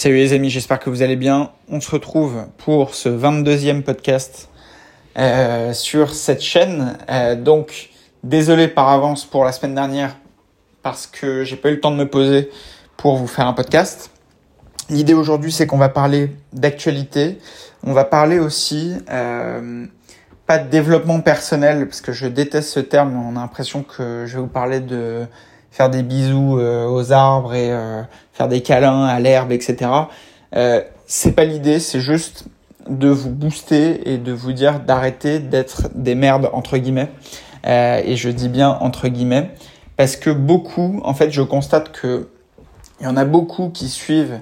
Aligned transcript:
Salut 0.00 0.14
les 0.14 0.32
amis, 0.32 0.48
j'espère 0.48 0.78
que 0.78 0.90
vous 0.90 1.02
allez 1.02 1.16
bien. 1.16 1.50
On 1.68 1.80
se 1.80 1.90
retrouve 1.90 2.46
pour 2.56 2.94
ce 2.94 3.08
22e 3.08 3.82
podcast 3.82 4.48
euh, 5.18 5.72
sur 5.72 6.14
cette 6.14 6.40
chaîne. 6.40 6.96
Euh, 7.10 7.34
donc, 7.34 7.90
désolé 8.22 8.68
par 8.68 8.90
avance 8.90 9.24
pour 9.24 9.44
la 9.44 9.50
semaine 9.50 9.74
dernière 9.74 10.16
parce 10.84 11.08
que 11.08 11.42
j'ai 11.42 11.56
pas 11.56 11.70
eu 11.70 11.72
le 11.72 11.80
temps 11.80 11.90
de 11.90 11.96
me 11.96 12.08
poser 12.08 12.48
pour 12.96 13.16
vous 13.16 13.26
faire 13.26 13.48
un 13.48 13.54
podcast. 13.54 14.12
L'idée 14.88 15.14
aujourd'hui, 15.14 15.50
c'est 15.50 15.66
qu'on 15.66 15.78
va 15.78 15.88
parler 15.88 16.30
d'actualité. 16.52 17.40
On 17.82 17.92
va 17.92 18.04
parler 18.04 18.38
aussi 18.38 18.94
euh, 19.10 19.84
pas 20.46 20.58
de 20.58 20.70
développement 20.70 21.20
personnel 21.22 21.88
parce 21.88 22.02
que 22.02 22.12
je 22.12 22.28
déteste 22.28 22.68
ce 22.68 22.78
terme. 22.78 23.16
On 23.16 23.36
a 23.36 23.40
l'impression 23.40 23.82
que 23.82 24.26
je 24.28 24.36
vais 24.36 24.42
vous 24.42 24.46
parler 24.46 24.78
de 24.78 25.26
faire 25.70 25.90
des 25.90 26.02
bisous 26.02 26.58
euh, 26.58 26.86
aux 26.86 27.12
arbres 27.12 27.54
et 27.54 27.70
euh, 27.70 28.02
faire 28.32 28.48
des 28.48 28.62
câlins 28.62 29.04
à 29.04 29.20
l'herbe, 29.20 29.52
etc. 29.52 29.90
Euh, 30.54 30.82
c'est 31.06 31.32
pas 31.32 31.44
l'idée, 31.44 31.80
c'est 31.80 32.00
juste 32.00 32.46
de 32.88 33.08
vous 33.08 33.30
booster 33.30 34.12
et 34.12 34.18
de 34.18 34.32
vous 34.32 34.52
dire 34.52 34.80
d'arrêter 34.80 35.38
d'être 35.38 35.88
des 35.94 36.14
merdes 36.14 36.50
entre 36.52 36.78
guillemets. 36.78 37.10
Euh, 37.66 38.00
et 38.04 38.16
je 38.16 38.28
dis 38.28 38.48
bien 38.48 38.70
entre 38.80 39.08
guillemets 39.08 39.50
parce 39.96 40.16
que 40.16 40.30
beaucoup, 40.30 41.00
en 41.04 41.14
fait, 41.14 41.30
je 41.30 41.42
constate 41.42 41.92
que 41.92 42.28
il 43.00 43.04
y 43.04 43.06
en 43.06 43.16
a 43.16 43.24
beaucoup 43.24 43.68
qui 43.68 43.88
suivent 43.88 44.40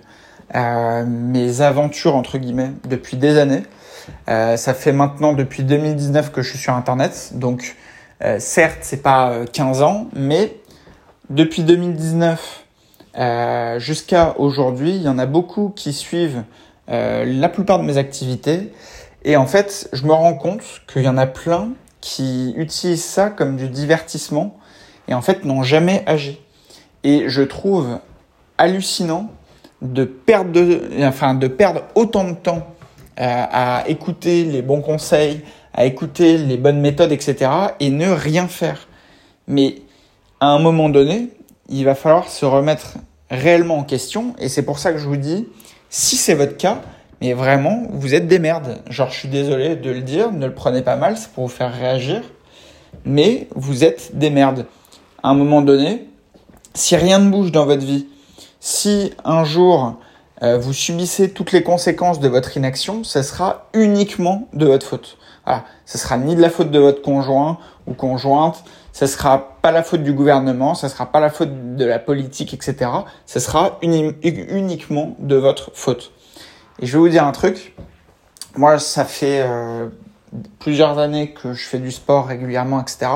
euh, 0.55 1.05
mes 1.07 1.61
aventures 1.61 2.15
entre 2.15 2.39
guillemets 2.39 2.71
depuis 2.89 3.17
des 3.17 3.39
années. 3.39 3.63
Euh, 4.29 4.57
ça 4.57 4.73
fait 4.75 4.93
maintenant 4.93 5.33
depuis 5.33 5.63
2019 5.63 6.31
que 6.31 6.43
je 6.43 6.51
suis 6.51 6.59
sur 6.59 6.75
Internet, 6.75 7.33
donc 7.35 7.77
certes 8.39 8.79
c'est 8.81 9.03
pas 9.03 9.45
15 9.53 9.83
ans, 9.83 10.07
mais 10.15 10.57
depuis 11.31 11.63
2019 11.63 12.65
euh, 13.19 13.79
jusqu'à 13.79 14.35
aujourd'hui, 14.39 14.91
il 14.91 15.03
y 15.03 15.09
en 15.09 15.19
a 15.19 15.27
beaucoup 15.27 15.73
qui 15.75 15.93
suivent 15.93 16.45
euh, 16.91 17.25
la 17.25 17.49
plupart 17.49 17.79
de 17.79 17.85
mes 17.85 17.97
activités. 17.97 18.73
Et 19.25 19.37
en 19.37 19.47
fait, 19.47 19.89
je 19.93 20.05
me 20.05 20.13
rends 20.13 20.35
compte 20.35 20.63
qu'il 20.87 21.03
y 21.03 21.09
en 21.09 21.17
a 21.17 21.27
plein 21.27 21.71
qui 22.01 22.55
utilisent 22.57 23.05
ça 23.05 23.31
comme 23.31 23.57
du 23.57 23.69
divertissement 23.69 24.57
et 25.09 25.15
en 25.15 25.23
fait 25.23 25.45
n'ont 25.45 25.63
jamais 25.63 26.05
agi. 26.07 26.41
Et 27.03 27.29
je 27.29 27.43
trouve 27.43 27.99
hallucinant 28.59 29.31
de 29.83 30.05
perdre, 30.05 30.53
de, 30.53 30.83
enfin, 31.03 31.35
de 31.35 31.49
perdre 31.49 31.83
autant 31.95 32.25
de 32.25 32.35
temps 32.35 32.67
euh, 33.19 33.45
à 33.51 33.85
écouter 33.89 34.45
les 34.45 34.63
bons 34.63 34.83
conseils, 34.83 35.41
à 35.75 35.87
écouter 35.87 36.39
les 36.39 36.57
bonnes 36.57 36.81
méthodes, 36.81 37.13
etc. 37.13 37.51
et 37.81 37.91
ne 37.91 38.11
rien 38.11 38.47
faire. 38.47 38.89
Mais 39.49 39.77
à 40.41 40.49
un 40.49 40.59
moment 40.59 40.89
donné, 40.89 41.31
il 41.69 41.85
va 41.85 41.95
falloir 41.95 42.29
se 42.29 42.45
remettre 42.45 42.95
réellement 43.31 43.79
en 43.79 43.85
question. 43.85 44.35
Et 44.39 44.49
c'est 44.49 44.63
pour 44.63 44.79
ça 44.79 44.93
que 44.93 44.99
je 44.99 45.07
vous 45.07 45.17
dis, 45.17 45.49
si 45.91 46.17
c'est 46.17 46.35
votre 46.35 46.57
cas, 46.57 46.81
mais 47.21 47.33
vraiment, 47.33 47.85
vous 47.91 48.15
êtes 48.15 48.29
des 48.29 48.39
merdes. 48.39 48.79
Genre, 48.91 49.11
je 49.11 49.19
suis 49.19 49.29
désolé 49.29 49.77
de 49.77 49.91
le 49.91 50.03
dire, 50.03 50.33
ne 50.33 50.47
le 50.47 50.55
prenez 50.55 50.83
pas 50.83 50.97
mal, 50.97 51.17
c'est 51.17 51.31
pour 51.31 51.45
vous 51.45 51.53
faire 51.53 51.73
réagir. 51.73 52.23
Mais 53.05 53.49
vous 53.55 53.85
êtes 53.85 54.17
des 54.17 54.31
merdes. 54.31 54.67
À 55.23 55.31
un 55.31 55.35
moment 55.35 55.63
donné, 55.63 56.09
si 56.75 56.97
rien 56.97 57.19
ne 57.19 57.31
bouge 57.31 57.53
dans 57.53 57.65
votre 57.65 57.85
vie, 57.85 58.07
si 58.61 59.13
un 59.25 59.45
jour 59.45 59.97
euh, 60.43 60.59
vous 60.59 60.75
subissez 60.75 61.31
toutes 61.31 61.53
les 61.53 61.63
conséquences 61.63 62.21
de 62.21 62.29
votre 62.29 62.57
inaction, 62.57 63.05
ce 63.05 63.23
sera 63.23 63.69
uniquement 63.73 64.49
de 64.53 64.67
votre 64.67 64.87
faute. 64.87 65.17
Voilà, 65.47 65.65
ce 65.87 65.97
sera 65.97 66.19
ni 66.19 66.37
de 66.37 66.43
la 66.43 66.51
faute 66.51 66.71
de 66.71 66.79
votre 66.79 67.01
conjoint 67.01 67.59
ou 67.87 67.95
conjointe, 67.95 68.63
ce 68.97 69.05
sera 69.07 69.59
pas 69.61 69.73
la 69.73 69.83
faute 69.83 70.03
du 70.03 70.15
gouvernement, 70.15 70.75
ce 70.75 70.89
sera 70.89 71.05
pas 71.05 71.21
la 71.21 71.29
faute 71.29 71.77
de 71.77 71.85
la 71.85 71.99
politique, 71.99 72.55
etc. 72.55 72.91
Ce 73.27 73.41
sera 73.41 73.77
uni 73.83 74.15
uniquement 74.23 75.15
de 75.19 75.37
votre 75.37 75.71
faute. 75.75 76.13
Et 76.81 76.87
je 76.87 76.95
vais 76.95 76.99
vous 77.01 77.11
dire 77.11 77.27
un 77.27 77.33
truc. 77.33 77.75
Moi, 78.57 78.79
ça 78.79 79.05
fait 79.05 79.43
euh, 79.43 79.89
plusieurs 80.61 80.99
années 80.99 81.33
que 81.33 81.53
je 81.53 81.63
fais 81.65 81.79
du 81.79 81.91
sport 81.91 82.27
régulièrement, 82.27 82.81
etc. 82.81 83.09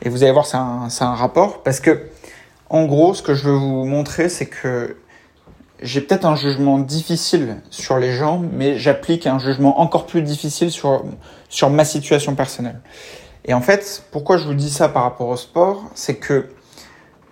Et 0.00 0.08
vous 0.08 0.22
allez 0.22 0.32
voir, 0.32 0.46
c'est 0.46 0.56
un, 0.56 0.88
un 0.98 1.14
rapport 1.14 1.62
parce 1.62 1.80
que, 1.80 2.06
en 2.70 2.86
gros, 2.86 3.12
ce 3.12 3.20
que 3.20 3.34
je 3.34 3.44
veux 3.44 3.56
vous 3.56 3.84
montrer, 3.84 4.30
c'est 4.30 4.46
que 4.46 4.96
j'ai 5.82 6.00
peut-être 6.00 6.24
un 6.24 6.34
jugement 6.34 6.78
difficile 6.78 7.56
sur 7.68 7.98
les 7.98 8.14
gens, 8.14 8.42
mais 8.54 8.78
j'applique 8.78 9.26
un 9.26 9.38
jugement 9.38 9.82
encore 9.82 10.06
plus 10.06 10.22
difficile 10.22 10.70
sur, 10.70 11.04
sur 11.50 11.68
ma 11.68 11.84
situation 11.84 12.34
personnelle. 12.34 12.80
Et 13.44 13.54
en 13.54 13.60
fait, 13.60 14.04
pourquoi 14.10 14.36
je 14.36 14.44
vous 14.44 14.54
dis 14.54 14.70
ça 14.70 14.88
par 14.88 15.02
rapport 15.02 15.28
au 15.28 15.36
sport, 15.36 15.84
c'est 15.94 16.16
que, 16.16 16.48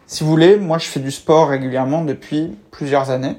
si 0.06 0.24
vous 0.24 0.30
voulez, 0.30 0.56
moi 0.56 0.78
je 0.78 0.86
fais 0.86 1.00
du 1.00 1.10
sport 1.10 1.48
régulièrement 1.48 2.04
depuis 2.04 2.56
plusieurs 2.70 3.10
années. 3.10 3.36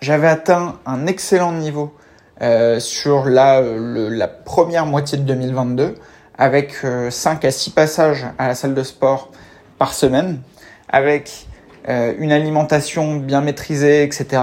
J'avais 0.00 0.28
atteint 0.28 0.78
un 0.86 1.06
excellent 1.06 1.52
niveau 1.52 1.94
euh, 2.40 2.78
sur 2.78 3.24
la, 3.24 3.60
le, 3.60 4.08
la 4.08 4.28
première 4.28 4.86
moitié 4.86 5.18
de 5.18 5.24
2022, 5.24 5.96
avec 6.38 6.84
euh, 6.84 7.10
5 7.10 7.44
à 7.44 7.50
6 7.50 7.70
passages 7.70 8.26
à 8.38 8.48
la 8.48 8.54
salle 8.54 8.74
de 8.74 8.82
sport 8.82 9.30
par 9.78 9.92
semaine, 9.92 10.40
avec 10.88 11.46
euh, 11.88 12.14
une 12.18 12.30
alimentation 12.30 13.16
bien 13.16 13.40
maîtrisée, 13.40 14.04
etc., 14.04 14.40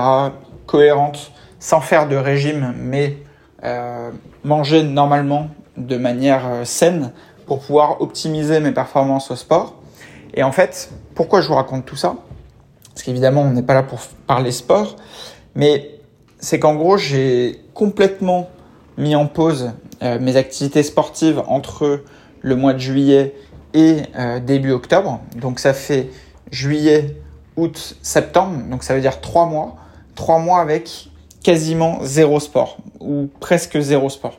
cohérente, 0.66 1.32
sans 1.60 1.82
faire 1.82 2.08
de 2.08 2.16
régime, 2.16 2.74
mais 2.78 3.18
euh, 3.64 4.12
manger 4.44 4.84
normalement 4.84 5.50
de 5.78 5.98
manière 5.98 6.46
euh, 6.48 6.66
saine 6.66 7.12
pour 7.50 7.62
pouvoir 7.62 8.00
optimiser 8.00 8.60
mes 8.60 8.72
performances 8.72 9.32
au 9.32 9.36
sport. 9.36 9.74
Et 10.36 10.44
en 10.44 10.52
fait, 10.52 10.92
pourquoi 11.16 11.42
je 11.42 11.48
vous 11.48 11.56
raconte 11.56 11.84
tout 11.84 11.96
ça? 11.96 12.16
Parce 12.94 13.02
qu'évidemment, 13.02 13.42
on 13.42 13.50
n'est 13.50 13.64
pas 13.64 13.74
là 13.74 13.82
pour 13.82 14.00
parler 14.28 14.52
sport, 14.52 14.96
mais 15.56 15.90
c'est 16.40 16.60
qu'en 16.60 16.76
gros, 16.76 16.98
j'ai 16.98 17.60
complètement 17.74 18.52
mis 18.98 19.16
en 19.16 19.26
pause 19.26 19.72
euh, 20.04 20.20
mes 20.20 20.36
activités 20.36 20.84
sportives 20.84 21.42
entre 21.48 22.04
le 22.42 22.56
mois 22.56 22.74
de 22.74 22.80
juillet 22.80 23.34
et 23.74 24.04
euh, 24.16 24.40
début 24.40 24.72
octobre. 24.72 25.20
Donc 25.36 25.60
ça 25.60 25.74
fait 25.74 26.12
juillet, 26.52 27.18
août, 27.58 27.98
septembre, 28.04 28.62
donc 28.70 28.84
ça 28.84 28.94
veut 28.94 29.02
dire 29.02 29.22
trois 29.22 29.48
mois, 29.48 29.76
trois 30.14 30.38
mois 30.38 30.60
avec 30.60 31.10
quasiment 31.42 31.98
zéro 32.04 32.40
sport 32.40 32.78
ou 33.00 33.28
presque 33.40 33.80
zéro 33.80 34.08
sport. 34.10 34.38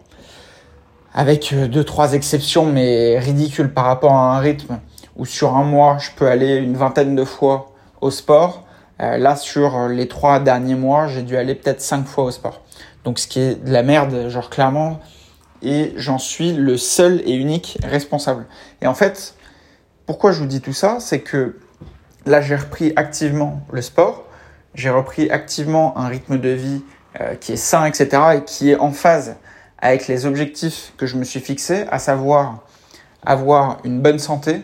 Avec 1.12 1.52
euh, 1.52 1.68
deux 1.68 1.84
trois 1.84 2.12
exceptions, 2.12 2.66
mais 2.66 3.18
ridicules 3.18 3.72
par 3.72 3.84
rapport 3.84 4.12
à 4.12 4.36
un 4.36 4.38
rythme 4.38 4.78
où 5.16 5.26
sur 5.26 5.56
un 5.56 5.64
mois 5.64 5.98
je 5.98 6.10
peux 6.16 6.28
aller 6.28 6.56
une 6.56 6.76
vingtaine 6.76 7.14
de 7.16 7.24
fois 7.24 7.72
au 8.00 8.10
sport. 8.10 8.64
Euh, 9.00 9.16
là, 9.16 9.36
sur 9.36 9.88
les 9.88 10.08
trois 10.08 10.40
derniers 10.40 10.74
mois, 10.74 11.08
j'ai 11.08 11.22
dû 11.22 11.36
aller 11.36 11.54
peut-être 11.54 11.80
cinq 11.80 12.06
fois 12.06 12.24
au 12.24 12.30
sport. 12.30 12.60
Donc, 13.04 13.18
ce 13.18 13.26
qui 13.26 13.40
est 13.40 13.54
de 13.54 13.72
la 13.72 13.82
merde, 13.82 14.28
genre 14.28 14.50
clairement, 14.50 15.00
et 15.62 15.92
j'en 15.96 16.18
suis 16.18 16.52
le 16.52 16.76
seul 16.76 17.22
et 17.24 17.34
unique 17.34 17.78
responsable. 17.82 18.46
Et 18.82 18.86
en 18.86 18.94
fait, 18.94 19.34
pourquoi 20.06 20.32
je 20.32 20.40
vous 20.40 20.46
dis 20.46 20.60
tout 20.60 20.72
ça, 20.72 20.98
c'est 21.00 21.20
que 21.20 21.58
là, 22.26 22.40
j'ai 22.40 22.56
repris 22.56 22.92
activement 22.96 23.60
le 23.72 23.82
sport, 23.82 24.24
j'ai 24.74 24.90
repris 24.90 25.30
activement 25.30 25.96
un 25.98 26.08
rythme 26.08 26.38
de 26.38 26.50
vie 26.50 26.82
euh, 27.20 27.34
qui 27.34 27.52
est 27.52 27.56
sain, 27.56 27.86
etc., 27.86 28.22
et 28.36 28.44
qui 28.44 28.70
est 28.70 28.76
en 28.76 28.92
phase 28.92 29.36
avec 29.80 30.08
les 30.08 30.26
objectifs 30.26 30.92
que 30.96 31.06
je 31.06 31.16
me 31.16 31.24
suis 31.24 31.40
fixés, 31.40 31.86
à 31.90 31.98
savoir 31.98 32.64
avoir 33.24 33.78
une 33.84 34.00
bonne 34.00 34.18
santé, 34.18 34.62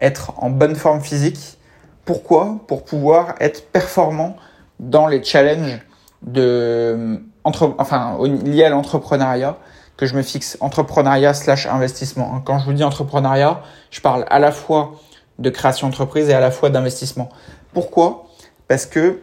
être 0.00 0.32
en 0.38 0.50
bonne 0.50 0.76
forme 0.76 1.00
physique. 1.00 1.58
Pourquoi? 2.04 2.60
Pour 2.66 2.84
pouvoir 2.84 3.34
être 3.40 3.70
performant 3.70 4.36
dans 4.80 5.06
les 5.06 5.22
challenges 5.22 5.80
de, 6.22 7.20
entre, 7.44 7.74
enfin, 7.78 8.18
liés 8.44 8.64
à 8.64 8.70
l'entrepreneuriat 8.70 9.56
que 9.96 10.06
je 10.06 10.14
me 10.14 10.22
fixe, 10.22 10.56
entrepreneuriat 10.60 11.34
slash 11.34 11.66
investissement. 11.66 12.40
Quand 12.44 12.58
je 12.58 12.64
vous 12.64 12.72
dis 12.72 12.84
entrepreneuriat, 12.84 13.62
je 13.90 14.00
parle 14.00 14.24
à 14.28 14.38
la 14.38 14.50
fois 14.50 14.94
de 15.38 15.50
création 15.50 15.88
d'entreprise 15.88 16.28
et 16.28 16.34
à 16.34 16.40
la 16.40 16.50
fois 16.50 16.70
d'investissement. 16.70 17.28
Pourquoi? 17.72 18.26
Parce 18.66 18.86
que 18.86 19.20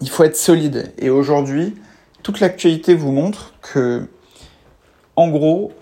il 0.00 0.10
faut 0.10 0.24
être 0.24 0.36
solide. 0.36 0.92
Et 0.98 1.10
aujourd'hui, 1.10 1.74
toute 2.22 2.40
l'actualité 2.40 2.94
vous 2.94 3.12
montre 3.12 3.54
que, 3.60 4.08
en 5.16 5.28
gros, 5.28 5.72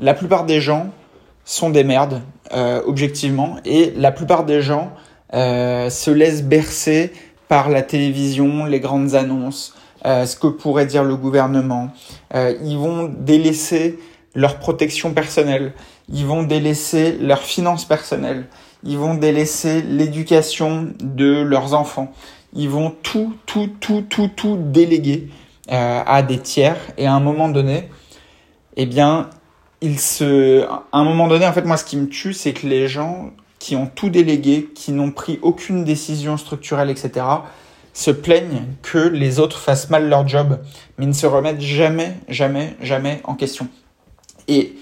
la 0.00 0.14
plupart 0.14 0.44
des 0.44 0.60
gens 0.60 0.88
sont 1.44 1.70
des 1.70 1.84
merdes, 1.84 2.22
euh, 2.52 2.82
objectivement, 2.86 3.56
et 3.64 3.92
la 3.96 4.12
plupart 4.12 4.44
des 4.44 4.62
gens 4.62 4.92
euh, 5.34 5.90
se 5.90 6.10
laissent 6.10 6.42
bercer 6.42 7.12
par 7.48 7.68
la 7.68 7.82
télévision, 7.82 8.64
les 8.64 8.80
grandes 8.80 9.14
annonces, 9.14 9.74
euh, 10.06 10.24
ce 10.24 10.36
que 10.36 10.46
pourrait 10.46 10.86
dire 10.86 11.04
le 11.04 11.16
gouvernement. 11.16 11.90
Euh, 12.34 12.54
ils 12.62 12.78
vont 12.78 13.12
délaisser 13.18 13.98
leur 14.34 14.58
protection 14.58 15.12
personnelle, 15.12 15.72
ils 16.10 16.24
vont 16.24 16.44
délaisser 16.44 17.12
leurs 17.12 17.42
finances 17.42 17.84
personnelles, 17.84 18.46
ils 18.84 18.96
vont 18.96 19.14
délaisser 19.14 19.82
l'éducation 19.82 20.88
de 21.00 21.42
leurs 21.42 21.74
enfants. 21.74 22.12
Ils 22.54 22.68
vont 22.70 22.94
tout, 23.02 23.34
tout, 23.44 23.70
tout, 23.80 24.04
tout, 24.08 24.30
tout 24.34 24.56
déléguer 24.58 25.28
à 25.68 26.22
des 26.22 26.38
tiers. 26.38 26.78
Et 26.96 27.06
à 27.06 27.12
un 27.12 27.20
moment 27.20 27.50
donné, 27.50 27.90
eh 28.78 28.86
bien, 28.86 29.28
il 29.80 29.98
se, 29.98 30.64
à 30.64 30.84
un 30.92 31.04
moment 31.04 31.26
donné, 31.26 31.46
en 31.46 31.52
fait, 31.52 31.64
moi, 31.64 31.76
ce 31.76 31.84
qui 31.84 31.96
me 31.96 32.08
tue, 32.08 32.32
c'est 32.32 32.52
que 32.52 32.66
les 32.66 32.86
gens 32.86 33.32
qui 33.58 33.74
ont 33.74 33.86
tout 33.86 34.08
délégué, 34.08 34.70
qui 34.72 34.92
n'ont 34.92 35.10
pris 35.10 35.40
aucune 35.42 35.84
décision 35.84 36.36
structurelle, 36.36 36.88
etc., 36.88 37.26
se 37.92 38.12
plaignent 38.12 38.66
que 38.82 38.98
les 38.98 39.40
autres 39.40 39.58
fassent 39.58 39.90
mal 39.90 40.08
leur 40.08 40.26
job, 40.28 40.60
mais 40.96 41.06
ne 41.06 41.12
se 41.12 41.26
remettent 41.26 41.60
jamais, 41.60 42.14
jamais, 42.28 42.76
jamais 42.80 43.20
en 43.24 43.34
question. 43.34 43.66
Et 44.46 44.76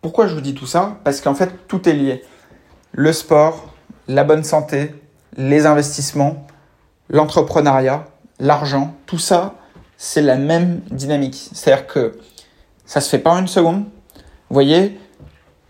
pourquoi 0.00 0.28
je 0.28 0.34
vous 0.34 0.40
dis 0.40 0.54
tout 0.54 0.66
ça? 0.66 0.98
Parce 1.02 1.20
qu'en 1.20 1.34
fait, 1.34 1.50
tout 1.66 1.88
est 1.88 1.94
lié. 1.94 2.22
Le 2.92 3.12
sport, 3.12 3.74
la 4.06 4.22
bonne 4.22 4.44
santé, 4.44 4.94
les 5.36 5.66
investissements, 5.66 6.46
l'entrepreneuriat, 7.08 8.06
l'argent, 8.38 8.94
tout 9.06 9.18
ça, 9.18 9.56
c'est 9.96 10.22
la 10.22 10.36
même 10.36 10.80
dynamique. 10.92 11.50
C'est-à-dire 11.52 11.88
que 11.88 12.18
ça 12.84 13.00
se 13.00 13.08
fait 13.08 13.18
pas 13.18 13.32
une 13.38 13.48
seconde. 13.48 13.84
Vous 14.48 14.54
voyez, 14.54 14.98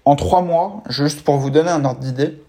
en 0.05 0.17
trois 0.17 0.43
mois, 0.43 0.83
juste 0.89 1.23
pour 1.23 1.37
vous 1.37 1.51
donner 1.51 1.71
un 1.71 1.85
ordre 1.85 2.01
d'idée, 2.01 2.43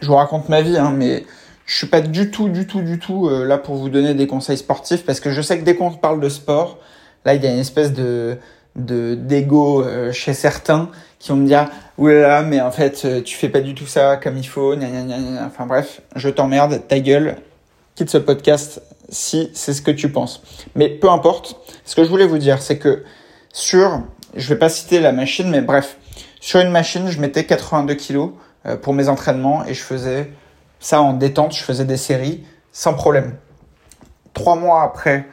je 0.00 0.06
vous 0.06 0.14
raconte 0.14 0.48
ma 0.48 0.62
vie, 0.62 0.76
hein, 0.76 0.92
mais 0.96 1.24
je 1.66 1.76
suis 1.76 1.86
pas 1.86 2.00
du 2.00 2.30
tout, 2.30 2.48
du 2.48 2.66
tout, 2.66 2.82
du 2.82 2.98
tout 2.98 3.28
euh, 3.28 3.44
là 3.44 3.56
pour 3.56 3.76
vous 3.76 3.88
donner 3.88 4.14
des 4.14 4.26
conseils 4.26 4.56
sportifs 4.56 5.04
parce 5.04 5.20
que 5.20 5.30
je 5.30 5.40
sais 5.40 5.58
que 5.58 5.64
dès 5.64 5.76
qu'on 5.76 5.92
parle 5.92 6.20
de 6.20 6.28
sport, 6.28 6.78
là 7.24 7.34
il 7.34 7.44
y 7.44 7.46
a 7.46 7.52
une 7.52 7.60
espèce 7.60 7.92
de 7.92 8.38
de 8.76 9.14
d'ego 9.14 9.82
euh, 9.82 10.12
chez 10.12 10.32
certains 10.32 10.90
qui 11.18 11.30
vont 11.30 11.36
me 11.36 11.46
dire 11.46 11.68
oulala 11.98 12.42
mais 12.42 12.60
en 12.60 12.70
fait 12.70 13.02
euh, 13.04 13.20
tu 13.20 13.36
fais 13.36 13.48
pas 13.48 13.60
du 13.60 13.74
tout 13.74 13.86
ça 13.86 14.16
comme 14.16 14.36
il 14.36 14.46
faut 14.46 14.74
gna, 14.74 14.88
gna, 14.88 15.02
gna, 15.02 15.46
enfin 15.46 15.66
bref 15.66 16.02
je 16.14 16.28
t'emmerde 16.28 16.82
ta 16.86 17.00
gueule 17.00 17.36
quitte 17.94 18.10
ce 18.10 18.18
podcast 18.18 18.82
si 19.08 19.50
c'est 19.54 19.74
ce 19.74 19.82
que 19.82 19.90
tu 19.90 20.10
penses 20.10 20.42
mais 20.76 20.88
peu 20.88 21.10
importe 21.10 21.56
ce 21.84 21.96
que 21.96 22.04
je 22.04 22.08
voulais 22.08 22.26
vous 22.26 22.38
dire 22.38 22.62
c'est 22.62 22.78
que 22.78 23.04
sur 23.52 24.02
je 24.34 24.48
vais 24.48 24.58
pas 24.58 24.68
citer 24.68 25.00
la 25.00 25.12
machine 25.12 25.50
mais 25.50 25.60
bref 25.60 25.96
sur 26.40 26.60
une 26.60 26.70
machine 26.70 27.08
je 27.08 27.20
mettais 27.20 27.44
82 27.44 27.94
kilos 27.94 28.30
pour 28.82 28.92
mes 28.92 29.08
entraînements 29.08 29.64
et 29.64 29.74
je 29.74 29.82
faisais 29.82 30.32
ça 30.78 31.02
en 31.02 31.12
détente 31.12 31.54
je 31.54 31.62
faisais 31.62 31.84
des 31.84 31.96
séries 31.96 32.44
sans 32.72 32.94
problème 32.94 33.36
trois 34.34 34.56
mois 34.56 34.82
après 34.82 35.26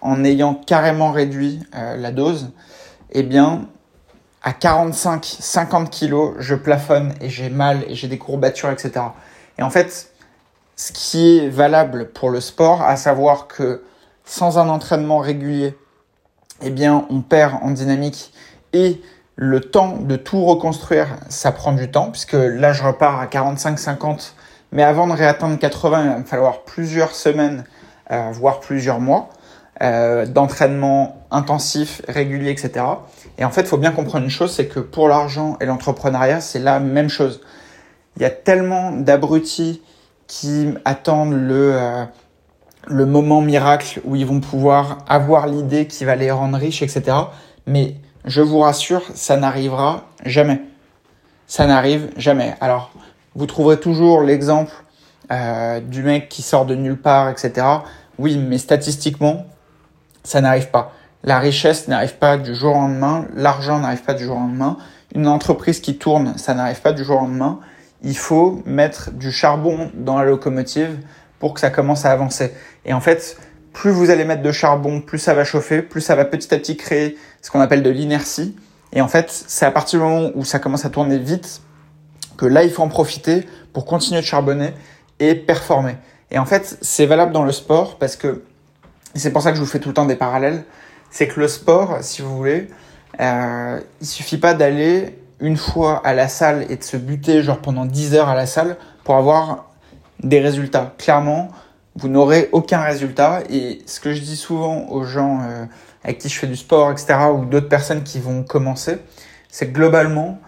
en 0.00 0.24
ayant 0.24 0.54
carrément 0.54 1.12
réduit 1.12 1.60
la 1.72 2.10
dose 2.10 2.52
eh 3.12 3.22
bien, 3.22 3.68
à 4.42 4.52
45, 4.52 5.24
50 5.24 5.90
kilos, 5.90 6.34
je 6.38 6.54
plafonne 6.54 7.14
et 7.20 7.28
j'ai 7.28 7.50
mal 7.50 7.84
et 7.88 7.94
j'ai 7.94 8.08
des 8.08 8.18
courbatures, 8.18 8.70
etc. 8.70 9.04
Et 9.58 9.62
en 9.62 9.70
fait, 9.70 10.12
ce 10.76 10.92
qui 10.92 11.38
est 11.38 11.48
valable 11.48 12.10
pour 12.12 12.30
le 12.30 12.40
sport, 12.40 12.82
à 12.82 12.96
savoir 12.96 13.46
que 13.46 13.84
sans 14.24 14.58
un 14.58 14.68
entraînement 14.68 15.18
régulier, 15.18 15.76
eh 16.64 16.70
bien, 16.70 17.06
on 17.10 17.20
perd 17.20 17.54
en 17.62 17.70
dynamique 17.70 18.32
et 18.72 19.00
le 19.36 19.60
temps 19.60 19.96
de 19.96 20.16
tout 20.16 20.44
reconstruire, 20.44 21.08
ça 21.28 21.52
prend 21.52 21.72
du 21.72 21.90
temps, 21.90 22.10
puisque 22.10 22.34
là, 22.34 22.72
je 22.72 22.82
repars 22.82 23.20
à 23.20 23.26
45-50, 23.26 24.32
mais 24.72 24.82
avant 24.82 25.06
de 25.06 25.12
réatteindre 25.12 25.58
80, 25.58 26.02
il 26.04 26.08
va 26.10 26.18
me 26.18 26.24
falloir 26.24 26.62
plusieurs 26.62 27.14
semaines, 27.14 27.64
euh, 28.10 28.30
voire 28.32 28.60
plusieurs 28.60 29.00
mois. 29.00 29.30
Euh, 29.82 30.26
d'entraînement 30.26 31.26
intensif, 31.32 32.02
régulier, 32.06 32.50
etc. 32.50 32.84
Et 33.36 33.44
en 33.44 33.50
fait, 33.50 33.62
il 33.62 33.66
faut 33.66 33.78
bien 33.78 33.90
comprendre 33.90 34.22
une 34.22 34.30
chose, 34.30 34.52
c'est 34.52 34.66
que 34.68 34.78
pour 34.78 35.08
l'argent 35.08 35.56
et 35.60 35.66
l'entrepreneuriat, 35.66 36.40
c'est 36.40 36.60
la 36.60 36.78
même 36.78 37.08
chose. 37.08 37.40
Il 38.16 38.22
y 38.22 38.24
a 38.24 38.30
tellement 38.30 38.92
d'abrutis 38.92 39.82
qui 40.28 40.72
attendent 40.84 41.32
le, 41.32 41.72
euh, 41.74 42.04
le 42.86 43.06
moment 43.06 43.40
miracle 43.40 44.00
où 44.04 44.16
ils 44.16 44.26
vont 44.26 44.40
pouvoir 44.40 44.98
avoir 45.08 45.46
l'idée 45.46 45.86
qui 45.86 46.04
va 46.04 46.16
les 46.16 46.30
rendre 46.30 46.58
riches, 46.58 46.82
etc. 46.82 47.16
Mais 47.66 47.96
je 48.24 48.40
vous 48.40 48.60
rassure, 48.60 49.02
ça 49.14 49.36
n'arrivera 49.36 50.04
jamais. 50.24 50.60
Ça 51.46 51.66
n'arrive 51.66 52.10
jamais. 52.16 52.54
Alors, 52.60 52.90
vous 53.34 53.46
trouverez 53.46 53.78
toujours 53.78 54.22
l'exemple 54.22 54.72
euh, 55.30 55.80
du 55.80 56.02
mec 56.02 56.28
qui 56.28 56.42
sort 56.42 56.66
de 56.66 56.74
nulle 56.74 57.00
part, 57.00 57.28
etc. 57.28 57.66
Oui, 58.18 58.36
mais 58.36 58.58
statistiquement, 58.58 59.46
ça 60.24 60.40
n'arrive 60.40 60.70
pas. 60.70 60.92
La 61.24 61.38
richesse 61.38 61.88
n'arrive 61.88 62.16
pas 62.16 62.36
du 62.36 62.54
jour 62.54 62.74
au 62.74 62.80
lendemain, 62.80 63.26
l'argent 63.34 63.78
n'arrive 63.78 64.02
pas 64.02 64.14
du 64.14 64.24
jour 64.24 64.36
au 64.36 64.40
lendemain, 64.40 64.76
une 65.14 65.28
entreprise 65.28 65.80
qui 65.80 65.96
tourne, 65.96 66.36
ça 66.36 66.54
n'arrive 66.54 66.80
pas 66.80 66.92
du 66.92 67.04
jour 67.04 67.18
au 67.18 67.20
lendemain. 67.26 67.60
Il 68.02 68.16
faut 68.16 68.60
mettre 68.66 69.12
du 69.12 69.30
charbon 69.30 69.90
dans 69.94 70.18
la 70.18 70.24
locomotive 70.24 70.98
pour 71.42 71.54
que 71.54 71.58
ça 71.58 71.70
commence 71.70 72.04
à 72.04 72.12
avancer. 72.12 72.52
Et 72.84 72.92
en 72.92 73.00
fait, 73.00 73.36
plus 73.72 73.90
vous 73.90 74.10
allez 74.10 74.24
mettre 74.24 74.42
de 74.42 74.52
charbon, 74.52 75.00
plus 75.00 75.18
ça 75.18 75.34
va 75.34 75.42
chauffer, 75.42 75.82
plus 75.82 76.00
ça 76.00 76.14
va 76.14 76.24
petit 76.24 76.54
à 76.54 76.56
petit 76.56 76.76
créer 76.76 77.18
ce 77.40 77.50
qu'on 77.50 77.58
appelle 77.58 77.82
de 77.82 77.90
l'inertie. 77.90 78.56
Et 78.92 79.00
en 79.00 79.08
fait, 79.08 79.26
c'est 79.28 79.66
à 79.66 79.72
partir 79.72 79.98
du 79.98 80.04
moment 80.04 80.30
où 80.36 80.44
ça 80.44 80.60
commence 80.60 80.84
à 80.84 80.88
tourner 80.88 81.18
vite 81.18 81.62
que 82.36 82.46
là, 82.46 82.62
il 82.62 82.70
faut 82.70 82.84
en 82.84 82.88
profiter 82.88 83.44
pour 83.72 83.86
continuer 83.86 84.20
de 84.20 84.24
charbonner 84.24 84.72
et 85.18 85.34
performer. 85.34 85.96
Et 86.30 86.38
en 86.38 86.44
fait, 86.44 86.78
c'est 86.80 87.06
valable 87.06 87.32
dans 87.32 87.42
le 87.42 87.50
sport 87.50 87.98
parce 87.98 88.14
que 88.14 88.44
c'est 89.16 89.32
pour 89.32 89.42
ça 89.42 89.50
que 89.50 89.56
je 89.56 89.62
vous 89.62 89.68
fais 89.68 89.80
tout 89.80 89.88
le 89.88 89.94
temps 89.94 90.06
des 90.06 90.14
parallèles. 90.14 90.62
C'est 91.10 91.26
que 91.26 91.40
le 91.40 91.48
sport, 91.48 91.98
si 92.02 92.22
vous 92.22 92.36
voulez, 92.36 92.68
euh, 93.18 93.80
il 94.00 94.06
suffit 94.06 94.38
pas 94.38 94.54
d'aller 94.54 95.18
une 95.40 95.56
fois 95.56 96.00
à 96.04 96.14
la 96.14 96.28
salle 96.28 96.66
et 96.70 96.76
de 96.76 96.84
se 96.84 96.96
buter 96.96 97.42
genre 97.42 97.58
pendant 97.58 97.84
10 97.84 98.14
heures 98.14 98.28
à 98.28 98.36
la 98.36 98.46
salle 98.46 98.76
pour 99.02 99.16
avoir 99.16 99.71
des 100.22 100.40
résultats. 100.40 100.94
Clairement, 100.98 101.50
vous 101.96 102.08
n'aurez 102.08 102.48
aucun 102.52 102.80
résultat. 102.80 103.42
Et 103.50 103.82
ce 103.86 104.00
que 104.00 104.12
je 104.12 104.20
dis 104.20 104.36
souvent 104.36 104.88
aux 104.88 105.04
gens 105.04 105.40
euh, 105.42 105.64
avec 106.04 106.18
qui 106.18 106.28
je 106.28 106.38
fais 106.38 106.46
du 106.46 106.56
sport, 106.56 106.90
etc., 106.90 107.14
ou 107.34 107.44
d'autres 107.44 107.68
personnes 107.68 108.02
qui 108.02 108.18
vont 108.18 108.42
commencer, 108.42 108.98
c'est 109.48 109.68
que 109.68 109.72
globalement, 109.72 110.38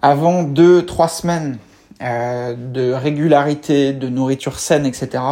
avant 0.00 0.42
2-3 0.42 1.08
semaines 1.08 1.58
euh, 2.02 2.54
de 2.56 2.92
régularité, 2.92 3.92
de 3.92 4.08
nourriture 4.08 4.58
saine, 4.58 4.86
etc., 4.86 5.22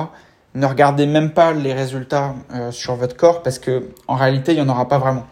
ne 0.54 0.66
regardez 0.66 1.06
même 1.06 1.30
pas 1.30 1.52
les 1.52 1.72
résultats 1.72 2.34
euh, 2.52 2.72
sur 2.72 2.96
votre 2.96 3.16
corps 3.16 3.42
parce 3.42 3.58
que 3.58 3.90
en 4.08 4.16
réalité, 4.16 4.52
il 4.52 4.56
n'y 4.56 4.60
en 4.62 4.68
aura 4.68 4.88
pas 4.88 4.98
vraiment. 4.98 5.26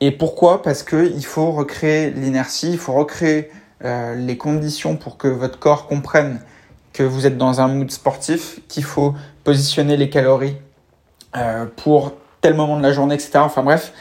Et 0.00 0.10
pourquoi? 0.10 0.62
Parce 0.62 0.82
qu'il 0.82 1.24
faut 1.24 1.52
recréer 1.52 2.10
l'inertie, 2.10 2.72
il 2.72 2.78
faut 2.78 2.94
recréer 2.94 3.50
euh, 3.84 4.14
les 4.14 4.36
conditions 4.36 4.96
pour 4.96 5.16
que 5.16 5.28
votre 5.28 5.58
corps 5.58 5.86
comprenne 5.86 6.40
que 6.92 7.02
vous 7.02 7.26
êtes 7.26 7.38
dans 7.38 7.60
un 7.60 7.68
mood 7.68 7.90
sportif, 7.90 8.60
qu'il 8.68 8.84
faut 8.84 9.14
positionner 9.44 9.96
les 9.96 10.10
calories 10.10 10.56
euh, 11.36 11.66
pour 11.76 12.12
tel 12.40 12.54
moment 12.54 12.76
de 12.76 12.82
la 12.82 12.92
journée, 12.92 13.14
etc. 13.14 13.32
Enfin 13.36 13.62
bref, 13.62 13.92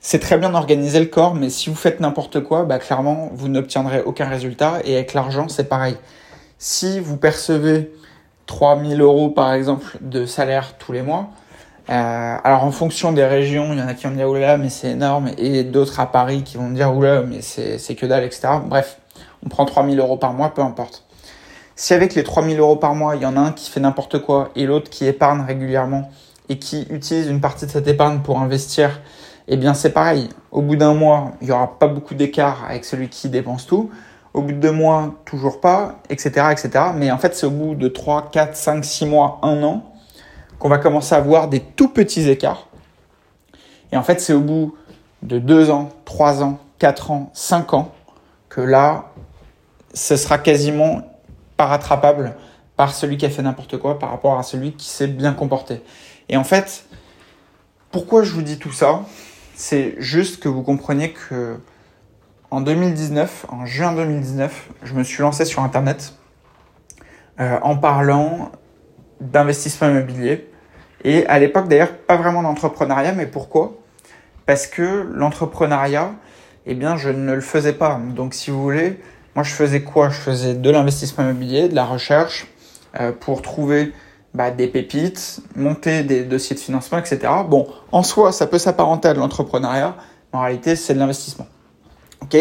c'est 0.00 0.18
très 0.18 0.38
bien 0.38 0.50
d'organiser 0.50 1.00
le 1.00 1.06
corps, 1.06 1.34
mais 1.34 1.50
si 1.50 1.70
vous 1.70 1.76
faites 1.76 2.00
n'importe 2.00 2.40
quoi, 2.40 2.64
bah, 2.64 2.78
clairement, 2.78 3.30
vous 3.32 3.48
n'obtiendrez 3.48 4.02
aucun 4.04 4.28
résultat. 4.28 4.80
Et 4.84 4.94
avec 4.94 5.14
l'argent, 5.14 5.48
c'est 5.48 5.68
pareil. 5.68 5.96
Si 6.58 7.00
vous 7.00 7.16
percevez 7.16 7.92
3000 8.46 9.00
euros 9.00 9.28
par 9.28 9.52
exemple 9.52 9.98
de 10.00 10.24
salaire 10.24 10.78
tous 10.78 10.92
les 10.92 11.02
mois. 11.02 11.28
Euh, 11.88 12.36
alors 12.42 12.64
en 12.64 12.72
fonction 12.72 13.12
des 13.12 13.24
régions, 13.24 13.72
il 13.72 13.78
y 13.78 13.82
en 13.82 13.88
a 13.88 13.94
qui 13.94 14.06
vont 14.06 14.14
dire 14.14 14.28
oula 14.28 14.56
mais 14.56 14.70
c'est 14.70 14.90
énorme 14.90 15.30
et 15.38 15.62
d'autres 15.62 16.00
à 16.00 16.06
Paris 16.06 16.42
qui 16.42 16.56
vont 16.56 16.70
dire 16.70 16.94
oula 16.94 17.22
mais 17.22 17.42
c'est 17.42 17.94
que 17.94 18.06
dalle 18.06 18.24
etc. 18.24 18.48
Bref, 18.64 18.98
on 19.44 19.48
prend 19.48 19.64
3000 19.64 19.98
euros 19.98 20.16
par 20.16 20.32
mois, 20.32 20.52
peu 20.52 20.62
importe. 20.62 21.05
Si 21.78 21.92
avec 21.92 22.14
les 22.14 22.24
3000 22.24 22.58
euros 22.58 22.76
par 22.76 22.94
mois, 22.94 23.16
il 23.16 23.22
y 23.22 23.26
en 23.26 23.36
a 23.36 23.40
un 23.40 23.52
qui 23.52 23.70
fait 23.70 23.80
n'importe 23.80 24.18
quoi 24.18 24.48
et 24.56 24.64
l'autre 24.64 24.88
qui 24.88 25.04
épargne 25.04 25.42
régulièrement 25.42 26.10
et 26.48 26.58
qui 26.58 26.86
utilise 26.88 27.28
une 27.28 27.42
partie 27.42 27.66
de 27.66 27.70
cette 27.70 27.86
épargne 27.86 28.20
pour 28.20 28.40
investir, 28.40 29.02
eh 29.46 29.58
bien 29.58 29.74
c'est 29.74 29.92
pareil. 29.92 30.30
Au 30.50 30.62
bout 30.62 30.76
d'un 30.76 30.94
mois, 30.94 31.32
il 31.42 31.48
y 31.48 31.52
aura 31.52 31.78
pas 31.78 31.86
beaucoup 31.86 32.14
d'écart 32.14 32.64
avec 32.66 32.86
celui 32.86 33.10
qui 33.10 33.28
dépense 33.28 33.66
tout. 33.66 33.90
Au 34.32 34.40
bout 34.40 34.52
de 34.52 34.58
deux 34.58 34.72
mois, 34.72 35.16
toujours 35.26 35.60
pas, 35.60 35.96
etc., 36.08 36.46
etc. 36.50 36.70
Mais 36.94 37.10
en 37.10 37.18
fait, 37.18 37.36
c'est 37.36 37.44
au 37.44 37.50
bout 37.50 37.74
de 37.74 37.88
3, 37.88 38.30
4, 38.30 38.56
5, 38.56 38.82
6 38.82 39.04
mois, 39.04 39.38
un 39.42 39.62
an, 39.62 39.84
qu'on 40.58 40.70
va 40.70 40.78
commencer 40.78 41.14
à 41.14 41.20
voir 41.20 41.48
des 41.48 41.60
tout 41.60 41.88
petits 41.88 42.30
écarts. 42.30 42.68
Et 43.92 43.98
en 43.98 44.02
fait, 44.02 44.22
c'est 44.22 44.32
au 44.32 44.40
bout 44.40 44.74
de 45.22 45.38
deux 45.38 45.70
ans, 45.70 45.90
trois 46.06 46.42
ans, 46.42 46.58
quatre 46.78 47.10
ans, 47.10 47.30
cinq 47.34 47.74
ans, 47.74 47.92
que 48.48 48.62
là, 48.62 49.10
ce 49.92 50.16
sera 50.16 50.38
quasiment 50.38 51.02
pas 51.56 51.66
rattrapable 51.66 52.36
par 52.76 52.92
celui 52.92 53.16
qui 53.16 53.26
a 53.26 53.30
fait 53.30 53.42
n'importe 53.42 53.78
quoi 53.78 53.98
par 53.98 54.10
rapport 54.10 54.38
à 54.38 54.42
celui 54.42 54.72
qui 54.72 54.88
s'est 54.88 55.06
bien 55.06 55.32
comporté. 55.32 55.82
Et 56.28 56.36
en 56.36 56.44
fait, 56.44 56.84
pourquoi 57.90 58.22
je 58.22 58.32
vous 58.32 58.42
dis 58.42 58.58
tout 58.58 58.72
ça? 58.72 59.04
C'est 59.54 59.94
juste 59.98 60.42
que 60.42 60.48
vous 60.48 60.62
compreniez 60.62 61.12
que 61.12 61.58
en 62.50 62.60
2019, 62.60 63.46
en 63.48 63.66
juin 63.66 63.94
2019, 63.94 64.70
je 64.82 64.94
me 64.94 65.02
suis 65.02 65.22
lancé 65.22 65.44
sur 65.44 65.62
Internet 65.62 66.14
euh, 67.40 67.58
en 67.62 67.76
parlant 67.76 68.52
d'investissement 69.20 69.88
immobilier. 69.88 70.48
Et 71.04 71.26
à 71.26 71.38
l'époque, 71.38 71.68
d'ailleurs, 71.68 71.96
pas 71.96 72.16
vraiment 72.16 72.42
d'entrepreneuriat, 72.42 73.12
mais 73.12 73.26
pourquoi? 73.26 73.76
Parce 74.44 74.66
que 74.66 75.08
l'entrepreneuriat, 75.12 76.12
eh 76.66 76.74
bien, 76.74 76.96
je 76.96 77.08
ne 77.08 77.34
le 77.34 77.40
faisais 77.40 77.72
pas. 77.72 78.00
Donc, 78.14 78.34
si 78.34 78.50
vous 78.50 78.62
voulez, 78.62 79.00
moi, 79.36 79.44
je 79.44 79.52
faisais 79.52 79.82
quoi? 79.82 80.08
Je 80.08 80.18
faisais 80.18 80.54
de 80.54 80.70
l'investissement 80.70 81.22
immobilier, 81.22 81.68
de 81.68 81.74
la 81.74 81.84
recherche 81.84 82.48
euh, 82.98 83.12
pour 83.12 83.42
trouver 83.42 83.92
bah, 84.32 84.50
des 84.50 84.66
pépites, 84.66 85.40
monter 85.54 86.02
des 86.02 86.24
dossiers 86.24 86.56
de 86.56 86.60
financement, 86.60 86.98
etc. 86.98 87.20
Bon, 87.46 87.68
en 87.92 88.02
soi, 88.02 88.32
ça 88.32 88.46
peut 88.46 88.58
s'apparenter 88.58 89.08
à 89.08 89.14
de 89.14 89.18
l'entrepreneuriat, 89.18 89.94
mais 90.32 90.38
en 90.38 90.42
réalité, 90.42 90.74
c'est 90.74 90.94
de 90.94 90.98
l'investissement. 90.98 91.46
Ok? 92.22 92.34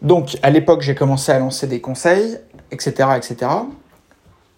Donc, 0.00 0.38
à 0.42 0.48
l'époque, 0.48 0.80
j'ai 0.80 0.94
commencé 0.94 1.30
à 1.30 1.38
lancer 1.38 1.66
des 1.66 1.82
conseils, 1.82 2.38
etc., 2.70 3.10
etc. 3.16 3.50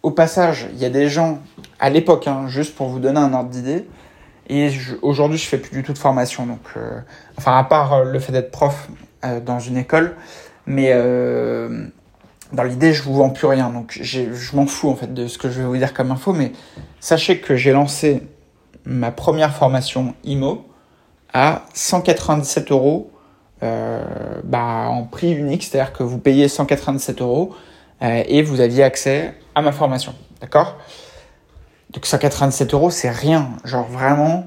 au 0.05 0.13
passage, 0.13 0.69
il 0.73 0.79
y 0.79 0.85
a 0.85 0.91
des 0.91 1.09
gens, 1.09 1.41
à 1.81 1.91
l'époque, 1.91 2.29
hein, 2.29 2.45
juste 2.47 2.77
pour 2.77 2.89
vous 2.89 3.01
donner 3.01 3.19
un 3.19 3.33
ordre 3.35 3.51
d'idée, 3.51 3.87
et 4.49 4.71
aujourd'hui, 5.03 5.39
je 5.39 5.47
fais 5.47 5.59
plus 5.59 5.73
du 5.73 5.83
tout 5.83 5.93
de 5.93 5.99
formation. 5.99 6.47
Donc, 6.47 6.61
euh, 6.77 7.01
enfin, 7.39 7.57
à 7.57 7.65
part 7.65 7.93
euh, 7.93 8.05
le 8.05 8.19
fait 8.19 8.33
d'être 8.33 8.51
prof 8.51 8.89
euh, 9.25 9.41
dans 9.41 9.61
une 9.61 9.77
école, 9.77 10.17
mais 10.71 10.93
dans 12.53 12.63
l'idée, 12.63 12.93
je 12.93 13.03
vous 13.03 13.15
vends 13.15 13.31
plus 13.31 13.47
rien. 13.47 13.71
Donc, 13.71 13.99
je 14.01 14.57
m'en 14.57 14.67
fous 14.67 14.89
en 14.89 14.97
fait 14.97 15.13
de 15.13 15.27
ce 15.27 15.37
que 15.37 15.51
je 15.51 15.61
vais 15.61 15.67
vous 15.67 15.77
dire 15.77 15.93
comme 15.93 16.11
info. 16.11 16.33
Mais 16.33 16.53
sachez 17.01 17.41
que 17.41 17.57
j'ai 17.57 17.73
lancé 17.73 18.23
ma 18.85 19.11
première 19.11 19.55
formation 19.55 20.15
IMO 20.25 20.65
à 21.33 21.63
197 21.75 22.71
euros 22.71 23.11
bah, 23.61 24.87
en 24.89 25.05
prix 25.05 25.33
unique, 25.33 25.65
c'est-à-dire 25.65 25.93
que 25.93 26.03
vous 26.03 26.19
payez 26.19 26.49
197 26.49 27.21
euros 27.21 27.55
et 28.01 28.43
vous 28.43 28.61
aviez 28.61 28.83
accès 28.83 29.35
à 29.55 29.63
ma 29.63 29.73
formation. 29.73 30.15
D'accord? 30.41 30.79
Donc 31.91 32.07
187 32.07 32.73
euros, 32.75 32.91
c'est 32.91 33.11
rien. 33.11 33.51
Genre 33.65 33.87
vraiment, 33.87 34.47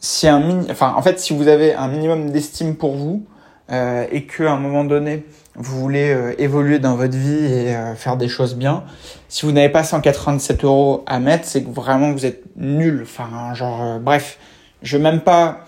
si 0.00 0.26
un 0.28 0.62
enfin, 0.70 0.94
en 0.96 1.02
fait, 1.02 1.20
si 1.20 1.34
vous 1.34 1.48
avez 1.48 1.74
un 1.74 1.88
minimum 1.88 2.30
d'estime 2.30 2.76
pour 2.76 2.96
vous 2.96 3.24
euh, 3.70 4.06
et 4.10 4.26
qu'à 4.26 4.52
un 4.52 4.58
moment 4.58 4.84
donné, 4.84 5.24
vous 5.56 5.80
voulez 5.80 6.10
euh, 6.10 6.34
évoluer 6.38 6.78
dans 6.78 6.96
votre 6.96 7.16
vie 7.16 7.44
et 7.44 7.74
euh, 7.74 7.94
faire 7.94 8.16
des 8.16 8.28
choses 8.28 8.54
bien, 8.54 8.84
si 9.28 9.46
vous 9.46 9.52
n'avez 9.52 9.68
pas 9.68 9.84
187 9.84 10.64
euros 10.64 11.04
à 11.06 11.20
mettre, 11.20 11.44
c'est 11.46 11.62
que 11.62 11.70
vraiment 11.70 12.12
vous 12.12 12.26
êtes 12.26 12.42
nul. 12.56 13.00
Enfin, 13.02 13.54
genre, 13.54 13.82
euh, 13.82 13.98
bref, 13.98 14.38
je 14.82 14.96
vais 14.96 15.02
même 15.02 15.20
pas 15.20 15.60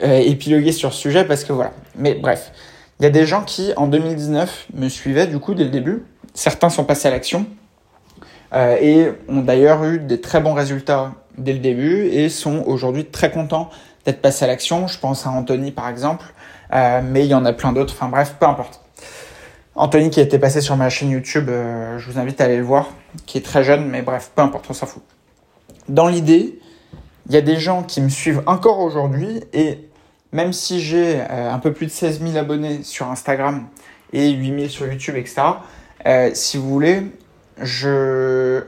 épiloguer 0.00 0.72
sur 0.72 0.92
ce 0.92 1.00
sujet 1.00 1.24
parce 1.24 1.44
que 1.44 1.52
voilà. 1.52 1.72
Mais 1.96 2.14
bref, 2.14 2.52
il 2.98 3.04
y 3.04 3.06
a 3.06 3.10
des 3.10 3.26
gens 3.26 3.42
qui, 3.42 3.72
en 3.76 3.88
2019, 3.88 4.68
me 4.74 4.88
suivaient 4.88 5.26
du 5.26 5.38
coup 5.38 5.54
dès 5.54 5.64
le 5.64 5.70
début. 5.70 6.04
Certains 6.34 6.70
sont 6.70 6.84
passés 6.84 7.08
à 7.08 7.10
l'action 7.10 7.46
euh, 8.54 8.76
et 8.80 9.12
ont 9.28 9.40
d'ailleurs 9.40 9.84
eu 9.84 9.98
des 9.98 10.20
très 10.20 10.40
bons 10.40 10.54
résultats 10.54 11.12
dès 11.38 11.52
le 11.52 11.58
début 11.58 12.06
et 12.06 12.28
sont 12.28 12.62
aujourd'hui 12.66 13.06
très 13.06 13.30
contents 13.30 13.70
d'être 14.04 14.20
passés 14.20 14.44
à 14.44 14.48
l'action. 14.48 14.86
Je 14.86 14.98
pense 14.98 15.26
à 15.26 15.30
Anthony 15.30 15.72
par 15.72 15.88
exemple, 15.88 16.26
euh, 16.72 17.00
mais 17.02 17.24
il 17.24 17.28
y 17.28 17.34
en 17.34 17.44
a 17.44 17.52
plein 17.52 17.72
d'autres. 17.72 17.94
Enfin 17.94 18.08
bref, 18.08 18.36
peu 18.38 18.46
importe. 18.46 18.81
Anthony 19.74 20.10
qui 20.10 20.20
a 20.20 20.22
été 20.22 20.38
passé 20.38 20.60
sur 20.60 20.76
ma 20.76 20.90
chaîne 20.90 21.10
YouTube, 21.10 21.48
euh, 21.48 21.98
je 21.98 22.10
vous 22.10 22.18
invite 22.18 22.40
à 22.40 22.44
aller 22.44 22.58
le 22.58 22.62
voir, 22.62 22.90
qui 23.24 23.38
est 23.38 23.42
très 23.42 23.64
jeune, 23.64 23.88
mais 23.88 24.02
bref, 24.02 24.30
peu 24.34 24.42
importe, 24.42 24.66
on 24.68 24.74
s'en 24.74 24.86
fout. 24.86 25.02
Dans 25.88 26.08
l'idée, 26.08 26.58
il 27.26 27.34
y 27.34 27.38
a 27.38 27.40
des 27.40 27.56
gens 27.56 27.82
qui 27.82 28.00
me 28.02 28.10
suivent 28.10 28.42
encore 28.46 28.80
aujourd'hui 28.80 29.42
et 29.52 29.78
même 30.32 30.52
si 30.52 30.80
j'ai 30.80 31.20
un 31.20 31.58
peu 31.58 31.72
plus 31.72 31.86
de 31.86 31.90
16 31.90 32.20
000 32.22 32.36
abonnés 32.36 32.82
sur 32.82 33.10
Instagram 33.10 33.66
et 34.12 34.30
8 34.30 34.58
000 34.58 34.68
sur 34.68 34.86
YouTube, 34.86 35.16
etc., 35.16 35.42
si 36.32 36.56
vous 36.56 36.68
voulez, 36.68 37.02
je, 37.60 38.62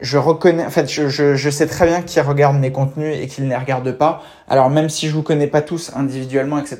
je 0.00 0.18
reconnais, 0.18 0.64
en 0.64 0.70
fait, 0.70 0.90
je, 0.90 1.08
je, 1.08 1.34
je 1.34 1.50
sais 1.50 1.66
très 1.66 1.86
bien 1.86 2.02
qui 2.02 2.20
regarde 2.20 2.56
mes 2.56 2.72
contenus 2.72 3.16
et 3.20 3.26
qui 3.26 3.42
ne 3.42 3.48
les 3.48 3.56
regarde 3.56 3.90
pas. 3.92 4.22
Alors 4.48 4.70
même 4.70 4.88
si 4.88 5.08
je 5.08 5.14
vous 5.14 5.22
connais 5.22 5.48
pas 5.48 5.62
tous 5.62 5.92
individuellement, 5.94 6.58
etc., 6.58 6.78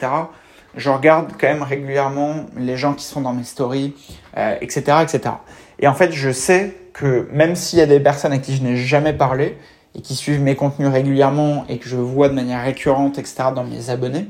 je 0.79 0.89
regarde 0.89 1.33
quand 1.39 1.49
même 1.49 1.63
régulièrement 1.63 2.47
les 2.57 2.77
gens 2.77 2.95
qui 2.95 3.05
sont 3.05 3.21
dans 3.21 3.35
mes 3.35 3.45
stories, 3.45 3.95
euh, 4.37 4.57
etc., 4.61 4.99
etc. 5.03 5.35
Et 5.79 5.87
en 5.87 5.95
fait, 5.95 6.13
je 6.13 6.31
sais 6.31 6.75
que 6.95 7.29
même 7.33 7.55
s'il 7.55 7.79
y 7.79 7.83
a 7.83 7.87
des 7.87 8.01
personnes 8.01 8.33
à 8.33 8.39
qui 8.39 8.57
je 8.57 8.63
n'ai 8.63 8.77
jamais 8.77 9.13
parlé 9.13 9.59
et 9.95 10.01
qui 10.01 10.15
suivent 10.15 10.41
mes 10.41 10.55
contenus 10.55 10.89
régulièrement 10.89 11.67
et 11.69 11.79
que 11.79 11.89
je 11.89 11.97
vois 11.97 12.29
de 12.29 12.35
manière 12.35 12.65
récurrente, 12.65 13.19
etc., 13.19 13.51
dans 13.55 13.65
mes 13.65 13.91
abonnés, 13.91 14.29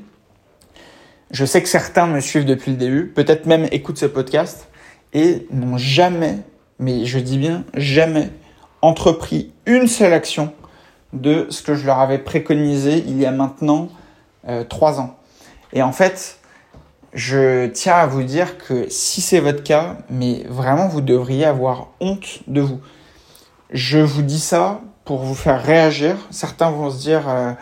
je 1.31 1.45
sais 1.45 1.63
que 1.63 1.69
certains 1.69 2.07
me 2.07 2.21
suivent 2.21 2.47
depuis 2.47 2.73
le 2.73 2.77
début, 2.77 3.07
peut-être 3.07 3.47
même 3.47 3.69
écoutent 3.71 3.99
ce 3.99 4.07
podcast 4.07 4.69
et 5.13 5.47
n'ont 5.51 5.79
jamais 5.79 6.39
mais 6.79 7.05
je 7.05 7.19
dis 7.19 7.39
bien 7.39 7.65
jamais, 7.75 8.31
entrepris 8.83 9.53
une 9.67 9.89
seule 9.89 10.13
action 10.13 10.53
de 11.13 11.47
ce 11.51 11.63
que 11.63 11.75
je 11.75 11.87
leur 11.87 11.99
avais 11.99 12.19
préconisé 12.19 13.03
il 13.07 13.19
y 13.19 13.27
a 13.27 13.31
maintenant 13.31 13.89
euh, 14.47 14.65
trois 14.65 15.01
ans. 15.01 15.17
Et 15.73 15.83
en 15.83 15.93
fait, 15.93 16.38
je 17.13 17.67
tiens 17.67 17.95
à 17.95 18.07
vous 18.07 18.23
dire 18.23 18.59
que 18.59 18.89
si 18.89 19.21
c'est 19.21 19.41
votre 19.41 19.63
cas, 19.63 19.97
mais 20.11 20.45
vraiment 20.49 20.89
vous 20.89 21.01
devriez 21.01 21.45
avoir 21.45 21.89
honte 22.01 22.41
de 22.47 22.61
vous. 22.61 22.81
Je 23.71 23.99
vous 23.99 24.23
dis 24.23 24.41
ça 24.41 24.81
pour 25.05 25.21
vous 25.21 25.35
faire 25.35 25.63
réagir. 25.63 26.17
Certains 26.31 26.71
vont 26.71 26.91
se 26.91 27.01
dire 27.01 27.29
euh, 27.29 27.53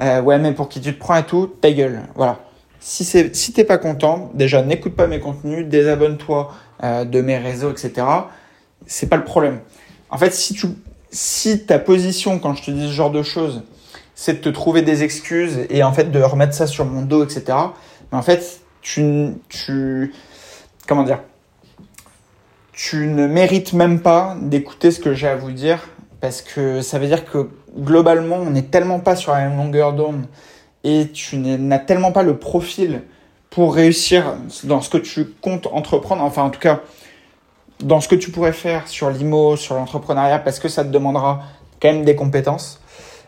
euh, 0.00 0.22
ouais 0.22 0.38
mais 0.38 0.52
pour 0.52 0.68
qui 0.68 0.80
tu 0.80 0.94
te 0.94 0.98
prends 0.98 1.16
et 1.16 1.24
tout, 1.24 1.46
ta 1.60 1.70
gueule. 1.70 2.02
Voilà. 2.14 2.40
Si 2.80 3.04
c'est 3.04 3.34
si 3.34 3.52
t'es 3.52 3.64
pas 3.64 3.78
content, 3.78 4.30
déjà 4.34 4.62
n'écoute 4.62 4.94
pas 4.94 5.06
mes 5.06 5.20
contenus, 5.20 5.66
désabonne-toi 5.66 6.52
de 6.82 7.20
mes 7.22 7.38
réseaux, 7.38 7.70
etc 7.70 8.04
c'est 8.86 9.08
pas 9.08 9.16
le 9.16 9.24
problème. 9.24 9.60
En 10.10 10.18
fait, 10.18 10.32
si 10.32 10.54
tu, 10.54 10.68
si 11.10 11.64
ta 11.66 11.78
position 11.78 12.38
quand 12.38 12.54
je 12.54 12.64
te 12.64 12.70
dis 12.70 12.86
ce 12.88 12.92
genre 12.92 13.10
de 13.10 13.22
choses, 13.22 13.62
c'est 14.14 14.34
de 14.34 14.38
te 14.38 14.48
trouver 14.48 14.82
des 14.82 15.02
excuses 15.02 15.66
et 15.68 15.82
en 15.82 15.92
fait 15.92 16.10
de 16.10 16.20
remettre 16.20 16.54
ça 16.54 16.66
sur 16.66 16.84
mon 16.84 17.02
dos, 17.02 17.24
etc. 17.24 17.44
Mais 18.10 18.18
en 18.18 18.22
fait, 18.22 18.60
tu, 18.86 19.32
ne 22.92 23.26
mérites 23.26 23.72
même 23.72 24.00
pas 24.00 24.36
d'écouter 24.40 24.90
ce 24.90 25.00
que 25.00 25.12
j'ai 25.14 25.28
à 25.28 25.36
vous 25.36 25.50
dire 25.50 25.88
parce 26.20 26.40
que 26.40 26.80
ça 26.82 26.98
veut 26.98 27.06
dire 27.06 27.24
que 27.24 27.48
globalement, 27.76 28.36
on 28.36 28.50
n'est 28.50 28.62
tellement 28.62 29.00
pas 29.00 29.16
sur 29.16 29.32
la 29.32 29.48
même 29.48 29.56
longueur 29.56 29.92
d'onde 29.92 30.24
et 30.84 31.08
tu 31.12 31.36
n'as 31.36 31.78
tellement 31.78 32.12
pas 32.12 32.22
le 32.22 32.38
profil 32.38 33.02
pour 33.50 33.74
réussir 33.74 34.36
dans 34.64 34.80
ce 34.80 34.88
que 34.88 34.98
tu 34.98 35.24
comptes 35.40 35.66
entreprendre. 35.66 36.22
Enfin, 36.22 36.44
en 36.44 36.50
tout 36.50 36.60
cas, 36.60 36.80
dans 37.80 38.00
ce 38.00 38.08
que 38.08 38.14
tu 38.14 38.30
pourrais 38.30 38.52
faire 38.52 38.86
sur 38.86 39.10
l'IMO, 39.10 39.56
sur 39.56 39.74
l'entrepreneuriat, 39.74 40.38
parce 40.38 40.58
que 40.58 40.68
ça 40.68 40.84
te 40.84 40.90
demandera 40.90 41.42
quand 41.80 41.92
même 41.92 42.04
des 42.04 42.14
compétences, 42.14 42.80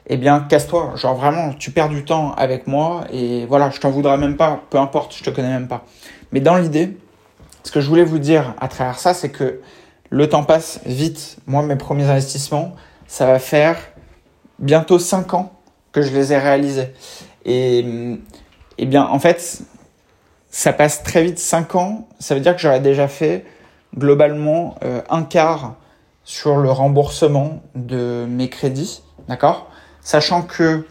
eh 0.08 0.16
bien, 0.16 0.40
casse-toi. 0.40 0.92
Genre 0.96 1.14
vraiment, 1.14 1.52
tu 1.52 1.70
perds 1.70 1.88
du 1.88 2.04
temps 2.04 2.32
avec 2.34 2.66
moi 2.66 3.04
et 3.12 3.46
voilà, 3.46 3.70
je 3.70 3.80
t'en 3.80 3.90
voudrais 3.90 4.16
même 4.16 4.36
pas, 4.36 4.62
peu 4.70 4.78
importe, 4.78 5.14
je 5.16 5.22
te 5.22 5.30
connais 5.30 5.48
même 5.48 5.68
pas. 5.68 5.84
Mais 6.32 6.40
dans 6.40 6.56
l'idée, 6.56 6.96
ce 7.64 7.70
que 7.70 7.80
je 7.80 7.88
voulais 7.88 8.04
vous 8.04 8.18
dire 8.18 8.54
à 8.60 8.68
travers 8.68 8.98
ça, 8.98 9.14
c'est 9.14 9.30
que 9.30 9.60
le 10.10 10.28
temps 10.28 10.44
passe 10.44 10.80
vite. 10.86 11.36
Moi, 11.46 11.62
mes 11.62 11.76
premiers 11.76 12.04
investissements, 12.04 12.74
ça 13.06 13.26
va 13.26 13.38
faire 13.38 13.76
bientôt 14.58 14.98
5 14.98 15.34
ans 15.34 15.52
que 15.92 16.02
je 16.02 16.12
les 16.12 16.32
ai 16.32 16.38
réalisés. 16.38 16.92
Et, 17.44 17.84
eh 18.78 18.86
bien, 18.86 19.06
en 19.06 19.18
fait, 19.18 19.60
ça 20.50 20.72
passe 20.72 21.02
très 21.02 21.22
vite 21.24 21.38
5 21.38 21.74
ans. 21.74 22.08
Ça 22.18 22.34
veut 22.34 22.40
dire 22.40 22.54
que 22.54 22.62
j'aurais 22.62 22.80
déjà 22.80 23.08
fait 23.08 23.44
globalement 23.96 24.76
euh, 24.84 25.02
un 25.10 25.22
quart 25.22 25.74
sur 26.24 26.56
le 26.56 26.70
remboursement 26.70 27.62
de 27.74 28.26
mes 28.28 28.48
crédits, 28.48 29.02
d'accord? 29.28 29.70
Sachant 30.08 30.40
que 30.40 30.86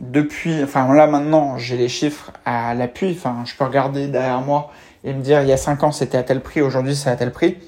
depuis, 0.00 0.64
enfin 0.64 0.92
là 0.92 1.06
maintenant 1.06 1.56
j'ai 1.56 1.76
les 1.76 1.88
chiffres 1.88 2.32
à 2.44 2.74
l'appui, 2.74 3.16
enfin 3.16 3.44
je 3.44 3.54
peux 3.54 3.62
regarder 3.62 4.08
derrière 4.08 4.40
moi 4.40 4.72
et 5.04 5.12
me 5.12 5.22
dire 5.22 5.40
il 5.42 5.46
y 5.46 5.52
a 5.52 5.56
5 5.56 5.84
ans 5.84 5.92
c'était 5.92 6.18
à 6.18 6.24
tel 6.24 6.40
prix, 6.40 6.60
aujourd'hui 6.60 6.96
c'est 6.96 7.08
à 7.10 7.14
tel 7.14 7.30
prix. 7.30 7.58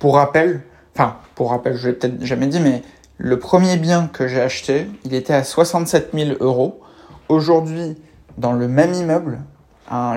Pour 0.00 0.16
rappel, 0.16 0.62
enfin 0.92 1.18
pour 1.36 1.50
rappel 1.50 1.76
je 1.76 1.86
l'ai 1.86 1.94
peut-être 1.94 2.24
jamais 2.24 2.48
dit, 2.48 2.58
mais 2.58 2.82
le 3.16 3.38
premier 3.38 3.76
bien 3.76 4.08
que 4.12 4.26
j'ai 4.26 4.40
acheté, 4.40 4.88
il 5.04 5.14
était 5.14 5.34
à 5.34 5.44
67 5.44 6.10
000 6.14 6.30
euros. 6.40 6.80
Aujourd'hui, 7.28 7.96
dans 8.38 8.54
le 8.54 8.66
même 8.66 8.92
immeuble, 8.92 9.38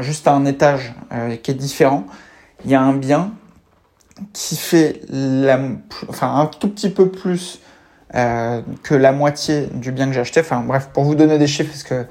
juste 0.02 0.28
à 0.28 0.34
un 0.34 0.46
étage 0.46 0.96
euh, 1.12 1.36
qui 1.36 1.52
est 1.52 1.54
différent, 1.54 2.08
il 2.66 2.72
y 2.72 2.76
a 2.76 2.82
un 2.82 2.94
bien 2.94 3.34
qui 4.34 4.56
fait 4.56 5.02
un 5.12 6.46
tout 6.60 6.70
petit 6.70 6.90
peu 6.90 7.10
plus 7.10 7.60
euh, 8.16 8.62
que 8.84 8.94
la 8.96 9.12
moitié 9.12 9.68
du 9.74 9.92
bien 9.92 10.08
que 10.08 10.14
j'ai 10.14 10.20
acheté. 10.20 10.40
Enfin 10.42 10.62
bref, 10.62 10.90
pour 10.94 11.04
vous 11.04 11.16
donner 11.16 11.38
des 11.38 11.48
chiffres, 11.48 11.72
parce 11.72 11.84
que 11.84 12.06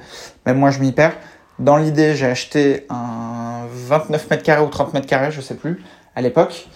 même 0.47 0.59
moi 0.59 0.71
je 0.71 0.81
m'y 0.81 0.93
perds. 0.93 1.17
Dans 1.59 1.77
l'idée, 1.77 2.17
j'ai 2.17 2.27
acheté 2.27 2.87
un 2.91 3.67
29 3.71 4.31
mètres 4.31 4.43
carrés 4.43 4.63
ou 4.63 4.69
30 4.69 4.95
mètres 4.95 5.07
carrés, 5.07 5.31
je 5.31 5.41
sais 5.41 5.55
plus, 5.55 5.83
à 6.17 6.23
l'époque. 6.23 6.69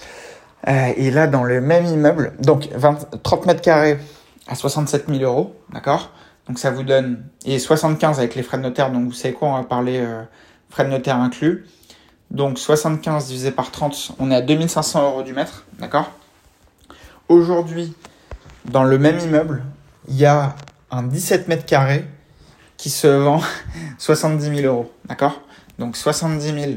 Euh, 0.68 0.92
et 0.97 1.11
là, 1.11 1.26
dans 1.26 1.45
le 1.45 1.61
même 1.61 1.87
immeuble, 1.87 2.33
donc 2.40 2.68
20, 2.73 3.23
30 3.23 3.47
mètres 3.47 3.62
carrés 3.62 3.99
à 4.49 4.54
67 4.54 5.06
000 5.09 5.21
euros, 5.23 5.54
d'accord? 5.73 6.12
Donc 6.47 6.59
ça 6.59 6.71
vous 6.71 6.83
donne, 6.83 7.25
et 7.45 7.59
75 7.59 8.18
avec 8.18 8.35
les 8.35 8.42
frais 8.42 8.59
de 8.59 8.62
notaire, 8.62 8.92
donc 8.92 9.04
vous 9.04 9.12
savez 9.12 9.35
quoi, 9.35 9.49
on 9.49 9.54
va 9.54 9.64
parler 9.64 9.99
euh, 9.99 10.23
frais 10.71 10.85
de 10.85 10.90
notaire 10.90 11.16
inclus. 11.16 11.66
Donc 12.30 12.59
75 12.59 13.26
divisé 13.26 13.50
par 13.50 13.71
30, 13.71 14.12
on 14.18 14.30
est 14.30 14.37
à 14.37 14.42
2500 14.42 15.02
euros 15.02 15.23
du 15.23 15.33
mètre, 15.33 15.64
d'accord? 15.78 16.11
Aujourd'hui, 17.28 17.95
dans 18.70 18.85
le 18.85 18.99
même 18.99 19.18
immeuble, 19.18 19.64
il 20.08 20.16
y 20.16 20.26
a 20.26 20.54
un 20.90 21.02
17 21.02 21.49
mètres 21.49 21.66
carrés 21.66 22.04
qui 22.76 22.90
se 22.90 23.06
vend 23.06 23.40
70 23.99 24.62
000 24.62 24.66
euros, 24.66 24.92
d'accord? 25.06 25.40
Donc 25.78 25.96
70 25.96 26.44
000 26.46 26.73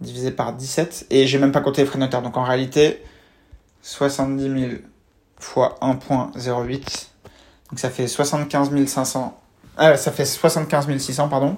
divisé 0.00 0.30
par 0.30 0.52
17, 0.52 1.06
et 1.10 1.26
j'ai 1.26 1.38
même 1.38 1.52
pas 1.52 1.60
compté 1.60 1.82
les 1.82 1.86
frais 1.86 1.98
notaires, 1.98 2.22
donc 2.22 2.36
en 2.36 2.42
réalité, 2.42 3.02
70 3.82 4.60
000 4.60 4.72
fois 5.38 5.78
1.08, 5.80 7.06
donc 7.70 7.78
ça 7.78 7.88
fait 7.88 8.08
75 8.08 8.70
500, 8.86 9.40
euh, 9.78 9.96
ça 9.96 10.12
fait 10.12 10.24
75 10.24 10.96
600, 10.98 11.28
pardon, 11.28 11.56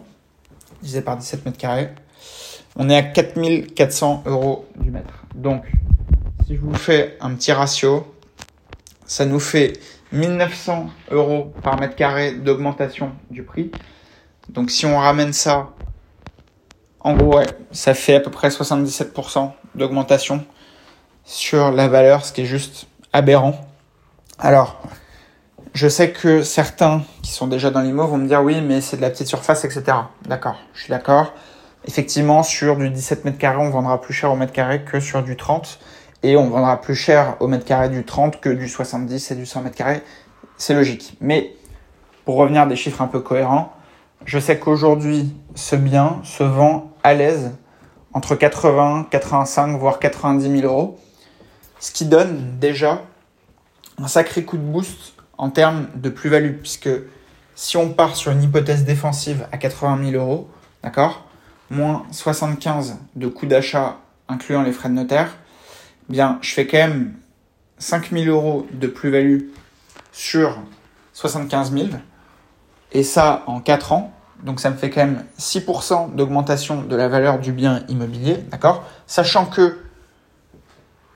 divisé 0.82 1.00
par 1.00 1.16
17 1.16 1.46
mètres 1.46 1.58
carrés. 1.58 1.90
On 2.76 2.88
est 2.90 2.96
à 2.96 3.02
4400 3.02 4.24
euros 4.26 4.66
du 4.76 4.90
mètre. 4.90 5.24
Donc, 5.34 5.64
si 6.46 6.56
je 6.56 6.60
vous 6.60 6.74
fais 6.74 7.16
un 7.20 7.34
petit 7.34 7.52
ratio, 7.52 8.13
ça 9.06 9.24
nous 9.26 9.40
fait 9.40 9.74
1900 10.12 10.90
euros 11.10 11.52
par 11.62 11.78
mètre 11.78 11.96
carré 11.96 12.32
d'augmentation 12.32 13.12
du 13.30 13.42
prix. 13.42 13.70
Donc 14.48 14.70
si 14.70 14.86
on 14.86 14.98
ramène 14.98 15.32
ça, 15.32 15.70
en 17.00 17.14
gros, 17.14 17.40
ça 17.70 17.94
fait 17.94 18.14
à 18.14 18.20
peu 18.20 18.30
près 18.30 18.48
77% 18.48 19.50
d'augmentation 19.74 20.44
sur 21.24 21.70
la 21.70 21.88
valeur, 21.88 22.24
ce 22.24 22.32
qui 22.32 22.42
est 22.42 22.46
juste 22.46 22.86
aberrant. 23.12 23.68
Alors, 24.38 24.80
je 25.74 25.88
sais 25.88 26.12
que 26.12 26.42
certains 26.42 27.02
qui 27.22 27.32
sont 27.32 27.46
déjà 27.46 27.70
dans 27.70 27.80
l'IMO 27.80 28.06
vont 28.06 28.18
me 28.18 28.28
dire 28.28 28.42
oui, 28.42 28.60
mais 28.60 28.80
c'est 28.80 28.96
de 28.96 29.02
la 29.02 29.10
petite 29.10 29.26
surface, 29.26 29.64
etc. 29.64 29.84
D'accord, 30.26 30.56
je 30.72 30.82
suis 30.82 30.90
d'accord. 30.90 31.32
Effectivement, 31.86 32.42
sur 32.42 32.76
du 32.76 32.88
17 32.88 33.24
mètres 33.24 33.38
carrés, 33.38 33.58
on 33.58 33.70
vendra 33.70 34.00
plus 34.00 34.14
cher 34.14 34.32
au 34.32 34.36
mètre 34.36 34.52
carré 34.52 34.82
que 34.84 35.00
sur 35.00 35.22
du 35.22 35.36
30. 35.36 35.78
Et 36.24 36.38
on 36.38 36.48
vendra 36.48 36.80
plus 36.80 36.94
cher 36.94 37.36
au 37.40 37.48
mètre 37.48 37.66
carré 37.66 37.90
du 37.90 38.02
30 38.02 38.40
que 38.40 38.48
du 38.48 38.66
70 38.66 39.30
et 39.30 39.34
du 39.34 39.44
100 39.44 39.60
mètres 39.60 39.76
carrés. 39.76 40.02
C'est 40.56 40.72
logique. 40.72 41.18
Mais 41.20 41.54
pour 42.24 42.36
revenir 42.36 42.62
à 42.62 42.66
des 42.66 42.76
chiffres 42.76 43.02
un 43.02 43.08
peu 43.08 43.20
cohérents, 43.20 43.74
je 44.24 44.38
sais 44.38 44.58
qu'aujourd'hui, 44.58 45.36
ce 45.54 45.76
bien 45.76 46.20
se 46.24 46.42
vend 46.42 46.92
à 47.02 47.12
l'aise 47.12 47.52
entre 48.14 48.36
80, 48.36 49.08
85, 49.10 49.78
voire 49.78 49.98
90 49.98 50.60
000 50.60 50.66
euros. 50.66 50.98
Ce 51.78 51.92
qui 51.92 52.06
donne 52.06 52.58
déjà 52.58 53.02
un 53.98 54.08
sacré 54.08 54.44
coup 54.44 54.56
de 54.56 54.62
boost 54.62 55.12
en 55.36 55.50
termes 55.50 55.88
de 55.94 56.08
plus-value, 56.08 56.54
puisque 56.54 56.88
si 57.54 57.76
on 57.76 57.90
part 57.90 58.16
sur 58.16 58.32
une 58.32 58.42
hypothèse 58.42 58.86
défensive 58.86 59.46
à 59.52 59.58
80 59.58 60.12
000 60.12 60.24
euros, 60.24 60.48
d'accord, 60.82 61.26
moins 61.68 62.06
75 62.12 62.96
de 63.14 63.26
coût 63.26 63.44
d'achat 63.44 63.98
incluant 64.26 64.62
les 64.62 64.72
frais 64.72 64.88
de 64.88 64.94
notaire, 64.94 65.36
bien, 66.08 66.38
je 66.42 66.52
fais 66.52 66.66
quand 66.66 66.78
même 66.78 67.14
5 67.78 68.10
000 68.10 68.26
euros 68.26 68.66
de 68.72 68.86
plus-value 68.86 69.40
sur 70.12 70.58
75 71.12 71.72
000, 71.72 71.88
et 72.92 73.02
ça 73.02 73.42
en 73.46 73.60
4 73.60 73.92
ans. 73.92 74.12
Donc 74.42 74.60
ça 74.60 74.70
me 74.70 74.76
fait 74.76 74.90
quand 74.90 75.04
même 75.04 75.24
6% 75.38 76.14
d'augmentation 76.14 76.82
de 76.82 76.96
la 76.96 77.08
valeur 77.08 77.38
du 77.38 77.52
bien 77.52 77.82
immobilier, 77.88 78.36
d'accord? 78.50 78.84
Sachant 79.06 79.46
que, 79.46 79.78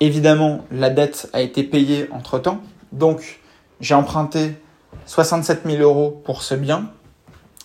évidemment, 0.00 0.64
la 0.70 0.88
dette 0.90 1.28
a 1.32 1.40
été 1.40 1.62
payée 1.62 2.08
entre-temps. 2.10 2.62
Donc, 2.92 3.40
j'ai 3.80 3.94
emprunté 3.94 4.56
67 5.06 5.62
000 5.66 5.82
euros 5.82 6.22
pour 6.24 6.42
ce 6.42 6.54
bien. 6.54 6.90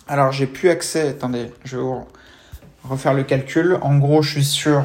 Alors, 0.06 0.32
j'ai 0.32 0.46
plus 0.46 0.68
accès. 0.68 1.08
Attendez, 1.08 1.50
je 1.64 1.76
vais 1.76 1.82
vous 1.82 2.06
refaire 2.82 3.14
le 3.14 3.22
calcul. 3.22 3.78
En 3.80 3.96
gros, 3.96 4.20
je 4.20 4.32
suis 4.32 4.44
sur 4.44 4.84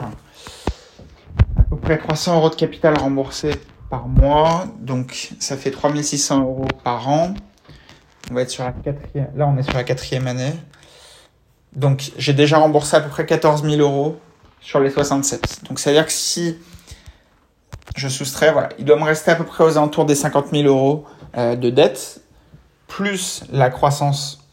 près 1.80 1.98
300 1.98 2.36
euros 2.38 2.50
de 2.50 2.56
capital 2.56 2.98
remboursé 2.98 3.52
par 3.90 4.08
mois. 4.08 4.66
Donc, 4.80 5.32
ça 5.40 5.58
fait 5.58 5.72
3600 5.72 6.42
euros 6.42 6.68
par 6.84 7.10
an. 7.10 7.34
On 8.32 8.36
va 8.36 8.42
être 8.42 8.50
sur 8.50 8.64
la 8.64 8.72
quatrième. 8.72 9.30
Là, 9.36 9.48
on 9.48 9.58
est 9.58 9.64
sur 9.64 9.74
la 9.74 9.84
quatrième 9.84 10.28
année. 10.28 10.54
Donc, 11.74 12.12
j'ai 12.18 12.34
déjà 12.34 12.58
remboursé 12.58 12.98
à 12.98 13.02
peu 13.02 13.10
près 13.10 13.26
14 13.26 13.64
000 13.64 13.82
euros 13.82 14.20
sur 14.62 14.80
les 14.80 14.90
67. 14.90 15.64
Donc, 15.68 15.80
c'est-à-dire 15.80 16.06
que 16.06 16.12
si 16.12 16.58
je 17.96 18.08
soustrais, 18.08 18.52
voilà, 18.52 18.70
il 18.78 18.86
doit 18.86 18.98
me 18.98 19.04
rester 19.04 19.32
à 19.32 19.36
peu 19.36 19.44
près 19.44 19.64
aux 19.64 19.78
alentours 19.78 20.06
des 20.06 20.16
50 20.16 20.48
000 20.52 20.64
euros 20.68 21.06
euh, 21.38 21.56
de 21.56 21.70
dette, 21.70 22.22
plus 22.88 23.44
la 23.52 23.70
croissance 23.70 24.48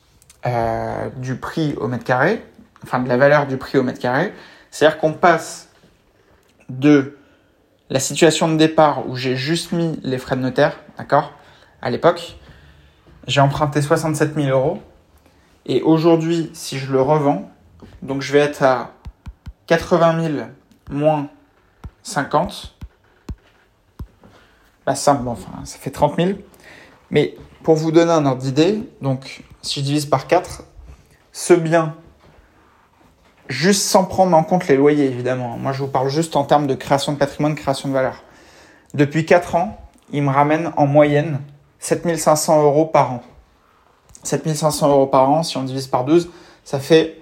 euh, 0.47 1.09
du 1.17 1.37
prix 1.37 1.75
au 1.79 1.89
mètre 1.89 2.05
carré, 2.05 2.45
enfin 2.83 3.01
de 3.01 3.09
la 3.09 3.17
valeur 3.17 3.47
du 3.47 3.57
prix 3.57 3.79
au 3.79 3.83
mètre 3.83 3.99
carré. 3.99 4.33
C'est-à-dire 4.71 4.99
qu'on 4.99 5.13
passe 5.13 5.66
de 6.69 7.17
la 7.91 8.01
situation 8.01 8.49
de 8.49 8.57
départ 8.57 9.09
où 9.09 9.17
j'ai 9.17 9.37
juste 9.37 9.73
mis 9.73 9.99
les 10.03 10.19
frais 10.19 10.37
de 10.37 10.41
notaire, 10.43 10.81
d'accord, 10.99 11.33
à 11.83 11.91
l'époque, 11.91 12.37
j'ai 13.27 13.41
emprunté 13.41 13.83
67 13.83 14.35
000 14.35 14.49
euros. 14.49 14.81
Et 15.67 15.83
aujourd'hui, 15.83 16.51
si 16.53 16.79
je 16.79 16.93
le 16.93 17.01
revends, 17.01 17.51
donc 18.03 18.23
je 18.23 18.33
vais 18.33 18.39
être 18.39 18.63
à 18.63 18.93
80 19.67 20.33
000 20.35 20.47
moins 20.91 21.29
50. 22.03 22.77
Bah, 24.85 24.95
ça, 24.95 25.21
enfin, 25.27 25.65
ça 25.65 25.79
fait 25.79 25.91
30 25.91 26.17
000. 26.17 26.31
Mais 27.11 27.37
pour 27.63 27.75
vous 27.75 27.91
donner 27.91 28.13
un 28.13 28.27
ordre 28.27 28.43
d'idée, 28.43 28.89
donc 29.01 29.43
si 29.63 29.81
je 29.81 29.85
divise 29.85 30.07
par 30.07 30.29
4, 30.29 30.63
ce 31.33 31.55
bien, 31.55 31.97
juste 33.49 33.83
sans 33.83 34.05
prendre 34.05 34.37
en 34.37 34.43
compte 34.43 34.69
les 34.69 34.77
loyers 34.77 35.07
évidemment, 35.07 35.57
moi 35.59 35.73
je 35.73 35.81
vous 35.81 35.89
parle 35.89 36.09
juste 36.09 36.37
en 36.37 36.45
termes 36.45 36.67
de 36.67 36.75
création 36.75 37.13
de 37.13 37.19
patrimoine, 37.19 37.55
création 37.55 37.89
de 37.89 37.95
valeur. 37.95 38.23
Depuis 38.95 39.27
4 39.27 39.55
ans, 39.55 39.79
il 40.13 40.23
me 40.23 40.31
ramène 40.31 40.73
en 40.77 40.87
moyenne 40.87 41.41
7500 41.81 42.63
euros 42.63 42.87
par 42.87 43.13
an. 43.13 43.23
7500 44.23 44.89
euros 44.89 45.07
par 45.07 45.31
an, 45.31 45.43
si 45.43 45.57
on 45.57 45.63
divise 45.63 45.87
par 45.87 46.05
12, 46.05 46.31
ça 46.65 46.79
fait 46.79 47.21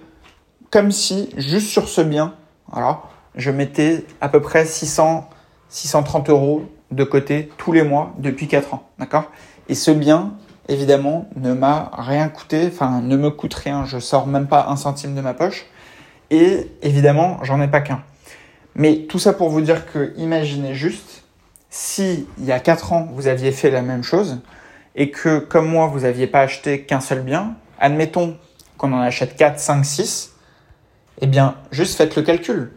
comme 0.71 0.91
si, 0.91 1.29
juste 1.37 1.67
sur 1.67 1.87
ce 1.87 2.01
bien, 2.01 2.33
voilà, 2.71 3.01
je 3.35 3.51
mettais 3.51 4.05
à 4.21 4.29
peu 4.29 4.41
près 4.41 4.65
600, 4.65 5.29
630 5.69 6.29
euros 6.29 6.63
de 6.91 7.03
côté 7.03 7.51
tous 7.57 7.71
les 7.71 7.83
mois 7.83 8.13
depuis 8.17 8.47
4 8.47 8.73
ans. 8.73 8.83
D'accord? 8.99 9.25
Et 9.69 9.75
ce 9.75 9.91
bien, 9.91 10.33
évidemment, 10.67 11.27
ne 11.35 11.53
m'a 11.53 11.91
rien 11.97 12.29
coûté, 12.29 12.69
enfin, 12.71 13.01
ne 13.01 13.15
me 13.17 13.29
coûte 13.29 13.53
rien. 13.53 13.85
Je 13.85 13.99
sors 13.99 14.27
même 14.27 14.47
pas 14.47 14.67
un 14.69 14.75
centime 14.75 15.15
de 15.15 15.21
ma 15.21 15.33
poche. 15.33 15.65
Et 16.31 16.71
évidemment, 16.81 17.39
j'en 17.43 17.61
ai 17.61 17.67
pas 17.67 17.81
qu'un. 17.81 18.03
Mais 18.75 19.05
tout 19.07 19.19
ça 19.19 19.33
pour 19.33 19.49
vous 19.49 19.61
dire 19.61 19.85
que, 19.91 20.13
imaginez 20.17 20.73
juste, 20.73 21.23
si 21.69 22.27
il 22.37 22.45
y 22.45 22.51
a 22.51 22.59
4 22.59 22.93
ans, 22.93 23.07
vous 23.11 23.27
aviez 23.27 23.51
fait 23.51 23.71
la 23.71 23.81
même 23.81 24.03
chose, 24.03 24.41
et 24.95 25.11
que, 25.11 25.39
comme 25.39 25.67
moi, 25.67 25.87
vous 25.87 26.01
n'aviez 26.01 26.27
pas 26.27 26.41
acheté 26.41 26.83
qu'un 26.83 26.99
seul 27.01 27.21
bien, 27.21 27.55
admettons 27.79 28.37
qu'on 28.77 28.93
en 28.93 28.99
achète 28.99 29.35
4, 29.35 29.59
5, 29.59 29.83
6, 29.83 30.33
eh 31.21 31.27
bien, 31.27 31.55
juste 31.71 31.95
faites 31.95 32.15
le 32.15 32.21
calcul. 32.21 32.71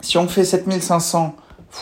Si 0.00 0.18
on 0.18 0.28
fait 0.28 0.44
7500 0.44 1.34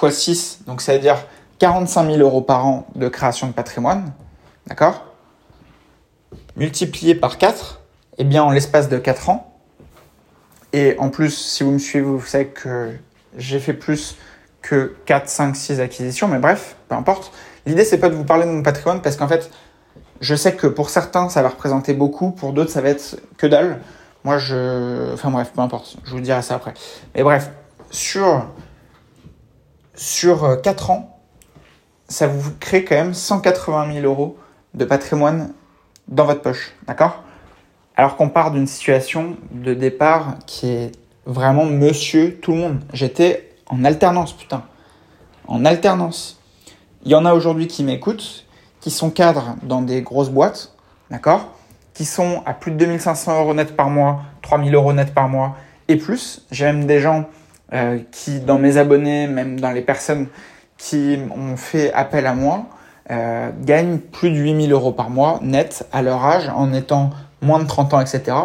x 0.03 0.17
6, 0.17 0.59
donc 0.67 0.81
ça 0.81 0.95
veut 0.95 1.01
dire 1.01 1.19
45 1.59 2.07
000 2.07 2.19
euros 2.19 2.41
par 2.41 2.67
an 2.67 2.87
de 2.95 3.09
création 3.09 3.47
de 3.47 3.53
patrimoine, 3.53 4.13
d'accord? 4.67 5.05
Multiplié 6.57 7.15
par 7.15 7.39
4, 7.39 7.83
eh 8.19 8.25
bien, 8.25 8.43
en 8.43 8.51
l'espace 8.51 8.89
de 8.89 8.99
4 8.99 9.29
ans, 9.29 9.54
et 10.75 10.99
en 10.99 11.09
plus, 11.09 11.31
si 11.31 11.63
vous 11.63 11.71
me 11.71 11.79
suivez, 11.79 12.05
vous 12.05 12.21
savez 12.21 12.49
que 12.49 12.91
j'ai 13.37 13.61
fait 13.61 13.75
plus 13.75 14.17
que 14.61 14.97
4, 15.07 15.29
5, 15.29 15.55
6 15.55 15.81
acquisitions, 15.81 16.27
mais 16.27 16.41
bref, 16.41 16.75
peu 16.89 16.97
importe. 16.97 17.33
L'idée, 17.65 17.85
c'est 17.85 17.99
pas 17.99 18.09
de 18.09 18.17
vous 18.17 18.25
parler 18.25 18.45
de 18.45 18.51
mon 18.51 18.63
patrimoine 18.65 19.01
parce 19.01 19.17
qu'en 19.17 19.29
fait, 19.29 19.53
je 20.21 20.35
sais 20.35 20.57
que 20.57 20.67
pour 20.67 20.91
certains, 20.91 21.29
ça 21.29 21.43
va 21.43 21.51
représenter 21.51 21.95
beaucoup, 21.95 22.33
pour 22.33 22.53
d'autres, 22.53 22.73
ça 22.73 22.81
va 22.81 22.89
être 22.89 23.21
que 23.37 23.47
dalle. 23.47 23.81
Moi, 24.25 24.39
je. 24.39 25.13
Enfin 25.13 25.31
bref, 25.31 25.53
peu 25.55 25.61
importe, 25.61 25.97
je 26.05 26.11
vous 26.11 26.21
dirai 26.21 26.43
ça 26.43 26.57
après. 26.57 26.75
Mais 27.15 27.23
bref, 27.23 27.51
sur, 27.91 28.45
sur 29.95 30.61
4 30.61 30.91
ans, 30.91 31.21
ça 32.09 32.27
vous 32.27 32.51
crée 32.59 32.85
quand 32.85 32.97
même 32.97 33.15
180 33.15 33.93
000 34.01 34.07
euros 34.07 34.37
de 34.75 34.85
patrimoine 34.85 35.53
dans 36.09 36.25
votre 36.25 36.43
poche, 36.43 36.73
d'accord? 36.87 37.24
Alors 37.97 38.17
qu'on 38.17 38.29
part 38.29 38.51
d'une 38.51 38.67
situation 38.67 39.37
de 39.53 39.73
départ 39.73 40.37
qui 40.47 40.69
est 40.69 40.93
vraiment 41.27 41.65
monsieur 41.65 42.37
tout 42.41 42.53
le 42.53 42.59
monde. 42.59 42.81
J'étais 42.93 43.51
en 43.67 43.85
alternance, 43.85 44.33
putain. 44.33 44.65
En 45.47 45.65
alternance. 45.65 46.41
Il 47.05 47.13
y 47.13 47.15
en 47.15 47.25
a 47.25 47.35
aujourd'hui 47.35 47.67
qui 47.69 47.85
m'écoutent, 47.85 48.47
qui 48.81 48.91
sont 48.91 49.11
cadres 49.11 49.57
dans 49.63 49.83
des 49.83 50.03
grosses 50.03 50.31
boîtes, 50.31 50.75
d'accord 51.11 51.53
Qui 51.93 52.05
sont 52.05 52.43
à 52.47 52.55
plus 52.55 52.73
de 52.73 52.79
2500 52.79 53.41
euros 53.41 53.55
net 53.55 53.77
par 53.77 53.91
mois, 53.91 54.23
3000 54.43 54.75
euros 54.75 54.93
net 54.93 55.15
par 55.15 55.29
mois 55.29 55.57
et 55.89 55.97
plus. 55.97 56.45
J'ai 56.51 56.65
même 56.65 56.87
des 56.87 57.01
gens 57.01 57.27
euh, 57.73 57.99
qui, 58.11 58.41
dans 58.41 58.59
mes 58.59 58.77
abonnés, 58.77 59.29
même 59.29 59.61
dans 59.61 59.71
les 59.71 59.83
personnes 59.83 60.27
qui 60.79 61.19
ont 61.35 61.57
fait 61.57 61.93
appel 61.93 62.27
à 62.27 62.35
moi 62.35 62.67
euh, 63.11 63.51
gagnent 63.63 63.99
plus 63.99 64.31
de 64.31 64.37
8000 64.37 64.73
euros 64.73 64.93
par 64.93 65.11
mois 65.11 65.39
net 65.43 65.87
à 65.93 66.01
leur 66.01 66.25
âge 66.25 66.49
en 66.49 66.73
étant 66.73 67.11
moins 67.45 67.61
de 67.61 67.67
30 67.67 67.95
ans, 67.95 68.01
etc. 68.01 68.37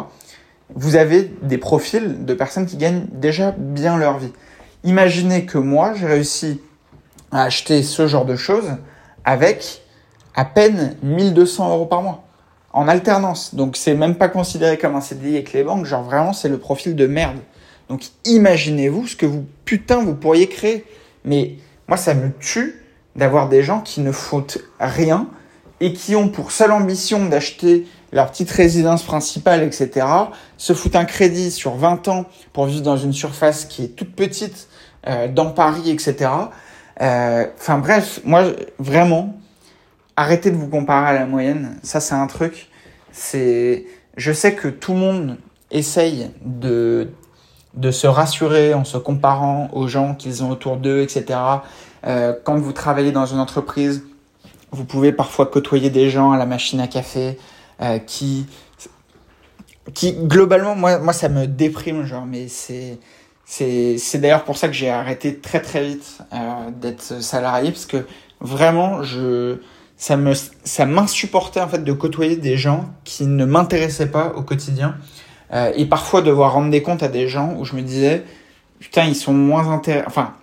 Vous 0.75 0.95
avez 0.95 1.33
des 1.41 1.57
profils 1.57 2.25
de 2.25 2.33
personnes 2.33 2.65
qui 2.65 2.77
gagnent 2.77 3.05
déjà 3.11 3.51
bien 3.57 3.97
leur 3.97 4.19
vie. 4.19 4.33
Imaginez 4.83 5.45
que 5.45 5.57
moi, 5.57 5.93
j'ai 5.95 6.05
réussi 6.05 6.61
à 7.31 7.43
acheter 7.43 7.83
ce 7.83 8.07
genre 8.07 8.25
de 8.25 8.35
choses 8.35 8.71
avec 9.25 9.81
à 10.35 10.45
peine 10.45 10.95
1200 11.03 11.69
euros 11.69 11.85
par 11.85 12.01
mois 12.01 12.23
en 12.71 12.87
alternance. 12.87 13.55
Donc 13.55 13.75
c'est 13.75 13.95
même 13.95 14.15
pas 14.15 14.29
considéré 14.29 14.77
comme 14.77 14.95
un 14.95 15.01
CDI 15.01 15.35
avec 15.35 15.53
les 15.53 15.63
banques, 15.63 15.85
genre 15.85 16.03
vraiment 16.03 16.33
c'est 16.33 16.49
le 16.49 16.57
profil 16.57 16.95
de 16.95 17.07
merde. 17.07 17.37
Donc 17.89 18.03
imaginez-vous 18.25 19.07
ce 19.07 19.15
que 19.15 19.25
vous 19.25 19.45
putain 19.65 20.03
vous 20.03 20.15
pourriez 20.15 20.47
créer. 20.47 20.85
Mais 21.25 21.55
moi, 21.87 21.97
ça 21.97 22.13
me 22.13 22.31
tue 22.39 22.83
d'avoir 23.15 23.49
des 23.49 23.63
gens 23.63 23.81
qui 23.81 24.01
ne 24.01 24.11
foutent 24.11 24.59
rien 24.79 25.27
et 25.79 25.93
qui 25.93 26.15
ont 26.15 26.29
pour 26.29 26.51
seule 26.51 26.71
ambition 26.71 27.25
d'acheter 27.25 27.87
leur 28.11 28.31
petite 28.31 28.51
résidence 28.51 29.03
principale, 29.03 29.63
etc., 29.63 30.05
se 30.57 30.73
foutent 30.73 30.95
un 30.95 31.05
crédit 31.05 31.51
sur 31.51 31.75
20 31.75 32.07
ans 32.07 32.25
pour 32.53 32.65
vivre 32.65 32.81
dans 32.81 32.97
une 32.97 33.13
surface 33.13 33.65
qui 33.65 33.83
est 33.83 33.95
toute 33.95 34.15
petite 34.15 34.67
euh, 35.07 35.27
dans 35.27 35.51
Paris, 35.51 35.89
etc., 35.89 36.29
Euh, 37.01 37.45
enfin 37.57 37.77
bref, 37.77 38.19
moi 38.25 38.43
vraiment, 38.77 39.39
arrêtez 40.17 40.51
de 40.51 40.57
vous 40.57 40.67
comparer 40.67 41.07
à 41.07 41.13
la 41.13 41.25
moyenne. 41.25 41.79
Ça 41.81 41.99
c'est 42.01 42.15
un 42.15 42.27
truc. 42.27 42.69
C'est, 43.11 43.85
je 44.17 44.33
sais 44.33 44.53
que 44.53 44.67
tout 44.67 44.93
le 44.93 44.99
monde 44.99 45.37
essaye 45.71 46.29
de 46.43 47.09
de 47.75 47.91
se 47.91 48.07
rassurer 48.07 48.73
en 48.73 48.83
se 48.83 48.97
comparant 48.97 49.69
aux 49.73 49.87
gens 49.87 50.15
qu'ils 50.15 50.43
ont 50.43 50.49
autour 50.49 50.77
d'eux, 50.77 51.01
etc. 51.01 51.39
Euh, 52.05 52.33
quand 52.43 52.57
vous 52.57 52.73
travaillez 52.73 53.11
dans 53.11 53.27
une 53.27 53.39
entreprise, 53.39 54.03
vous 54.71 54.85
pouvez 54.85 55.13
parfois 55.13 55.45
côtoyer 55.45 55.89
des 55.89 56.09
gens 56.09 56.31
à 56.31 56.37
la 56.37 56.45
machine 56.45 56.79
à 56.81 56.87
café 56.87 57.37
euh, 57.81 57.99
qui, 57.99 58.45
qui 59.93 60.13
globalement, 60.13 60.75
moi, 60.75 60.99
moi, 60.99 61.13
ça 61.13 61.29
me 61.29 61.47
déprime, 61.47 62.05
genre, 62.05 62.25
mais 62.25 62.47
c'est, 62.47 62.99
c'est, 63.45 64.17
d'ailleurs 64.17 64.43
pour 64.43 64.57
ça 64.57 64.67
que 64.67 64.73
j'ai 64.73 64.89
arrêté 64.89 65.37
très 65.37 65.61
très 65.61 65.83
vite 65.83 66.19
euh, 66.33 66.37
d'être 66.79 67.21
salarié 67.21 67.71
parce 67.71 67.85
que 67.85 68.05
vraiment, 68.41 69.01
je, 69.03 69.57
ça 69.99 70.15
me, 70.15 70.33
ça 70.33 70.85
m'insupportait 70.85 71.59
en 71.59 71.67
fait 71.67 71.83
de 71.83 71.93
côtoyer 71.93 72.37
des 72.37 72.57
gens 72.57 72.85
qui 73.03 73.25
ne 73.25 73.45
m'intéressaient 73.45 74.11
pas 74.11 74.33
au 74.35 74.43
quotidien 74.43 74.95
euh, 75.53 75.73
et 75.75 75.85
parfois 75.85 76.21
devoir 76.21 76.53
rendre 76.53 76.71
des 76.71 76.81
comptes 76.81 77.03
à 77.03 77.09
des 77.09 77.27
gens 77.27 77.55
où 77.57 77.65
je 77.65 77.75
me 77.75 77.81
disais 77.81 78.23
putain 78.79 79.03
ils 79.03 79.15
sont 79.15 79.33
moins 79.33 79.69
intér... 79.69 80.03
enfin 80.07 80.35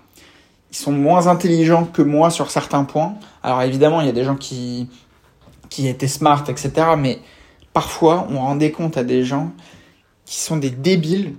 ils 0.70 0.76
sont 0.76 0.92
moins 0.92 1.26
intelligents 1.26 1.84
que 1.84 2.02
moi 2.02 2.28
sur 2.30 2.50
certains 2.50 2.84
points. 2.84 3.14
Alors 3.42 3.62
évidemment 3.62 4.02
il 4.02 4.06
y 4.06 4.10
a 4.10 4.12
des 4.12 4.24
gens 4.24 4.36
qui 4.36 4.90
qui 5.68 5.88
étaient 5.88 6.08
smart 6.08 6.44
etc. 6.48 6.70
Mais 6.98 7.18
parfois 7.72 8.26
on 8.30 8.38
rendait 8.38 8.70
compte 8.70 8.96
à 8.96 9.04
des 9.04 9.24
gens 9.24 9.50
qui 10.24 10.40
sont 10.40 10.56
des 10.56 10.70
débiles 10.70 11.34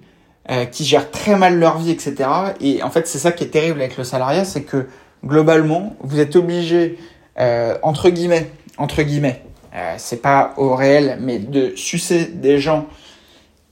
euh, 0.50 0.66
qui 0.66 0.86
gèrent 0.86 1.12
très 1.12 1.36
mal 1.36 1.60
leur 1.60 1.78
vie 1.78 1.92
etc. 1.92 2.30
Et 2.62 2.84
en 2.84 2.90
fait 2.90 3.08
c'est 3.08 3.20
ça 3.20 3.32
qui 3.32 3.44
est 3.44 3.50
terrible 3.50 3.82
avec 3.82 3.98
le 3.98 4.04
salariat 4.04 4.46
c'est 4.46 4.64
que 4.64 4.88
globalement 5.26 5.96
vous 6.02 6.20
êtes 6.20 6.36
obligé 6.36 6.98
euh, 7.40 7.78
entre 7.84 8.10
guillemets 8.10 8.52
entre 8.78 9.02
guillemets 9.02 9.44
euh, 9.76 9.96
c'est 9.98 10.22
pas 10.22 10.54
au 10.58 10.76
réel 10.76 11.18
mais 11.22 11.40
de 11.40 11.76
sucer 11.76 12.26
des 12.26 12.60
gens 12.60 12.88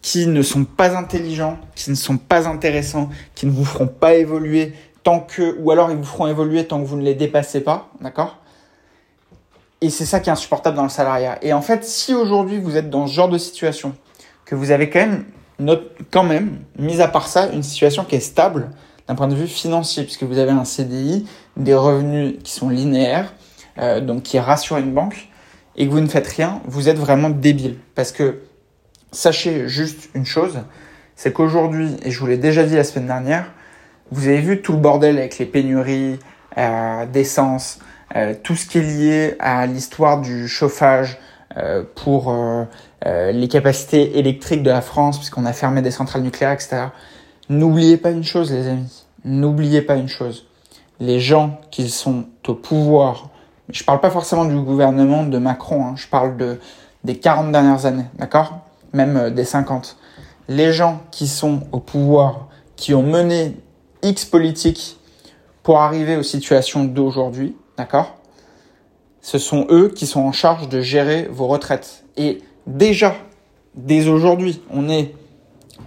qui 0.06 0.28
ne 0.28 0.44
sont 0.44 0.66
pas 0.66 0.96
intelligents, 0.96 1.58
qui 1.74 1.90
ne 1.90 1.96
sont 1.96 2.18
pas 2.18 2.48
intéressants, 2.48 3.10
qui 3.34 3.48
ne 3.48 3.52
vous 3.52 3.66
feront 3.66 3.88
pas 3.88 4.14
évoluer 4.14 4.74
tant 5.02 5.20
que, 5.20 5.58
ou 5.58 5.72
alors 5.72 5.90
ils 5.90 5.98
vous 5.98 6.04
feront 6.04 6.28
évoluer 6.28 6.68
tant 6.68 6.80
que 6.80 6.86
vous 6.86 6.96
ne 6.96 7.02
les 7.02 7.16
dépassez 7.16 7.62
pas, 7.62 7.90
d'accord? 8.02 8.38
Et 9.86 9.92
c'est 9.92 10.06
ça 10.06 10.20
qui 10.20 10.30
est 10.30 10.34
insupportable 10.34 10.76
dans 10.76 10.84
le 10.84 10.90
salariat. 10.90 11.38
Et 11.44 11.54
en 11.54 11.62
fait, 11.62 11.84
si 11.84 12.16
aujourd'hui 12.16 12.58
vous 12.58 12.76
êtes 12.76 12.90
dans 12.90 13.06
ce 13.06 13.14
genre 13.14 13.30
de 13.30 13.38
situation, 13.38 13.94
que 14.44 14.56
vous 14.56 14.72
avez 14.72 14.90
quand 14.90 15.02
même, 15.02 15.26
notre, 15.60 15.92
quand 16.10 16.24
même, 16.24 16.58
mis 16.80 17.02
à 17.02 17.08
part 17.08 17.28
ça, 17.28 17.50
une 17.54 17.62
situation 17.62 18.04
qui 18.04 18.16
est 18.16 18.20
stable 18.20 18.72
d'un 19.08 19.14
point 19.14 19.28
de 19.28 19.36
vue 19.36 19.46
financier, 19.46 20.04
puisque 20.04 20.24
vous 20.24 20.40
avez 20.40 20.50
un 20.50 20.66
CDI, 20.66 21.28
des 21.56 21.76
revenus 21.76 22.38
qui 22.44 22.52
sont 22.52 22.70
linéaires, 22.70 23.36
euh, 23.78 24.02
donc 24.02 24.24
qui 24.24 24.40
rassurent 24.40 24.80
une 24.80 24.92
banque, 24.92 25.30
et 25.76 25.86
que 25.86 25.92
vous 25.92 26.00
ne 26.00 26.08
faites 26.08 26.30
rien, 26.30 26.62
vous 26.66 26.90
êtes 26.90 26.98
vraiment 26.98 27.30
débile. 27.30 27.78
Parce 27.94 28.12
que 28.12 28.40
sachez 29.12 29.68
juste 29.68 30.10
une 30.16 30.26
chose, 30.26 30.62
c'est 31.16 31.32
qu'aujourd'hui, 31.32 31.96
et 32.02 32.10
je 32.10 32.20
vous 32.20 32.26
l'ai 32.26 32.38
déjà 32.38 32.64
dit 32.64 32.76
la 32.76 32.84
semaine 32.84 33.06
dernière, 33.06 33.52
vous 34.10 34.28
avez 34.28 34.42
vu 34.42 34.64
tout 34.64 34.72
le 34.72 34.80
bordel 34.80 35.20
avec 35.20 35.38
les 35.38 35.46
pénuries 35.46 36.18
euh, 36.58 37.06
d'essence, 37.06 37.78
tout 38.44 38.56
ce 38.56 38.66
qui 38.66 38.78
est 38.78 38.82
lié 38.82 39.36
à 39.40 39.66
l'histoire 39.66 40.22
du 40.22 40.48
chauffage 40.48 41.20
euh, 41.58 41.84
pour 41.96 42.32
euh, 42.32 42.66
euh, 43.06 43.32
les 43.32 43.48
capacités 43.48 44.20
électriques 44.20 44.62
de 44.62 44.70
la 44.70 44.82
France, 44.82 45.18
puisqu'on 45.18 45.46
a 45.46 45.54
fermé 45.54 45.82
des 45.82 45.92
centrales 45.92 46.22
nucléaires, 46.22 46.52
etc. 46.52 46.88
N'oubliez 47.48 47.96
pas 47.96 48.12
une 48.12 48.26
chose, 48.26 48.52
les 48.52 48.68
amis. 48.68 49.06
N'oubliez 49.24 49.82
pas 49.82 49.96
une 49.96 50.10
chose. 50.10 50.48
Les 51.00 51.22
gens 51.22 51.60
qui 51.72 51.90
sont 51.90 52.26
au 52.48 52.56
pouvoir, 52.56 53.30
je 53.70 53.84
parle 53.86 54.02
pas 54.02 54.10
forcément 54.10 54.44
du 54.44 54.56
gouvernement 54.56 55.24
de 55.24 55.38
Macron, 55.38 55.86
hein, 55.86 55.94
je 55.96 56.08
parle 56.08 56.36
de 56.36 56.60
des 57.06 57.18
40 57.20 57.52
dernières 57.52 57.86
années, 57.86 58.06
d'accord? 58.18 58.60
Même 58.92 59.16
euh, 59.16 59.30
des 59.30 59.46
50. 59.46 59.98
Les 60.50 60.74
gens 60.74 61.02
qui 61.12 61.28
sont 61.28 61.62
au 61.72 61.80
pouvoir, 61.80 62.48
qui 62.76 62.94
ont 62.94 63.04
mené 63.04 63.56
X 64.02 64.26
politiques 64.26 64.98
pour 65.64 65.80
arriver 65.80 66.18
aux 66.18 66.24
situations 66.24 66.84
d'aujourd'hui, 66.84 67.56
d'accord? 67.78 68.18
Ce 69.22 69.38
sont 69.38 69.68
eux 69.70 69.90
qui 69.90 70.06
sont 70.06 70.22
en 70.22 70.32
charge 70.32 70.70
de 70.70 70.82
gérer 70.82 71.28
vos 71.32 71.48
retraites. 71.48 72.04
Et 72.16 72.42
déjà, 72.68 73.16
dès 73.74 74.08
aujourd'hui, 74.08 74.62
on 74.70 74.90
est, 74.90 75.14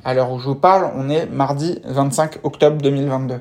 à 0.04 0.14
l'heure 0.14 0.32
où 0.32 0.38
je 0.38 0.46
vous 0.46 0.54
parle, 0.54 0.90
on 0.96 1.08
est 1.08 1.26
mardi 1.26 1.80
25 1.84 2.38
octobre 2.42 2.82
2022. 2.82 3.40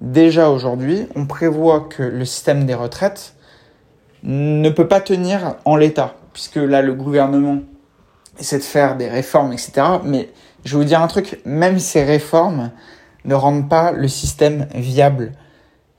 Déjà 0.00 0.50
aujourd'hui, 0.50 1.06
on 1.16 1.26
prévoit 1.26 1.80
que 1.80 2.02
le 2.02 2.24
système 2.24 2.66
des 2.66 2.74
retraites 2.74 3.34
ne 4.22 4.68
peut 4.70 4.88
pas 4.88 5.00
tenir 5.00 5.56
en 5.64 5.76
l'état, 5.76 6.14
puisque 6.32 6.56
là, 6.56 6.82
le 6.82 6.94
gouvernement 6.94 7.58
essaie 8.38 8.58
de 8.58 8.62
faire 8.62 8.96
des 8.96 9.08
réformes, 9.08 9.52
etc. 9.52 9.72
Mais 10.04 10.30
je 10.64 10.76
vais 10.76 10.82
vous 10.82 10.88
dire 10.88 11.00
un 11.00 11.06
truc, 11.06 11.40
même 11.44 11.78
ces 11.78 12.04
réformes 12.04 12.70
ne 13.24 13.34
rendent 13.34 13.68
pas 13.68 13.92
le 13.92 14.08
système 14.08 14.66
viable. 14.74 15.32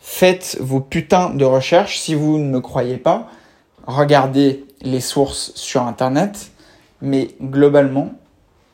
Faites 0.09 0.57
vos 0.61 0.79
putains 0.79 1.31
de 1.31 1.43
recherches. 1.43 1.99
Si 1.99 2.15
vous 2.15 2.37
ne 2.37 2.45
me 2.45 2.61
croyez 2.61 2.95
pas, 2.95 3.27
regardez 3.85 4.65
les 4.81 5.01
sources 5.01 5.51
sur 5.53 5.83
Internet. 5.83 6.49
Mais 7.01 7.35
globalement, 7.41 8.13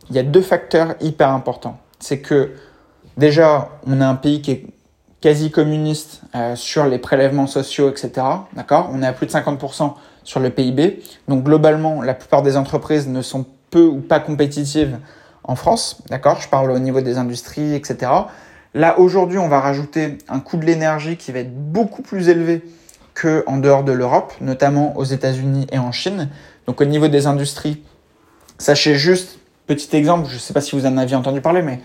il 0.10 0.16
y 0.16 0.20
a 0.20 0.24
deux 0.24 0.44
facteurs 0.44 0.94
hyper 1.02 1.32
importants. 1.32 1.80
C'est 2.00 2.20
que 2.20 2.52
déjà, 3.18 3.72
on 3.88 4.00
a 4.00 4.08
un 4.08 4.14
pays 4.14 4.44
qui 4.44 4.52
est 4.52 4.68
quasi 5.22 5.50
communiste 5.50 6.22
euh, 6.36 6.56
sur 6.56 6.86
les 6.86 7.00
prélèvements 7.00 7.48
sociaux, 7.48 7.90
etc. 7.90 8.12
D'accord? 8.54 8.92
On 8.94 9.02
est 9.02 9.08
à 9.08 9.12
plus 9.12 9.26
de 9.26 9.32
50% 9.32 9.96
sur 10.24 10.40
le 10.40 10.52
PIB. 10.52 11.02
Donc 11.28 11.44
globalement, 11.44 12.04
la 12.04 12.14
plupart 12.14 12.44
des 12.44 12.58
entreprises 12.58 13.08
ne 13.08 13.24
sont 13.24 13.48
peu 13.72 13.86
ou 13.86 14.02
pas 14.02 14.20
compétitives 14.20 15.00
en 15.44 15.56
France. 15.56 15.98
D'accord? 16.10 16.40
Je 16.40 16.48
parle 16.48 16.70
au 16.70 16.80
niveau 16.80 17.02
des 17.02 17.18
industries, 17.18 17.74
etc. 17.74 18.12
Là, 18.74 19.00
aujourd'hui, 19.00 19.38
on 19.38 19.48
va 19.48 19.60
rajouter 19.60 20.18
un 20.30 20.40
coût 20.40 20.58
de 20.58 20.66
l'énergie 20.66 21.18
qui 21.18 21.32
va 21.32 21.40
être 21.40 21.54
beaucoup 21.54 22.02
plus 22.02 22.30
élevé 22.30 22.64
que 23.14 23.44
en 23.46 23.58
dehors 23.58 23.84
de 23.84 23.92
l'Europe, 23.92 24.34
notamment 24.42 24.98
aux 24.98 25.04
États-Unis 25.04 25.68
et 25.72 25.78
en 25.78 25.92
Chine. 25.92 26.30
Donc 26.66 26.82
au 26.82 26.86
niveau 26.86 27.08
des 27.08 27.28
industries, 27.28 27.84
sachez 28.58 28.96
juste, 28.96 29.38
petit 29.68 29.96
exemple, 29.96 30.28
je 30.28 30.36
ne 30.36 30.40
sais 30.40 30.54
pas 30.54 30.62
si 30.62 30.76
vous 30.76 30.88
en 30.88 30.98
aviez 30.98 31.16
entendu 31.16 31.40
parler, 31.40 31.62
mais 31.62 31.82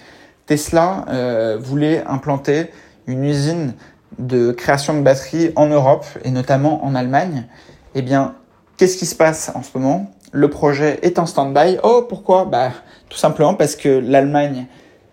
Tesla 0.47 1.05
euh, 1.11 1.59
voulait 1.61 2.03
implanter 2.07 2.71
une 3.07 3.25
usine 3.25 3.75
de 4.19 4.53
création 4.53 4.95
de 4.97 5.03
batteries 5.03 5.53
en 5.57 5.67
Europe 5.67 6.07
et 6.25 6.31
notamment 6.31 6.85
en 6.85 6.95
Allemagne 6.95 7.47
eh 7.95 8.03
bien, 8.03 8.35
qu'est-ce 8.79 8.97
qui 8.97 9.07
se 9.07 9.15
passe 9.15 9.51
en 9.55 9.63
ce 9.63 9.77
moment? 9.77 10.11
Le 10.33 10.49
projet 10.49 10.99
est 11.03 11.19
en 11.19 11.27
stand-by. 11.27 11.79
Oh, 11.83 12.07
pourquoi? 12.09 12.45
Bah, 12.45 12.71
tout 13.09 13.19
simplement 13.19 13.55
parce 13.55 13.77
que 13.77 13.89
l'Allemagne 13.89 14.67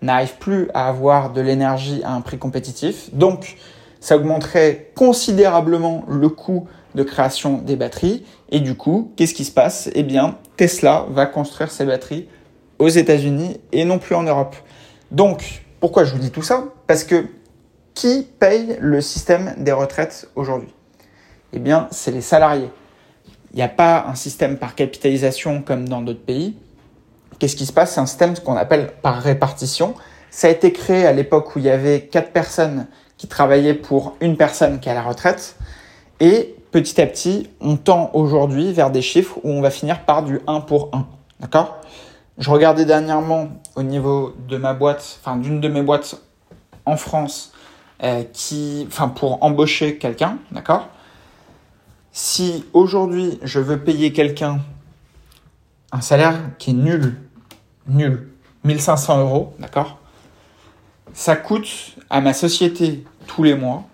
n'arrive 0.06 0.36
plus 0.38 0.68
à 0.74 0.88
avoir 0.88 1.32
de 1.32 1.40
l'énergie 1.40 2.00
à 2.04 2.12
un 2.12 2.20
prix 2.22 2.38
compétitif. 2.38 3.14
Donc, 3.14 3.56
ça 4.00 4.16
augmenterait 4.16 4.90
considérablement 4.94 6.04
le 6.08 6.28
coût 6.28 6.66
de 6.94 7.02
création 7.02 7.58
des 7.58 7.76
batteries. 7.76 8.24
Et 8.50 8.60
du 8.60 8.74
coup, 8.74 9.12
qu'est-ce 9.16 9.34
qui 9.34 9.44
se 9.44 9.52
passe? 9.52 9.90
Eh 9.94 10.02
bien, 10.02 10.38
Tesla 10.56 11.06
va 11.10 11.26
construire 11.26 11.70
ses 11.70 11.84
batteries 11.84 12.28
aux 12.78 12.88
États-Unis 12.88 13.60
et 13.72 13.84
non 13.84 13.98
plus 13.98 14.14
en 14.14 14.22
Europe. 14.22 14.56
Donc, 15.10 15.62
pourquoi 15.80 16.04
je 16.04 16.12
vous 16.12 16.18
dis 16.18 16.30
tout 16.30 16.42
ça? 16.42 16.64
Parce 16.86 17.04
que 17.04 17.26
qui 17.94 18.26
paye 18.38 18.76
le 18.80 19.00
système 19.00 19.54
des 19.58 19.72
retraites 19.72 20.28
aujourd'hui? 20.36 20.72
Eh 21.52 21.58
bien, 21.58 21.88
c'est 21.90 22.10
les 22.10 22.20
salariés. 22.20 22.70
Il 23.52 23.56
n'y 23.56 23.62
a 23.62 23.68
pas 23.68 24.06
un 24.08 24.14
système 24.14 24.58
par 24.58 24.74
capitalisation 24.74 25.62
comme 25.62 25.88
dans 25.88 26.02
d'autres 26.02 26.24
pays. 26.24 26.56
Qu'est-ce 27.38 27.56
qui 27.56 27.66
se 27.66 27.72
passe? 27.72 27.94
C'est 27.94 28.00
un 28.00 28.06
système 28.06 28.38
qu'on 28.38 28.56
appelle 28.56 28.92
par 29.02 29.20
répartition. 29.20 29.94
Ça 30.30 30.48
a 30.48 30.50
été 30.50 30.72
créé 30.72 31.06
à 31.06 31.12
l'époque 31.12 31.54
où 31.54 31.58
il 31.58 31.66
y 31.66 31.70
avait 31.70 32.02
quatre 32.02 32.32
personnes 32.32 32.86
qui 33.16 33.26
travaillaient 33.26 33.74
pour 33.74 34.16
une 34.20 34.36
personne 34.36 34.80
qui 34.80 34.88
est 34.88 34.92
à 34.92 34.94
la 34.94 35.02
retraite. 35.02 35.56
Et 36.20 36.54
petit 36.72 37.00
à 37.00 37.06
petit, 37.06 37.50
on 37.60 37.76
tend 37.76 38.10
aujourd'hui 38.14 38.72
vers 38.72 38.90
des 38.90 39.02
chiffres 39.02 39.38
où 39.42 39.50
on 39.50 39.60
va 39.60 39.70
finir 39.70 40.04
par 40.04 40.22
du 40.22 40.40
1 40.46 40.60
pour 40.60 40.90
1. 40.92 41.06
D'accord? 41.40 41.78
Je 42.38 42.50
regardais 42.50 42.84
dernièrement 42.84 43.48
au 43.76 43.82
niveau 43.82 44.34
de 44.48 44.56
ma 44.56 44.74
boîte, 44.74 45.18
enfin 45.20 45.36
d'une 45.36 45.60
de 45.60 45.68
mes 45.68 45.82
boîtes 45.82 46.20
en 46.84 46.96
France, 46.96 47.52
euh, 48.02 48.24
qui, 48.32 48.84
enfin 48.88 49.08
pour 49.08 49.42
embaucher 49.42 49.96
quelqu'un, 49.96 50.38
d'accord? 50.52 50.88
Si 52.12 52.64
aujourd'hui 52.74 53.38
je 53.42 53.58
veux 53.58 53.78
payer 53.78 54.12
quelqu'un 54.12 54.60
un 55.96 56.02
salaire 56.02 56.34
qui 56.58 56.70
est 56.70 56.74
nul, 56.74 57.16
nul, 57.88 58.28
1500 58.64 59.20
euros, 59.20 59.54
d'accord. 59.58 59.98
Ça 61.14 61.36
coûte 61.36 61.96
à 62.10 62.20
ma 62.20 62.34
société 62.34 63.04
tous 63.26 63.42
les 63.42 63.54
mois 63.54 63.84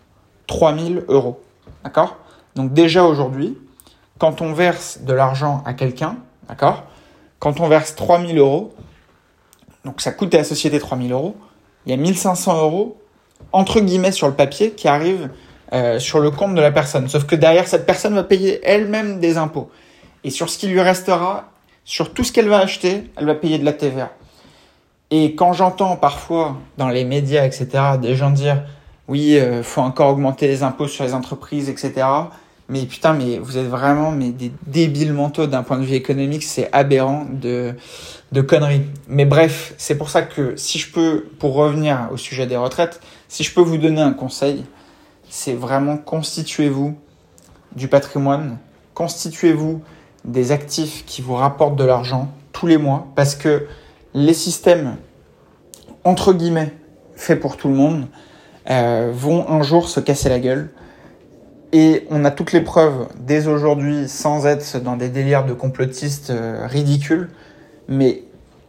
3000 0.48 1.04
euros, 1.06 1.40
d'accord. 1.84 2.16
Donc 2.56 2.72
déjà 2.72 3.04
aujourd'hui, 3.04 3.56
quand 4.18 4.42
on 4.42 4.52
verse 4.52 4.98
de 5.02 5.12
l'argent 5.12 5.62
à 5.64 5.74
quelqu'un, 5.74 6.16
d'accord 6.48 6.82
Quand 7.38 7.60
on 7.60 7.68
verse 7.68 7.94
3000 7.94 8.36
euros, 8.36 8.74
donc 9.84 10.00
ça 10.00 10.10
coûte 10.10 10.34
à 10.34 10.38
la 10.38 10.44
société 10.44 10.80
3000 10.80 11.12
euros, 11.12 11.36
il 11.86 11.90
y 11.90 11.92
a 11.92 11.96
1500 11.96 12.62
euros, 12.62 13.00
entre 13.52 13.78
guillemets 13.78 14.12
sur 14.12 14.26
le 14.26 14.34
papier, 14.34 14.72
qui 14.72 14.88
arrivent 14.88 15.28
euh, 15.72 16.00
sur 16.00 16.18
le 16.18 16.32
compte 16.32 16.56
de 16.56 16.60
la 16.60 16.72
personne. 16.72 17.08
Sauf 17.08 17.26
que 17.26 17.36
derrière, 17.36 17.68
cette 17.68 17.86
personne 17.86 18.14
va 18.14 18.24
payer 18.24 18.60
elle-même 18.64 19.20
des 19.20 19.38
impôts. 19.38 19.70
Et 20.24 20.30
sur 20.30 20.50
ce 20.50 20.58
qui 20.58 20.66
lui 20.66 20.80
restera, 20.80 21.51
sur 21.85 22.12
tout 22.12 22.25
ce 22.25 22.33
qu'elle 22.33 22.49
va 22.49 22.59
acheter, 22.59 23.11
elle 23.16 23.27
va 23.27 23.35
payer 23.35 23.59
de 23.59 23.64
la 23.64 23.73
TVA. 23.73 24.12
Et 25.11 25.35
quand 25.35 25.53
j'entends 25.53 25.97
parfois 25.97 26.57
dans 26.79 26.88
les 26.88 27.05
médias, 27.05 27.45
etc., 27.45 27.68
des 28.01 28.14
gens 28.14 28.31
dire 28.31 28.62
oui, 29.09 29.37
euh, 29.37 29.62
faut 29.62 29.83
encore 29.83 30.11
augmenter 30.11 30.47
les 30.47 30.62
impôts 30.62 30.88
sur 30.88 31.05
les 31.05 31.12
entreprises, 31.12 31.68
etc. 31.68 32.07
Mais 32.68 32.87
putain, 32.87 33.12
mais 33.12 33.38
vous 33.38 33.59
êtes 33.59 33.66
vraiment 33.66 34.11
mais 34.11 34.31
des 34.31 34.53
débiles 34.66 35.12
mentaux 35.12 35.47
d'un 35.47 35.62
point 35.62 35.77
de 35.79 35.85
vue 35.85 35.95
économique, 35.95 36.42
c'est 36.45 36.73
aberrant 36.73 37.27
de, 37.31 37.75
de 38.31 38.40
conneries. 38.40 38.87
Mais 39.09 39.27
bref, 39.27 39.75
c'est 39.77 39.99
pour 39.99 40.09
ça 40.09 40.23
que 40.23 40.57
si 40.57 40.79
je 40.79 40.90
peux, 40.90 41.27
pour 41.38 41.55
revenir 41.55 42.09
au 42.12 42.16
sujet 42.16 42.47
des 42.47 42.57
retraites, 42.57 43.01
si 43.29 43.45
je 43.45 43.53
peux 43.53 43.61
vous 43.61 43.77
donner 43.77 44.01
un 44.01 44.14
conseil, 44.14 44.64
c'est 45.29 45.55
vraiment 45.55 45.99
constituez-vous 45.99 46.97
du 47.77 47.88
patrimoine, 47.88 48.59
constituez-vous 48.95 49.83
des 50.24 50.52
actifs 50.52 51.04
qui 51.06 51.22
vous 51.22 51.35
rapportent 51.35 51.76
de 51.76 51.85
l'argent 51.85 52.28
tous 52.52 52.66
les 52.66 52.78
mois, 52.78 53.08
parce 53.14 53.35
que 53.35 53.66
les 54.14 54.35
systèmes, 54.35 54.96
entre 56.04 56.32
guillemets, 56.32 56.72
faits 57.16 57.40
pour 57.40 57.56
tout 57.56 57.68
le 57.68 57.74
monde, 57.74 58.06
euh, 58.70 59.11
vont 59.12 59.48
un 59.48 59.62
jour 59.62 59.88
se 59.88 60.00
casser 60.00 60.28
la 60.28 60.38
gueule. 60.38 60.70
Et 61.72 62.06
on 62.11 62.24
a 62.24 62.30
toutes 62.30 62.52
les 62.52 62.61
preuves 62.61 63.08
dès 63.18 63.46
aujourd'hui, 63.46 64.08
sans 64.08 64.46
être 64.46 64.78
dans 64.80 64.96
des 64.96 65.08
délires 65.08 65.46
de 65.46 65.54
complotistes 65.54 66.30
euh, 66.30 66.66
ridicules. 66.66 67.30
Mais 67.88 68.24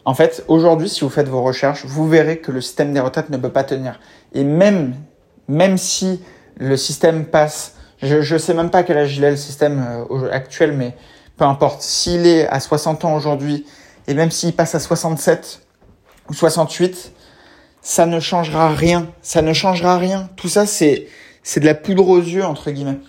en 0.06 0.14
fait, 0.14 0.44
aujourd'hui, 0.48 0.90
si 0.90 1.02
vous 1.02 1.10
faites 1.10 1.28
vos 1.28 1.44
recherches, 1.44 1.86
vous 1.86 2.08
verrez 2.08 2.38
que 2.38 2.52
le 2.52 2.62
système 2.62 2.94
des 2.94 3.00
retraites 3.00 3.30
ne 3.30 3.38
peut 3.38 3.50
pas 3.50 3.64
tenir. 3.64 4.00
Et 4.34 4.44
même, 4.44 4.96
même 5.48 5.78
si 5.78 6.22
le 6.58 6.78
système 6.78 7.26
passe, 7.26 7.76
je 8.02 8.34
ne 8.34 8.40
sais 8.40 8.54
même 8.54 8.70
pas 8.70 8.84
quel 8.84 8.98
âge 8.98 9.18
il 9.18 9.24
est 9.24 9.32
le 9.32 9.38
système 9.38 10.06
euh, 10.10 10.32
actuel, 10.32 10.74
mais 10.74 10.96
peu 11.44 11.50
importe. 11.50 11.82
S'il 11.82 12.26
est 12.26 12.48
à 12.48 12.62
60 12.62 13.04
ans 13.04 13.16
aujourd'hui, 13.16 13.66
et 14.08 14.14
même 14.14 14.32
s'il 14.32 14.54
passe 14.54 14.76
à 14.76 14.80
67 14.80 15.60
ou 16.30 16.34
68, 16.34 17.12
ça 17.82 18.06
ne 18.06 18.22
changera 18.22 18.70
rien. 18.70 19.10
Ça 19.22 19.42
ne 19.42 19.52
changera 19.52 19.98
rien. 19.98 20.30
Tout 20.38 20.48
ça, 20.48 20.66
c'est, 20.66 21.08
c'est 21.44 21.60
de 21.60 21.66
la 21.66 21.76
poudre 21.76 22.08
aux 22.08 22.22
yeux, 22.22 22.46
entre 22.46 22.72
guillemets. 22.72 23.00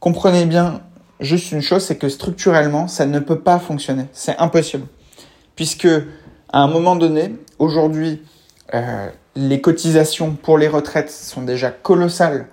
Comprenez 0.00 0.46
bien 0.46 0.80
juste 1.20 1.52
une 1.52 1.60
chose, 1.60 1.84
c'est 1.84 1.96
que 1.96 2.08
structurellement, 2.08 2.88
ça 2.88 3.04
ne 3.04 3.18
peut 3.18 3.40
pas 3.40 3.58
fonctionner. 3.58 4.06
C'est 4.14 4.38
impossible. 4.38 4.86
Puisque, 5.54 5.88
à 6.50 6.60
un 6.60 6.68
moment 6.68 6.96
donné, 6.96 7.34
aujourd'hui, 7.58 8.22
euh, 8.72 9.10
les 9.34 9.60
cotisations 9.60 10.32
pour 10.32 10.56
les 10.56 10.68
retraites 10.68 11.10
sont 11.10 11.42
déjà 11.42 11.70
colossales 11.70 12.46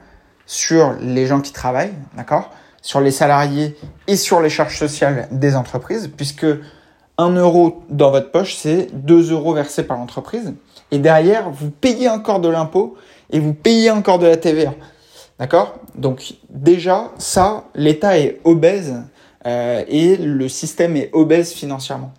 sur 0.46 0.98
les 1.00 1.28
gens 1.28 1.40
qui 1.40 1.54
travaillent, 1.54 1.96
d'accord? 2.18 2.52
Sur 2.84 3.00
les 3.02 3.12
salariés 3.12 3.76
et 4.06 4.15
sur 4.15 4.41
les 4.41 4.50
charges 4.50 4.78
sociales 4.78 5.28
des 5.32 5.56
entreprises, 5.56 6.12
puisque 6.15 6.46
1 7.17 7.30
euro 7.32 7.84
dans 7.89 8.12
votre 8.12 8.30
poche, 8.30 8.56
c'est 8.56 8.89
2 8.93 9.32
euros 9.32 9.54
versés 9.54 9.84
par 9.84 9.98
l'entreprise. 9.98 10.54
Et 10.91 11.00
derrière, 11.00 11.50
vous 11.50 11.72
payez 11.72 12.10
encore 12.10 12.39
de 12.39 12.50
l'impôt 12.50 12.96
et 13.32 13.39
vous 13.39 13.54
payez 13.54 13.89
encore 13.89 14.19
de 14.19 14.28
la 14.28 14.38
TVA. 14.38 14.76
D'accord? 15.39 15.80
Donc 15.96 16.36
déjà, 16.50 17.12
ça, 17.17 17.65
l'État 17.74 18.19
est 18.19 18.39
obèse 18.43 19.02
euh, 19.48 19.84
et 19.88 20.17
le 20.17 20.48
système 20.48 20.96
est 20.96 21.10
obèse 21.13 21.52
financièrement. 21.52 22.13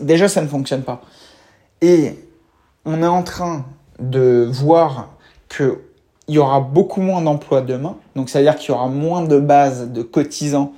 Déjà, 0.00 0.28
ça 0.28 0.40
ne 0.40 0.48
fonctionne 0.48 0.82
pas. 0.82 1.02
Et 1.80 2.18
on 2.84 3.02
est 3.02 3.06
en 3.06 3.22
train 3.22 3.66
de 4.00 4.48
voir 4.50 5.10
qu'il 6.26 6.36
y 6.36 6.38
aura 6.38 6.60
beaucoup 6.60 7.00
moins 7.00 7.22
d'emplois 7.22 7.60
demain. 7.60 7.96
Donc, 8.16 8.28
ça 8.28 8.38
veut 8.38 8.44
dire 8.44 8.56
qu'il 8.56 8.70
y 8.70 8.72
aura 8.72 8.88
moins 8.88 9.22
de 9.22 9.38
bases 9.38 9.90
de 9.90 10.02
cotisants 10.02 10.72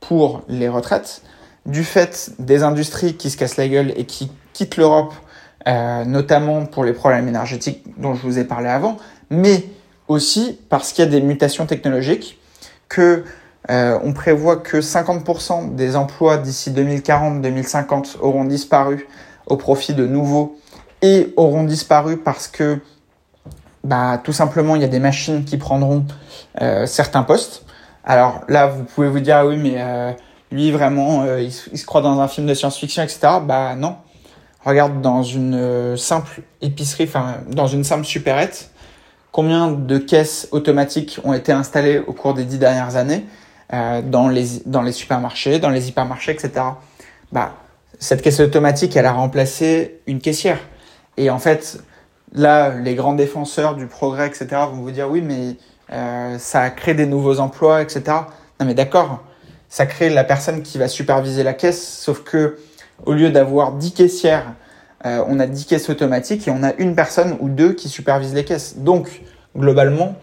pour 0.00 0.42
les 0.48 0.68
retraites. 0.68 1.22
Du 1.66 1.84
fait 1.84 2.32
des 2.38 2.62
industries 2.62 3.14
qui 3.14 3.30
se 3.30 3.36
cassent 3.36 3.56
la 3.56 3.68
gueule 3.68 3.92
et 3.96 4.04
qui 4.04 4.30
quittent 4.52 4.76
l'Europe 4.76 5.14
euh, 5.66 6.04
notamment 6.04 6.66
pour 6.66 6.84
les 6.84 6.92
problèmes 6.92 7.26
énergétiques 7.26 7.82
dont 7.96 8.14
je 8.14 8.20
vous 8.20 8.38
ai 8.38 8.44
parlé 8.44 8.68
avant, 8.68 8.98
mais 9.30 9.64
aussi 10.08 10.58
parce 10.68 10.92
qu'il 10.92 11.06
y 11.06 11.08
a 11.08 11.10
des 11.10 11.22
mutations 11.22 11.64
technologiques, 11.64 12.38
que 12.90 13.24
euh, 13.70 13.98
on 14.04 14.12
prévoit 14.12 14.56
que 14.56 14.76
50% 14.76 15.74
des 15.74 15.96
emplois 15.96 16.36
d'ici 16.36 16.70
2040-2050 16.70 18.18
auront 18.20 18.44
disparu 18.44 19.08
au 19.46 19.56
profit 19.56 19.94
de 19.94 20.06
nouveaux 20.06 20.58
et 21.00 21.32
auront 21.36 21.64
disparu 21.64 22.18
parce 22.18 22.46
que 22.46 22.80
bah, 23.84 24.20
tout 24.22 24.32
simplement 24.32 24.74
il 24.76 24.82
y 24.82 24.84
a 24.84 24.88
des 24.88 24.98
machines 24.98 25.44
qui 25.44 25.56
prendront 25.56 26.04
euh, 26.60 26.86
certains 26.86 27.22
postes. 27.22 27.64
Alors 28.04 28.42
là, 28.48 28.66
vous 28.66 28.84
pouvez 28.84 29.08
vous 29.08 29.20
dire 29.20 29.36
ah 29.36 29.46
oui, 29.46 29.56
mais 29.56 29.76
euh, 29.78 30.12
lui 30.50 30.70
vraiment, 30.70 31.24
il, 31.36 31.52
il, 31.72 31.78
se 31.78 31.86
croit 31.86 32.02
dans 32.02 32.20
un 32.20 32.28
film 32.28 32.46
de 32.46 32.54
science-fiction, 32.54 33.02
etc. 33.02 33.20
Bah 33.46 33.74
non, 33.76 33.96
regarde 34.64 35.00
dans 35.00 35.22
une 35.22 35.54
euh, 35.54 35.96
simple 35.96 36.42
épicerie, 36.62 37.04
enfin 37.04 37.36
dans 37.50 37.66
une 37.66 37.84
simple 37.84 38.04
supérette, 38.04 38.70
combien 39.30 39.70
de 39.70 39.98
caisses 39.98 40.48
automatiques 40.52 41.20
ont 41.24 41.32
été 41.32 41.52
installées 41.52 41.98
au 41.98 42.12
cours 42.12 42.34
des 42.34 42.44
dix 42.44 42.58
dernières 42.58 42.96
années 42.96 43.24
euh, 43.72 44.02
dans, 44.02 44.28
les, 44.28 44.62
dans 44.66 44.82
les 44.82 44.92
supermarchés, 44.92 45.58
dans 45.58 45.70
les 45.70 45.88
hypermarchés, 45.88 46.32
etc. 46.32 46.52
Bah, 47.32 47.54
cette 47.98 48.22
caisse 48.22 48.40
automatique, 48.40 48.96
elle 48.96 49.06
a 49.06 49.12
remplacé 49.12 50.00
une 50.06 50.20
caissière. 50.20 50.58
Et 51.16 51.30
en 51.30 51.38
fait, 51.38 51.82
là, 52.34 52.74
les 52.74 52.94
grands 52.94 53.14
défenseurs 53.14 53.74
du 53.74 53.86
progrès, 53.86 54.26
etc., 54.26 54.46
vont 54.70 54.82
vous 54.82 54.90
dire 54.90 55.10
oui, 55.10 55.22
mais 55.22 55.56
euh, 55.92 56.38
ça 56.38 56.62
a 56.62 56.70
créé 56.70 56.94
des 56.94 57.06
nouveaux 57.06 57.40
emplois, 57.40 57.82
etc. 57.82 58.02
Non, 58.60 58.66
mais 58.66 58.74
d'accord, 58.74 59.22
ça 59.68 59.86
crée 59.86 60.10
la 60.10 60.24
personne 60.24 60.62
qui 60.62 60.78
va 60.78 60.88
superviser 60.88 61.42
la 61.42 61.54
caisse, 61.54 61.98
sauf 61.98 62.22
que 62.22 62.58
au 63.06 63.12
lieu 63.12 63.30
d'avoir 63.30 63.72
10 63.72 63.92
caissières, 63.92 64.54
euh, 65.06 65.22
on 65.28 65.38
a 65.38 65.46
10 65.46 65.66
caisses 65.66 65.90
automatiques 65.90 66.48
et 66.48 66.50
on 66.50 66.62
a 66.62 66.72
une 66.74 66.94
personne 66.94 67.36
ou 67.40 67.48
deux 67.48 67.72
qui 67.72 67.88
supervisent 67.88 68.34
les 68.34 68.44
caisses. 68.44 68.78
Donc, 68.78 69.22
globalement, 69.56 70.16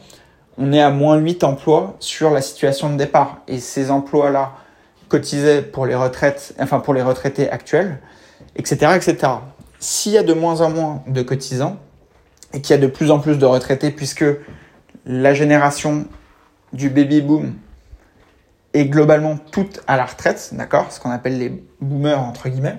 on 0.57 0.73
est 0.73 0.81
à 0.81 0.89
moins 0.89 1.17
8 1.17 1.43
emplois 1.43 1.95
sur 1.99 2.31
la 2.31 2.41
situation 2.41 2.89
de 2.89 2.97
départ. 2.97 3.39
Et 3.47 3.59
ces 3.59 3.91
emplois-là 3.91 4.53
cotisaient 5.09 5.61
pour 5.61 5.85
les 5.85 5.95
retraites, 5.95 6.55
enfin 6.59 6.79
pour 6.79 6.93
les 6.93 7.01
retraités 7.01 7.49
actuels, 7.49 7.99
etc., 8.55 8.93
etc. 8.95 9.33
S'il 9.79 10.13
y 10.13 10.17
a 10.17 10.23
de 10.23 10.33
moins 10.33 10.61
en 10.61 10.69
moins 10.69 11.03
de 11.07 11.21
cotisants 11.21 11.77
et 12.53 12.61
qu'il 12.61 12.75
y 12.75 12.79
a 12.79 12.81
de 12.81 12.87
plus 12.87 13.11
en 13.11 13.19
plus 13.19 13.37
de 13.37 13.45
retraités, 13.45 13.91
puisque 13.91 14.25
la 15.05 15.33
génération 15.33 16.05
du 16.73 16.89
baby 16.89 17.21
boom 17.21 17.53
et 18.73 18.85
globalement 18.85 19.37
toutes 19.51 19.81
à 19.87 19.97
la 19.97 20.05
retraite, 20.05 20.51
d'accord, 20.53 20.91
ce 20.91 20.99
qu'on 20.99 21.11
appelle 21.11 21.37
les 21.37 21.63
boomers 21.81 22.21
entre 22.21 22.49
guillemets, 22.49 22.77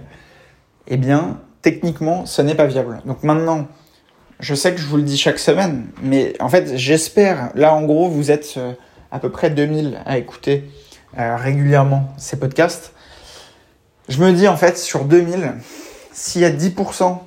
eh 0.88 0.96
bien 0.96 1.40
techniquement 1.60 2.26
ce 2.26 2.42
n'est 2.42 2.54
pas 2.54 2.66
viable. 2.66 3.02
Donc 3.04 3.22
maintenant, 3.22 3.68
je 4.40 4.54
sais 4.54 4.72
que 4.74 4.80
je 4.80 4.86
vous 4.86 4.96
le 4.96 5.02
dis 5.02 5.18
chaque 5.18 5.38
semaine, 5.38 5.88
mais 6.02 6.34
en 6.40 6.48
fait 6.48 6.76
j'espère, 6.76 7.50
là 7.54 7.74
en 7.74 7.82
gros 7.82 8.08
vous 8.08 8.30
êtes 8.30 8.54
euh, 8.56 8.72
à 9.10 9.18
peu 9.18 9.30
près 9.30 9.50
2000 9.50 10.00
à 10.06 10.18
écouter 10.18 10.70
euh, 11.18 11.36
régulièrement 11.36 12.12
ces 12.16 12.38
podcasts. 12.38 12.92
Je 14.08 14.18
me 14.22 14.32
dis 14.32 14.48
en 14.48 14.56
fait 14.56 14.78
sur 14.78 15.04
2000, 15.04 15.54
s'il 16.12 16.40
y 16.40 16.44
a 16.44 16.50
10% 16.50 17.18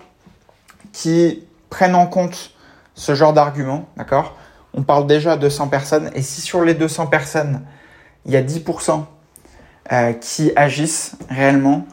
qui 0.91 1.43
prennent 1.75 1.95
en 1.95 2.07
compte 2.07 2.51
ce 2.93 3.15
genre 3.15 3.33
d'argument, 3.33 3.89
d'accord? 3.97 4.37
On 4.73 4.83
parle 4.83 5.07
déjà 5.07 5.35
de 5.35 5.41
200 5.41 5.67
personnes, 5.67 6.09
et 6.15 6.21
si 6.21 6.39
sur 6.39 6.63
les 6.63 6.73
200 6.73 7.07
personnes, 7.07 7.63
il 8.25 8.31
y 8.31 8.37
a 8.37 8.41
10% 8.41 9.03
euh, 9.91 10.13
qui 10.13 10.53
agissent 10.55 11.17
réellement, 11.29 11.85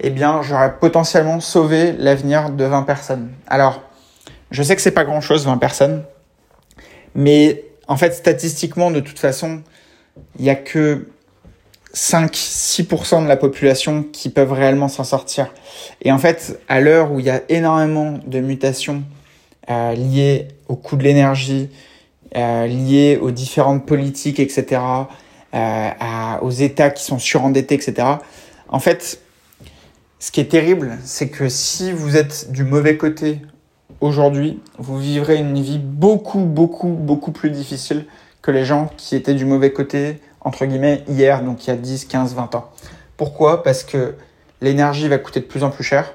eh 0.00 0.10
bien, 0.10 0.42
j'aurais 0.42 0.76
potentiellement 0.78 1.40
sauvé 1.40 1.92
l'avenir 1.92 2.50
de 2.50 2.62
20 2.62 2.82
personnes. 2.82 3.30
Alors, 3.46 3.80
je 4.50 4.62
sais 4.62 4.76
que 4.76 4.82
c'est 4.82 4.90
pas 4.90 5.04
grand 5.04 5.22
chose, 5.22 5.46
20 5.46 5.56
personnes, 5.56 6.04
mais 7.14 7.64
en 7.88 7.96
fait, 7.96 8.12
statistiquement, 8.12 8.90
de 8.90 9.00
toute 9.00 9.18
façon, 9.18 9.62
il 10.38 10.44
y 10.44 10.50
a 10.50 10.56
que 10.56 11.08
5-6% 11.94 13.22
de 13.22 13.28
la 13.28 13.38
population 13.38 14.02
qui 14.02 14.28
peuvent 14.28 14.52
réellement 14.52 14.88
s'en 14.88 15.04
sortir. 15.04 15.54
Et 16.02 16.12
en 16.12 16.18
fait, 16.18 16.60
à 16.68 16.80
l'heure 16.80 17.12
où 17.12 17.20
il 17.20 17.24
y 17.24 17.30
a 17.30 17.40
énormément 17.48 18.18
de 18.26 18.40
mutations 18.40 19.02
euh, 19.70 19.94
liées 19.94 20.48
au 20.68 20.76
coût 20.76 20.96
de 20.96 21.04
l'énergie, 21.04 21.70
euh, 22.36 22.66
liées 22.66 23.18
aux 23.20 23.30
différentes 23.30 23.86
politiques, 23.86 24.40
etc., 24.40 24.80
euh, 25.54 25.90
aux 26.40 26.50
États 26.50 26.90
qui 26.90 27.04
sont 27.04 27.18
surendettés, 27.18 27.74
etc. 27.74 28.08
En 28.68 28.80
fait, 28.80 29.20
ce 30.18 30.30
qui 30.30 30.40
est 30.40 30.50
terrible, 30.50 30.98
c'est 31.04 31.28
que 31.28 31.48
si 31.48 31.92
vous 31.92 32.16
êtes 32.16 32.50
du 32.50 32.64
mauvais 32.64 32.96
côté 32.96 33.40
aujourd'hui, 34.00 34.60
vous 34.78 34.98
vivrez 34.98 35.36
une 35.36 35.60
vie 35.60 35.78
beaucoup, 35.78 36.40
beaucoup, 36.40 36.88
beaucoup 36.88 37.32
plus 37.32 37.50
difficile 37.50 38.06
que 38.40 38.50
les 38.50 38.64
gens 38.64 38.90
qui 38.96 39.14
étaient 39.14 39.34
du 39.34 39.44
mauvais 39.44 39.72
côté, 39.72 40.20
entre 40.40 40.64
guillemets, 40.64 41.04
hier, 41.08 41.42
donc 41.42 41.66
il 41.66 41.70
y 41.70 41.72
a 41.72 41.76
10, 41.76 42.06
15, 42.06 42.34
20 42.34 42.54
ans. 42.54 42.70
Pourquoi? 43.16 43.62
Parce 43.62 43.84
que 43.84 44.14
l'énergie 44.60 45.06
va 45.06 45.18
coûter 45.18 45.40
de 45.40 45.44
plus 45.44 45.62
en 45.62 45.70
plus 45.70 45.84
cher. 45.84 46.12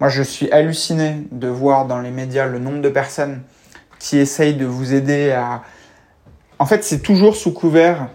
Moi, 0.00 0.08
je 0.08 0.22
suis 0.22 0.50
halluciné 0.50 1.26
de 1.30 1.48
voir 1.48 1.86
dans 1.86 2.00
les 2.00 2.10
médias 2.10 2.46
le 2.46 2.58
nombre 2.58 2.80
de 2.80 2.88
personnes 2.88 3.42
qui 3.98 4.18
essayent 4.18 4.56
de 4.56 4.66
vous 4.66 4.94
aider 4.94 5.30
à 5.30 5.62
en 6.60 6.66
fait, 6.66 6.84
c'est 6.84 6.98
toujours 7.00 7.36
sous 7.36 7.52
couvert, 7.52 8.08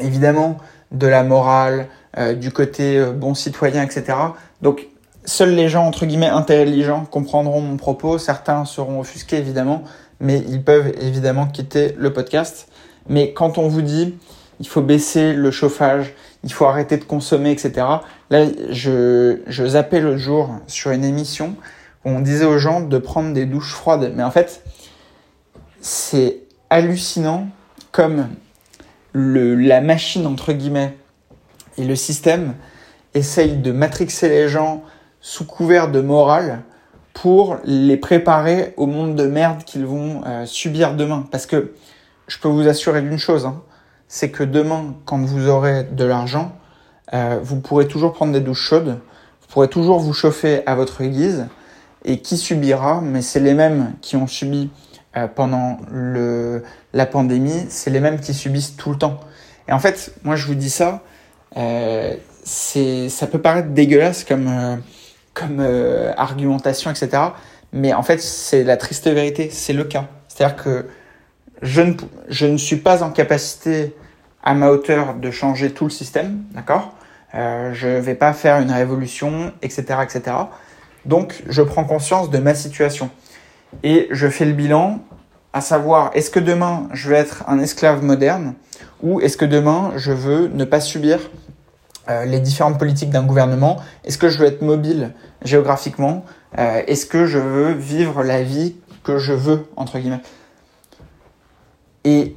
évidemment, 0.00 0.58
de 0.92 1.06
la 1.06 1.22
morale, 1.22 1.88
euh, 2.18 2.34
du 2.34 2.52
côté 2.52 2.98
euh, 2.98 3.12
bon 3.12 3.32
citoyen, 3.32 3.82
etc. 3.82 4.18
Donc, 4.60 4.88
seuls 5.24 5.54
les 5.54 5.70
gens, 5.70 5.86
entre 5.86 6.04
guillemets, 6.04 6.28
intelligents 6.28 7.06
comprendront 7.10 7.62
mon 7.62 7.78
propos. 7.78 8.18
Certains 8.18 8.66
seront 8.66 9.00
offusqués, 9.00 9.38
évidemment, 9.38 9.82
mais 10.20 10.44
ils 10.46 10.62
peuvent 10.62 10.92
évidemment 11.00 11.46
quitter 11.46 11.94
le 11.96 12.12
podcast. 12.12 12.68
Mais 13.08 13.32
quand 13.32 13.56
on 13.56 13.66
vous 13.66 13.80
dit, 13.80 14.14
il 14.60 14.68
faut 14.68 14.82
baisser 14.82 15.32
le 15.32 15.50
chauffage, 15.50 16.12
il 16.44 16.52
faut 16.52 16.66
arrêter 16.66 16.96
de 16.96 17.04
consommer, 17.04 17.50
etc. 17.50 17.86
Là, 18.30 18.46
je, 18.70 19.40
je 19.46 19.66
zappais 19.66 20.00
l'autre 20.00 20.18
jour 20.18 20.50
sur 20.66 20.90
une 20.90 21.04
émission 21.04 21.56
où 22.04 22.10
on 22.10 22.20
disait 22.20 22.46
aux 22.46 22.58
gens 22.58 22.80
de 22.80 22.98
prendre 22.98 23.34
des 23.34 23.46
douches 23.46 23.72
froides. 23.72 24.12
Mais 24.16 24.22
en 24.22 24.30
fait, 24.30 24.62
c'est 25.80 26.38
hallucinant 26.70 27.48
comme 27.92 28.28
le, 29.12 29.54
la 29.54 29.80
machine, 29.80 30.26
entre 30.26 30.52
guillemets, 30.52 30.96
et 31.76 31.84
le 31.84 31.96
système 31.96 32.54
essayent 33.14 33.58
de 33.58 33.72
matrixer 33.72 34.28
les 34.28 34.48
gens 34.48 34.82
sous 35.20 35.44
couvert 35.44 35.90
de 35.90 36.00
morale 36.00 36.62
pour 37.12 37.58
les 37.64 37.96
préparer 37.96 38.72
au 38.76 38.86
monde 38.86 39.16
de 39.16 39.26
merde 39.26 39.64
qu'ils 39.64 39.84
vont 39.84 40.22
euh, 40.24 40.46
subir 40.46 40.94
demain. 40.94 41.26
Parce 41.30 41.46
que 41.46 41.74
je 42.28 42.38
peux 42.38 42.48
vous 42.48 42.68
assurer 42.68 43.02
d'une 43.02 43.18
chose, 43.18 43.44
hein, 43.44 43.62
c'est 44.12 44.30
que 44.30 44.42
demain, 44.42 44.96
quand 45.04 45.24
vous 45.24 45.46
aurez 45.46 45.84
de 45.84 46.04
l'argent, 46.04 46.50
euh, 47.14 47.38
vous 47.40 47.60
pourrez 47.60 47.86
toujours 47.86 48.12
prendre 48.12 48.32
des 48.32 48.40
douches 48.40 48.60
chaudes, 48.60 48.98
vous 49.40 49.46
pourrez 49.48 49.68
toujours 49.68 50.00
vous 50.00 50.12
chauffer 50.12 50.66
à 50.66 50.74
votre 50.74 51.04
guise, 51.04 51.46
et 52.04 52.18
qui 52.18 52.36
subira, 52.36 53.00
mais 53.00 53.22
c'est 53.22 53.38
les 53.38 53.54
mêmes 53.54 53.92
qui 54.00 54.16
ont 54.16 54.26
subi 54.26 54.68
euh, 55.16 55.28
pendant 55.28 55.78
le, 55.92 56.64
la 56.92 57.06
pandémie, 57.06 57.66
c'est 57.68 57.90
les 57.90 58.00
mêmes 58.00 58.18
qui 58.18 58.34
subissent 58.34 58.74
tout 58.76 58.90
le 58.90 58.98
temps. 58.98 59.20
Et 59.68 59.72
en 59.72 59.78
fait, 59.78 60.12
moi 60.24 60.34
je 60.34 60.44
vous 60.48 60.56
dis 60.56 60.70
ça, 60.70 61.04
euh, 61.56 62.16
ça 62.44 63.26
peut 63.28 63.40
paraître 63.40 63.68
dégueulasse 63.68 64.24
comme, 64.24 64.48
euh, 64.48 64.76
comme 65.34 65.58
euh, 65.60 66.12
argumentation, 66.16 66.90
etc. 66.90 67.22
Mais 67.72 67.92
en 67.92 68.02
fait, 68.02 68.20
c'est 68.20 68.64
la 68.64 68.76
triste 68.76 69.06
vérité, 69.06 69.50
c'est 69.52 69.72
le 69.72 69.84
cas. 69.84 70.08
C'est-à-dire 70.26 70.56
que 70.56 70.86
je 71.62 71.80
ne, 71.80 71.94
je 72.28 72.46
ne 72.46 72.56
suis 72.56 72.78
pas 72.78 73.04
en 73.04 73.10
capacité 73.10 73.94
à 74.42 74.54
ma 74.54 74.70
hauteur 74.70 75.14
de 75.14 75.30
changer 75.30 75.72
tout 75.72 75.84
le 75.84 75.90
système, 75.90 76.42
d'accord? 76.52 76.94
Euh, 77.34 77.72
Je 77.72 77.88
vais 77.88 78.14
pas 78.14 78.32
faire 78.32 78.60
une 78.60 78.70
révolution, 78.72 79.52
etc., 79.62 79.84
etc. 80.02 80.36
Donc, 81.04 81.42
je 81.48 81.62
prends 81.62 81.84
conscience 81.84 82.30
de 82.30 82.38
ma 82.38 82.54
situation 82.54 83.10
et 83.82 84.08
je 84.10 84.28
fais 84.28 84.44
le 84.44 84.52
bilan, 84.52 85.00
à 85.52 85.60
savoir 85.60 86.10
est-ce 86.14 86.30
que 86.30 86.40
demain 86.40 86.88
je 86.92 87.08
vais 87.08 87.16
être 87.16 87.44
un 87.48 87.58
esclave 87.58 88.04
moderne 88.04 88.54
ou 89.02 89.20
est-ce 89.20 89.36
que 89.36 89.44
demain 89.44 89.92
je 89.96 90.12
veux 90.12 90.48
ne 90.48 90.64
pas 90.64 90.80
subir 90.80 91.18
euh, 92.08 92.24
les 92.24 92.40
différentes 92.40 92.78
politiques 92.78 93.10
d'un 93.10 93.24
gouvernement? 93.24 93.78
Est-ce 94.04 94.18
que 94.18 94.28
je 94.28 94.38
veux 94.38 94.46
être 94.46 94.62
mobile 94.62 95.12
géographiquement? 95.42 96.24
Euh, 96.58 96.82
Est-ce 96.86 97.06
que 97.06 97.26
je 97.26 97.38
veux 97.38 97.72
vivre 97.72 98.22
la 98.22 98.42
vie 98.42 98.76
que 99.02 99.18
je 99.18 99.32
veux 99.32 99.66
entre 99.76 99.98
guillemets? 99.98 100.22
Et 102.04 102.36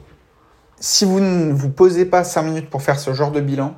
si 0.83 1.05
vous 1.05 1.21
ne 1.21 1.53
vous 1.53 1.69
posez 1.69 2.03
pas 2.03 2.25
5 2.25 2.41
minutes 2.41 2.69
pour 2.69 2.81
faire 2.81 2.99
ce 2.99 3.13
genre 3.13 3.31
de 3.31 3.39
bilan, 3.39 3.73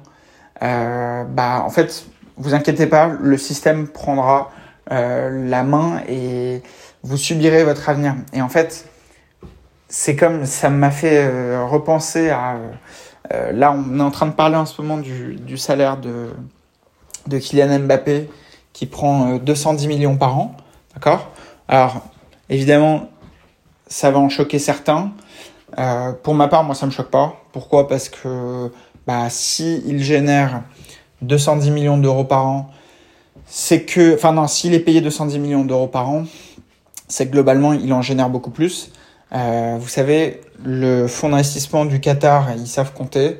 euh, 0.63 1.23
bah 1.23 1.61
en 1.63 1.69
fait, 1.69 2.07
vous 2.35 2.55
inquiétez 2.55 2.87
pas, 2.87 3.15
le 3.21 3.37
système 3.37 3.87
prendra 3.87 4.49
euh, 4.91 5.47
la 5.47 5.61
main 5.61 6.01
et 6.09 6.63
vous 7.03 7.15
subirez 7.15 7.63
votre 7.63 7.89
avenir. 7.89 8.15
Et 8.33 8.41
en 8.41 8.49
fait, 8.49 8.89
c'est 9.87 10.15
comme 10.15 10.47
ça 10.47 10.71
m'a 10.71 10.89
fait 10.89 11.27
euh, 11.27 11.63
repenser 11.63 12.31
à. 12.31 12.57
Là, 13.51 13.71
on 13.71 13.99
est 13.99 14.03
en 14.03 14.11
train 14.11 14.27
de 14.27 14.33
parler 14.33 14.55
en 14.55 14.67
ce 14.67 14.79
moment 14.81 14.97
du, 14.97 15.35
du 15.35 15.57
salaire 15.57 15.97
de, 15.97 16.29
de 17.27 17.37
Kylian 17.39 17.79
Mbappé 17.79 18.29
qui 18.71 18.85
prend 18.85 19.37
210 19.37 19.87
millions 19.87 20.15
par 20.15 20.37
an. 20.37 20.55
D'accord? 20.93 21.31
Alors, 21.67 22.03
évidemment, 22.49 23.09
ça 23.87 24.11
va 24.11 24.19
en 24.19 24.29
choquer 24.29 24.59
certains. 24.59 25.11
Euh, 25.77 26.13
pour 26.13 26.33
ma 26.33 26.47
part, 26.47 26.63
moi, 26.63 26.75
ça 26.75 26.85
me 26.85 26.91
choque 26.91 27.09
pas. 27.09 27.35
Pourquoi? 27.51 27.87
Parce 27.87 28.09
que 28.09 28.71
bah, 29.07 29.27
si 29.29 29.83
il 29.85 30.03
génère 30.03 30.63
210 31.21 31.71
millions 31.71 31.97
d'euros 31.97 32.23
par 32.23 32.45
an, 32.47 32.69
c'est 33.45 33.83
que, 33.83 34.15
enfin 34.15 34.33
non, 34.33 34.47
s'il 34.47 34.73
est 34.73 34.79
payé 34.79 35.01
210 35.01 35.39
millions 35.39 35.65
d'euros 35.65 35.87
par 35.87 36.09
an, 36.09 36.25
c'est 37.07 37.27
que 37.27 37.31
globalement, 37.31 37.73
il 37.73 37.91
en 37.93 38.01
génère 38.01 38.29
beaucoup 38.29 38.51
plus. 38.51 38.91
Euh, 39.33 39.77
vous 39.79 39.87
savez, 39.87 40.41
le 40.63 41.07
fonds 41.07 41.29
d'investissement 41.29 41.85
du 41.85 41.99
Qatar, 41.99 42.47
ils 42.57 42.67
savent 42.67 42.93
compter. 42.93 43.37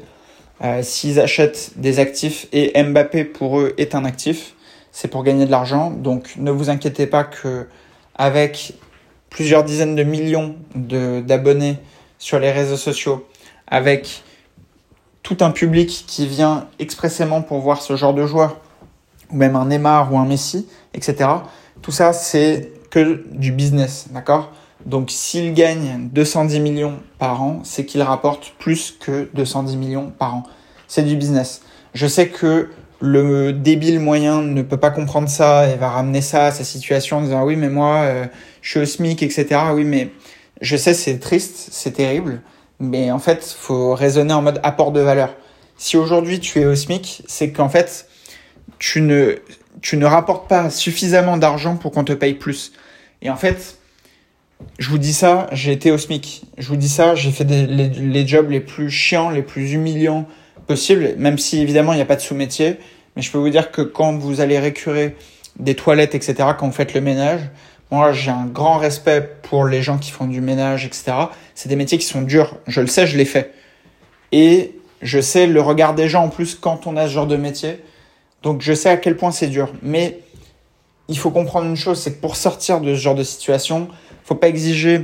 Euh, 0.64 0.82
S'ils 0.84 1.20
achètent 1.20 1.72
des 1.76 2.00
actifs 2.00 2.48
et 2.54 2.82
Mbappé 2.82 3.26
pour 3.26 3.60
eux 3.60 3.74
est 3.78 3.96
un 3.96 4.06
actif, 4.06 4.56
c'est 4.92 5.10
pour 5.10 5.24
gagner 5.24 5.46
de 5.46 5.52
l'argent. 5.52 5.92
Donc 5.92 6.36
ne 6.38 6.52
vous 6.52 6.70
inquiétez 6.70 7.08
pas 7.08 7.24
que 7.24 7.68
avec 8.16 8.74
plusieurs 9.30 9.64
dizaines 9.64 9.96
de 9.96 10.04
millions 10.04 10.56
d'abonnés 10.76 11.78
sur 12.26 12.40
les 12.40 12.52
réseaux 12.52 12.76
sociaux, 12.76 13.24
avec 13.68 14.24
tout 15.22 15.38
un 15.42 15.52
public 15.52 16.06
qui 16.08 16.26
vient 16.26 16.68
expressément 16.80 17.44
pour 17.44 17.60
voir 17.60 17.84
ce 17.84 17.96
genre 17.96 18.16
de 18.16 18.26
joueur, 18.26 18.60
ou 19.30 19.36
même 19.36 19.56
un 19.56 19.66
Neymar 19.66 20.12
ou 20.12 20.18
un 20.18 20.26
Messi, 20.26 20.68
etc. 20.96 21.30
Tout 21.84 21.92
ça, 21.92 22.14
c'est 22.14 22.72
que 22.90 23.24
du 23.30 23.52
business, 23.52 24.08
d'accord? 24.10 24.52
Donc 24.88 25.12
s'il 25.12 25.54
gagne 25.54 26.10
210 26.14 26.62
millions 26.62 26.98
par 27.20 27.44
an, 27.44 27.60
c'est 27.64 27.86
qu'il 27.86 28.02
rapporte 28.02 28.56
plus 28.58 28.98
que 29.00 29.30
210 29.36 29.78
millions 29.78 30.10
par 30.10 30.34
an. 30.34 30.44
C'est 30.88 31.04
du 31.04 31.16
business. 31.16 31.62
Je 31.94 32.08
sais 32.08 32.30
que 32.30 32.70
le 33.02 33.54
débile 33.54 34.00
moyen 34.00 34.42
ne 34.42 34.64
peut 34.64 34.78
pas 34.78 34.90
comprendre 34.90 35.30
ça 35.30 35.70
et 35.70 35.76
va 35.76 35.90
ramener 35.90 36.22
ça 36.22 36.46
à 36.46 36.52
sa 36.52 36.64
situation 36.64 37.18
en 37.18 37.22
disant 37.22 37.44
oui 37.46 37.56
mais 37.56 37.70
moi 37.70 37.98
euh, 37.98 38.26
je 38.62 38.70
suis 38.70 38.80
au 38.80 38.86
SMIC 38.86 39.22
etc. 39.22 39.62
Oui 39.76 39.84
mais 39.84 40.10
je 40.62 40.78
sais 40.78 40.94
c'est 40.94 41.20
triste, 41.20 41.70
c'est 41.72 41.92
terrible, 41.92 42.42
mais 42.80 43.12
en 43.12 43.20
fait 43.20 43.44
faut 43.58 43.94
raisonner 43.94 44.34
en 44.34 44.42
mode 44.42 44.60
apport 44.64 44.92
de 44.92 45.02
valeur. 45.02 45.36
Si 45.78 45.98
aujourd'hui 45.98 46.40
tu 46.40 46.62
es 46.62 46.66
au 46.66 46.76
SMIC, 46.76 47.24
c'est 47.28 47.52
qu'en 47.52 47.70
fait 47.70 48.08
tu 48.80 49.02
ne, 49.02 49.36
tu 49.82 49.98
ne 49.98 50.06
rapportes 50.06 50.48
pas 50.48 50.70
suffisamment 50.70 51.38
d'argent 51.38 51.76
pour 51.76 51.92
qu'on 51.92 52.04
te 52.04 52.14
paye 52.14 52.34
plus. 52.34 52.74
Et 53.22 53.30
en 53.30 53.36
fait, 53.36 53.78
je 54.80 54.90
vous 54.90 54.98
dis 54.98 55.14
ça, 55.14 55.48
j'ai 55.52 55.72
été 55.72 55.92
au 55.92 55.98
SMIC. 55.98 56.44
Je 56.58 56.68
vous 56.68 56.76
dis 56.76 56.90
ça, 56.90 57.16
j'ai 57.16 57.32
fait 57.32 57.44
les, 57.44 57.90
les, 57.90 58.28
jobs 58.28 58.50
les 58.50 58.60
plus 58.60 58.90
chiants, 58.90 59.30
les 59.30 59.42
plus 59.42 59.74
humiliants 59.74 60.28
possibles, 60.68 61.16
même 61.18 61.38
si 61.38 61.62
évidemment 61.62 61.94
il 61.94 61.98
n'y 61.98 62.02
a 62.02 62.06
pas 62.06 62.16
de 62.16 62.22
sous-métier. 62.22 62.78
Mais 63.16 63.22
je 63.22 63.32
peux 63.32 63.38
vous 63.38 63.50
dire 63.50 63.72
que 63.72 63.82
quand 63.82 64.18
vous 64.18 64.42
allez 64.42 64.60
récurer 64.60 65.16
des 65.60 65.76
toilettes, 65.76 66.16
etc., 66.16 66.50
quand 66.58 66.68
vous 66.68 66.74
faites 66.74 66.94
le 66.94 67.02
ménage, 67.02 67.42
moi 67.92 68.14
j'ai 68.14 68.32
un 68.32 68.46
grand 68.46 68.78
respect 68.78 69.22
pour 69.44 69.66
les 69.66 69.82
gens 69.82 69.98
qui 69.98 70.12
font 70.12 70.28
du 70.28 70.42
ménage, 70.42 70.86
etc. 70.86 71.14
C'est 71.54 71.70
des 71.70 71.76
métiers 71.76 71.98
qui 71.98 72.06
sont 72.06 72.22
durs. 72.22 72.58
Je 72.68 72.82
le 72.82 72.88
sais, 72.88 73.08
je 73.08 73.18
l'ai 73.18 73.26
fait. 73.26 73.54
Et 74.32 74.76
je 75.02 75.20
sais 75.22 75.48
le 75.48 75.62
regard 75.62 75.94
des 75.96 76.10
gens 76.10 76.24
en 76.24 76.30
plus 76.30 76.56
quand 76.56 76.88
on 76.88 76.98
a 76.98 77.08
ce 77.08 77.14
genre 77.14 77.28
de 77.28 77.38
métier. 77.38 77.82
Donc 78.44 78.62
je 78.62 78.74
sais 78.74 78.90
à 78.90 78.98
quel 78.98 79.16
point 79.18 79.32
c'est 79.32 79.48
dur. 79.48 79.72
Mais 79.82 80.20
il 81.08 81.18
faut 81.18 81.32
comprendre 81.32 81.68
une 81.68 81.76
chose, 81.76 82.00
c'est 82.00 82.14
que 82.14 82.22
pour 82.22 82.36
sortir 82.36 82.82
de 82.82 82.96
ce 82.96 83.00
genre 83.00 83.16
de 83.16 83.24
situation, 83.24 83.88
faut 84.24 84.36
pas 84.36 84.48
exiger 84.48 85.02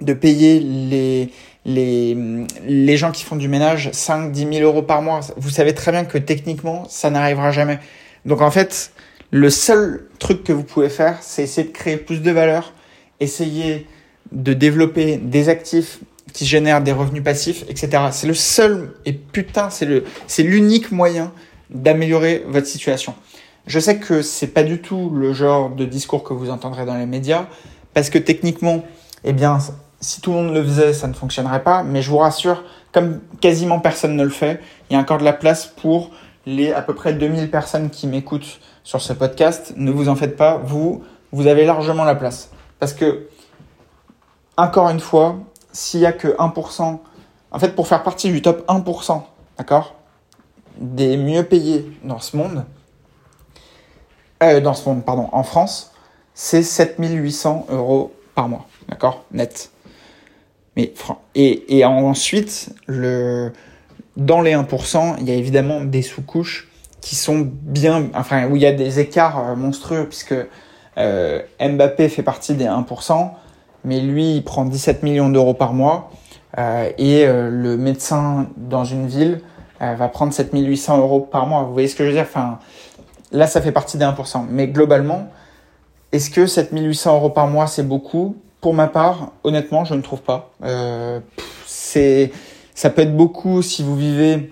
de 0.00 0.12
payer 0.12 0.60
les, 0.60 1.30
les, 1.64 2.16
les 2.64 2.96
gens 2.96 3.10
qui 3.10 3.24
font 3.24 3.36
du 3.36 3.48
ménage 3.48 3.90
5, 3.92 4.30
10 4.30 4.58
000 4.58 4.64
euros 4.64 4.82
par 4.82 5.02
mois. 5.02 5.20
Vous 5.36 5.50
savez 5.50 5.74
très 5.74 5.90
bien 5.90 6.04
que 6.04 6.18
techniquement, 6.18 6.84
ça 6.88 7.10
n'arrivera 7.10 7.50
jamais. 7.50 7.80
Donc 8.24 8.40
en 8.40 8.50
fait, 8.50 8.92
le 9.30 9.50
seul 9.50 10.06
truc 10.18 10.44
que 10.44 10.52
vous 10.52 10.62
pouvez 10.62 10.88
faire, 10.88 11.18
c'est 11.20 11.42
essayer 11.42 11.66
de 11.66 11.72
créer 11.72 11.96
plus 11.96 12.22
de 12.22 12.30
valeur, 12.30 12.72
essayer 13.20 13.86
de 14.32 14.52
développer 14.52 15.16
des 15.16 15.48
actifs 15.48 16.00
qui 16.32 16.44
génèrent 16.44 16.82
des 16.82 16.92
revenus 16.92 17.22
passifs, 17.22 17.64
etc. 17.68 18.04
C'est 18.10 18.26
le 18.26 18.34
seul, 18.34 18.94
et 19.04 19.12
putain, 19.12 19.70
c'est 19.70 19.86
le, 19.86 20.04
c'est 20.26 20.42
l'unique 20.42 20.92
moyen 20.92 21.32
d'améliorer 21.70 22.44
votre 22.46 22.66
situation. 22.66 23.14
Je 23.66 23.80
sais 23.80 23.98
que 23.98 24.22
c'est 24.22 24.48
pas 24.48 24.62
du 24.62 24.80
tout 24.80 25.10
le 25.10 25.32
genre 25.32 25.70
de 25.70 25.84
discours 25.84 26.22
que 26.22 26.32
vous 26.32 26.50
entendrez 26.50 26.84
dans 26.84 26.96
les 26.96 27.06
médias, 27.06 27.46
parce 27.94 28.10
que 28.10 28.18
techniquement, 28.18 28.84
eh 29.24 29.32
bien, 29.32 29.58
si 30.00 30.20
tout 30.20 30.30
le 30.30 30.36
monde 30.36 30.54
le 30.54 30.62
faisait, 30.62 30.92
ça 30.92 31.08
ne 31.08 31.14
fonctionnerait 31.14 31.62
pas, 31.62 31.82
mais 31.82 32.02
je 32.02 32.10
vous 32.10 32.18
rassure, 32.18 32.62
comme 32.92 33.20
quasiment 33.40 33.80
personne 33.80 34.14
ne 34.14 34.22
le 34.22 34.30
fait, 34.30 34.60
il 34.88 34.94
y 34.94 34.96
a 34.96 35.00
encore 35.00 35.18
de 35.18 35.24
la 35.24 35.32
place 35.32 35.66
pour 35.66 36.10
les 36.44 36.72
à 36.72 36.82
peu 36.82 36.94
près 36.94 37.12
2000 37.12 37.50
personnes 37.50 37.90
qui 37.90 38.06
m'écoutent 38.06 38.60
sur 38.86 39.02
ce 39.02 39.12
podcast. 39.12 39.74
Ne 39.76 39.90
vous 39.90 40.08
en 40.08 40.14
faites 40.14 40.36
pas, 40.36 40.58
vous, 40.58 41.02
vous 41.32 41.48
avez 41.48 41.64
largement 41.64 42.04
la 42.04 42.14
place. 42.14 42.50
Parce 42.78 42.92
que, 42.92 43.28
encore 44.56 44.88
une 44.90 45.00
fois, 45.00 45.38
s'il 45.72 45.98
y 46.00 46.06
a 46.06 46.12
que 46.12 46.28
1%, 46.28 47.00
en 47.50 47.58
fait, 47.58 47.74
pour 47.74 47.88
faire 47.88 48.04
partie 48.04 48.30
du 48.30 48.40
top 48.42 48.64
1%, 48.68 49.22
d'accord, 49.58 49.96
des 50.78 51.16
mieux 51.16 51.42
payés 51.42 51.90
dans 52.04 52.20
ce 52.20 52.36
monde, 52.36 52.64
euh, 54.44 54.60
dans 54.60 54.74
ce 54.74 54.88
monde, 54.88 55.04
pardon, 55.04 55.30
en 55.32 55.42
France, 55.42 55.92
c'est 56.32 56.62
7800 56.62 57.66
euros 57.70 58.14
par 58.36 58.48
mois, 58.48 58.66
d'accord, 58.88 59.24
net. 59.32 59.72
Mais 60.76 60.94
et, 61.34 61.84
ensuite, 61.84 62.70
dans 62.86 64.40
les 64.42 64.52
1%, 64.52 65.16
il 65.18 65.28
y 65.28 65.32
a 65.32 65.34
évidemment 65.34 65.80
des 65.80 66.02
sous-couches 66.02 66.68
qui 67.06 67.14
sont 67.14 67.48
bien, 67.48 68.08
enfin 68.14 68.48
où 68.48 68.56
il 68.56 68.62
y 68.62 68.66
a 68.66 68.72
des 68.72 68.98
écarts 68.98 69.38
euh, 69.38 69.54
monstrueux 69.54 70.06
puisque 70.08 70.34
euh, 70.98 71.40
Mbappé 71.60 72.08
fait 72.08 72.24
partie 72.24 72.54
des 72.54 72.64
1%, 72.64 73.30
mais 73.84 74.00
lui 74.00 74.34
il 74.34 74.42
prend 74.42 74.64
17 74.64 75.04
millions 75.04 75.28
d'euros 75.28 75.54
par 75.54 75.72
mois 75.72 76.10
euh, 76.58 76.90
et 76.98 77.24
le 77.26 77.76
médecin 77.76 78.48
dans 78.56 78.84
une 78.84 79.06
ville 79.06 79.40
va 79.78 80.08
prendre 80.08 80.32
7800 80.32 80.98
euros 80.98 81.20
par 81.20 81.46
mois. 81.46 81.62
Vous 81.62 81.72
voyez 81.72 81.86
ce 81.86 81.94
que 81.94 82.02
je 82.02 82.08
veux 82.08 82.14
dire? 82.14 82.26
Enfin, 82.28 82.58
là 83.30 83.46
ça 83.46 83.60
fait 83.60 83.70
partie 83.70 83.98
des 83.98 84.04
1%, 84.04 84.46
mais 84.50 84.66
globalement, 84.66 85.28
est-ce 86.10 86.28
que 86.28 86.46
7800 86.46 87.14
euros 87.14 87.30
par 87.30 87.46
mois 87.46 87.68
c'est 87.68 87.86
beaucoup? 87.86 88.34
Pour 88.60 88.74
ma 88.74 88.88
part, 88.88 89.30
honnêtement, 89.44 89.84
je 89.84 89.94
ne 89.94 90.02
trouve 90.02 90.22
pas. 90.22 90.50
c'est 91.66 92.32
ça 92.74 92.90
peut 92.90 93.02
être 93.02 93.16
beaucoup 93.16 93.62
si 93.62 93.84
vous 93.84 93.94
vivez 93.94 94.50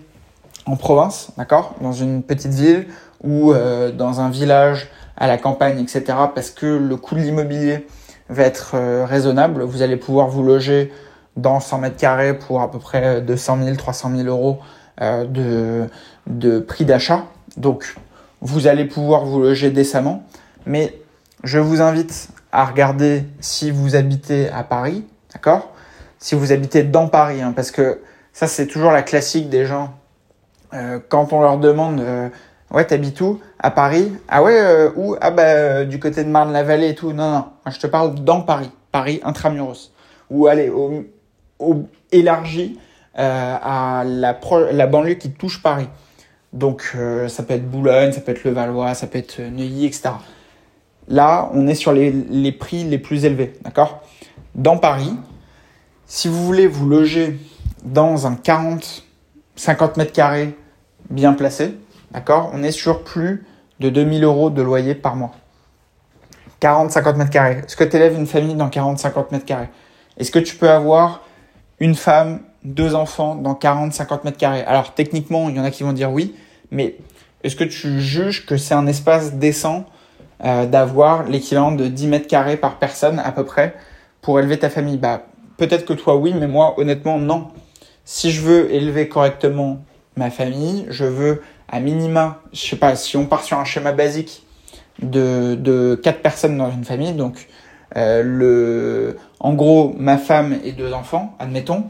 en 0.67 0.77
province, 0.77 1.31
d'accord, 1.37 1.75
dans 1.81 1.93
une 1.93 2.23
petite 2.23 2.53
ville 2.53 2.87
ou 3.23 3.53
euh, 3.53 3.91
dans 3.91 4.21
un 4.21 4.31
village 4.31 4.89
à 5.17 5.27
la 5.27 5.39
campagne, 5.39 5.79
etc. 5.81 6.03
Parce 6.35 6.51
que 6.51 6.67
le 6.67 6.97
coût 6.97 7.15
de 7.15 7.21
l'immobilier 7.21 7.87
va 8.29 8.45
être 8.45 8.73
euh, 8.75 9.05
raisonnable. 9.05 9.63
Vous 9.63 9.83
allez 9.83 9.97
pouvoir 9.97 10.29
vous 10.29 10.43
loger 10.43 10.93
dans 11.37 11.61
100 11.61 11.79
mètres 11.79 11.97
carrés 11.97 12.39
pour 12.39 12.61
à 12.63 12.71
peu 12.71 12.79
près 12.79 13.21
200 13.21 13.59
000, 13.65 13.77
300 13.77 14.13
000 14.17 14.29
euros 14.29 14.59
euh, 15.01 15.25
de, 15.27 15.89
de 16.27 16.59
prix 16.59 16.85
d'achat. 16.85 17.25
Donc, 17.57 17.97
vous 18.41 18.67
allez 18.67 18.85
pouvoir 18.85 19.25
vous 19.25 19.41
loger 19.41 19.71
décemment. 19.71 20.25
Mais 20.67 20.99
je 21.43 21.59
vous 21.59 21.81
invite 21.83 22.29
à 22.53 22.65
regarder 22.65 23.25
si 23.41 23.71
vous 23.71 23.97
habitez 23.97 24.49
à 24.51 24.63
Paris, 24.63 25.05
d'accord? 25.33 25.73
Si 26.19 26.35
vous 26.35 26.53
habitez 26.53 26.85
dans 26.85 27.09
Paris, 27.09 27.43
hein, 27.43 27.53
parce 27.55 27.71
que 27.71 28.01
ça, 28.33 28.47
c'est 28.47 28.67
toujours 28.67 28.93
la 28.93 29.03
classique 29.03 29.51
des 29.51 29.67
gens. 29.67 29.95
Euh, 30.75 30.99
quand 31.09 31.33
on 31.33 31.41
leur 31.41 31.59
demande 31.59 32.01
euh, 32.01 32.29
Ouais, 32.71 32.85
t'habites 32.85 33.21
où? 33.21 33.41
À 33.59 33.71
Paris? 33.71 34.13
Ah 34.29 34.43
ouais, 34.43 34.59
euh, 34.59 34.91
où? 34.97 35.17
Ah 35.21 35.31
bah, 35.31 35.85
du 35.85 36.01
côté 36.01 36.25
de 36.25 36.29
Marne-la-Vallée 36.29 36.91
et 36.91 36.95
tout. 36.95 37.13
Non, 37.13 37.31
non, 37.31 37.45
je 37.71 37.79
te 37.79 37.87
parle 37.87 38.15
dans 38.15 38.41
Paris. 38.41 38.71
Paris 38.91 39.21
intramuros. 39.23 39.93
Ou 40.31 40.47
allez, 40.47 40.71
au, 40.71 41.05
élargi 42.11 42.79
à 43.15 44.03
la, 44.05 44.87
banlieue 44.87 45.15
qui 45.15 45.31
touche 45.31 45.63
Paris. 45.63 45.89
Donc, 46.53 46.97
ça 47.29 47.43
peut 47.43 47.55
être 47.55 47.69
Boulogne, 47.69 48.13
ça 48.13 48.21
peut 48.21 48.33
être 48.33 48.45
Levallois, 48.45 48.95
ça 48.95 49.07
peut 49.07 49.19
être 49.19 49.41
Neuilly, 49.41 49.87
etc. 49.87 50.11
Là, 51.07 51.51
on 51.53 51.67
est 51.69 51.75
sur 51.75 51.93
les 51.93 52.53
prix 52.53 52.85
les 52.85 52.99
plus 52.99 53.25
élevés, 53.25 53.53
d'accord? 53.63 54.03
Dans 54.55 54.79
Paris, 54.79 55.15
si 56.07 56.29
vous 56.29 56.45
voulez 56.45 56.67
vous 56.67 56.89
loger 56.89 57.39
dans 57.85 58.27
un 58.27 58.35
40, 58.35 59.05
50 59.57 59.97
mètres 59.97 60.13
carrés 60.13 60.57
bien 61.11 61.33
placé, 61.33 61.77
d'accord, 62.13 62.51
on 62.53 62.63
est 62.63 62.71
sur 62.73 63.05
plus 63.05 63.45
de 63.81 63.91
2000 63.91 64.25
euros 64.25 64.51
de 64.51 64.63
loyer 64.63 64.95
par 64.95 65.17
mois. 65.17 65.33
40, 66.61 66.91
50 66.91 67.17
mètres 67.17 67.31
carrés. 67.31 67.59
Est-ce 67.67 67.77
que 67.77 67.85
tu 67.85 67.97
élèves 67.97 68.19
une 68.19 68.27
famille 68.27 68.55
dans 68.55 68.69
40, 68.69 68.99
50 68.99 69.33
mètres 69.33 69.45
carrés? 69.45 69.69
Est-ce 70.17 70.31
que 70.31 70.39
tu 70.39 70.57
peux 70.57 70.71
avoir 70.71 71.23
une 71.81 71.95
femme, 71.95 72.41
deux 72.63 72.95
enfants 72.95 73.35
dans 73.35 73.55
40, 73.55 73.93
50 73.93 74.25
mètres 74.25 74.39
carrés? 74.39 74.63
Alors 74.63 74.95
techniquement, 74.95 75.49
il 75.49 75.57
y 75.57 75.61
en 75.61 75.65
a 75.65 75.71
qui 75.71 75.83
vont 75.83 75.93
dire 75.93 76.11
oui, 76.11 76.35
mais 76.71 76.97
est-ce 77.43 77.57
que 77.57 77.65
tu 77.65 78.01
juges 78.01 78.47
que 78.47 78.57
c'est 78.57 78.75
un 78.75 78.87
espace 78.87 79.35
décent 79.35 79.85
euh, 80.45 80.65
d'avoir 80.65 81.25
l'équivalent 81.25 81.73
de 81.73 81.87
10 81.87 82.07
mètres 82.07 82.29
carrés 82.29 82.57
par 82.57 82.79
personne 82.79 83.19
à 83.19 83.33
peu 83.33 83.45
près 83.45 83.75
pour 84.23 84.39
élever 84.39 84.59
ta 84.59 84.71
famille? 84.71 84.97
Bah 84.97 85.27
peut-être 85.59 85.85
que 85.85 85.93
toi 85.93 86.17
oui, 86.17 86.33
mais 86.33 86.47
moi 86.49 86.75
honnêtement 86.79 87.19
non. 87.19 87.49
Si 88.07 88.31
je 88.31 88.41
veux 88.41 88.73
élever 88.73 89.09
correctement 89.09 89.85
ma 90.17 90.31
famille, 90.31 90.87
je 90.91 91.05
veux 91.05 91.43
à 91.69 91.81
minima, 91.81 92.41
je 92.53 92.61
sais 92.61 92.77
pas, 92.77 92.97
si 92.97 93.17
on 93.17 93.27
part 93.27 93.43
sur 93.43 93.59
un 93.59 93.65
schéma 93.65 93.93
basique 93.93 94.47
de, 95.03 95.55
de 95.55 95.99
4 96.03 96.21
personnes 96.21 96.59
dans 96.59 96.71
une 96.71 96.85
famille, 96.85 97.13
donc 97.13 97.49
euh, 97.97 98.23
le, 98.23 99.17
en 99.41 99.55
gros 99.55 99.95
ma 99.99 100.19
femme 100.19 100.59
et 100.65 100.73
deux 100.73 100.93
enfants, 100.93 101.35
admettons, 101.39 101.85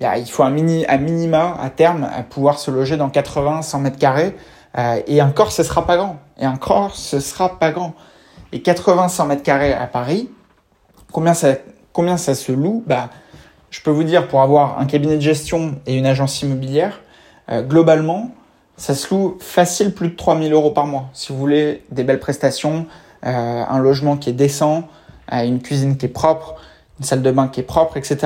il 0.00 0.30
faut 0.30 0.42
un 0.42 0.50
mini, 0.50 0.86
à 0.86 0.96
minima 0.96 1.56
à 1.60 1.68
terme 1.68 2.08
à 2.12 2.22
pouvoir 2.22 2.58
se 2.58 2.70
loger 2.70 2.96
dans 2.96 3.10
80, 3.10 3.62
100 3.62 3.78
mètres 3.80 3.98
carrés, 3.98 4.34
euh, 4.78 5.00
et 5.06 5.20
encore 5.22 5.52
ce 5.52 5.62
sera 5.62 5.86
pas 5.86 5.96
grand, 5.96 6.18
et 6.38 6.46
encore 6.46 6.94
ce 6.96 7.20
sera 7.20 7.58
pas 7.58 7.70
grand. 7.70 7.94
Et 8.52 8.62
80, 8.62 9.08
100 9.08 9.26
mètres 9.26 9.42
carrés 9.42 9.72
à 9.72 9.86
Paris, 9.86 10.28
combien 11.12 11.34
ça, 11.34 11.54
combien 11.92 12.16
ça 12.16 12.34
se 12.34 12.50
loue? 12.50 12.82
Bah 12.86 13.10
je 13.70 13.80
peux 13.80 13.90
vous 13.90 14.04
dire, 14.04 14.26
pour 14.26 14.42
avoir 14.42 14.80
un 14.80 14.86
cabinet 14.86 15.16
de 15.16 15.22
gestion 15.22 15.76
et 15.86 15.96
une 15.96 16.06
agence 16.06 16.42
immobilière, 16.42 17.00
euh, 17.50 17.62
globalement, 17.62 18.30
ça 18.76 18.94
se 18.94 19.12
loue 19.12 19.36
facile 19.40 19.94
plus 19.94 20.08
de 20.08 20.16
3000 20.16 20.52
euros 20.52 20.70
par 20.70 20.86
mois. 20.86 21.08
Si 21.12 21.32
vous 21.32 21.38
voulez 21.38 21.84
des 21.90 22.04
belles 22.04 22.20
prestations, 22.20 22.86
euh, 23.26 23.64
un 23.68 23.78
logement 23.78 24.16
qui 24.16 24.30
est 24.30 24.34
décent, 24.34 24.88
euh, 25.32 25.42
une 25.42 25.60
cuisine 25.60 25.96
qui 25.96 26.06
est 26.06 26.10
propre, 26.10 26.56
une 26.98 27.04
salle 27.04 27.22
de 27.22 27.30
bain 27.30 27.48
qui 27.48 27.60
est 27.60 27.64
propre, 27.64 27.96
etc. 27.96 28.18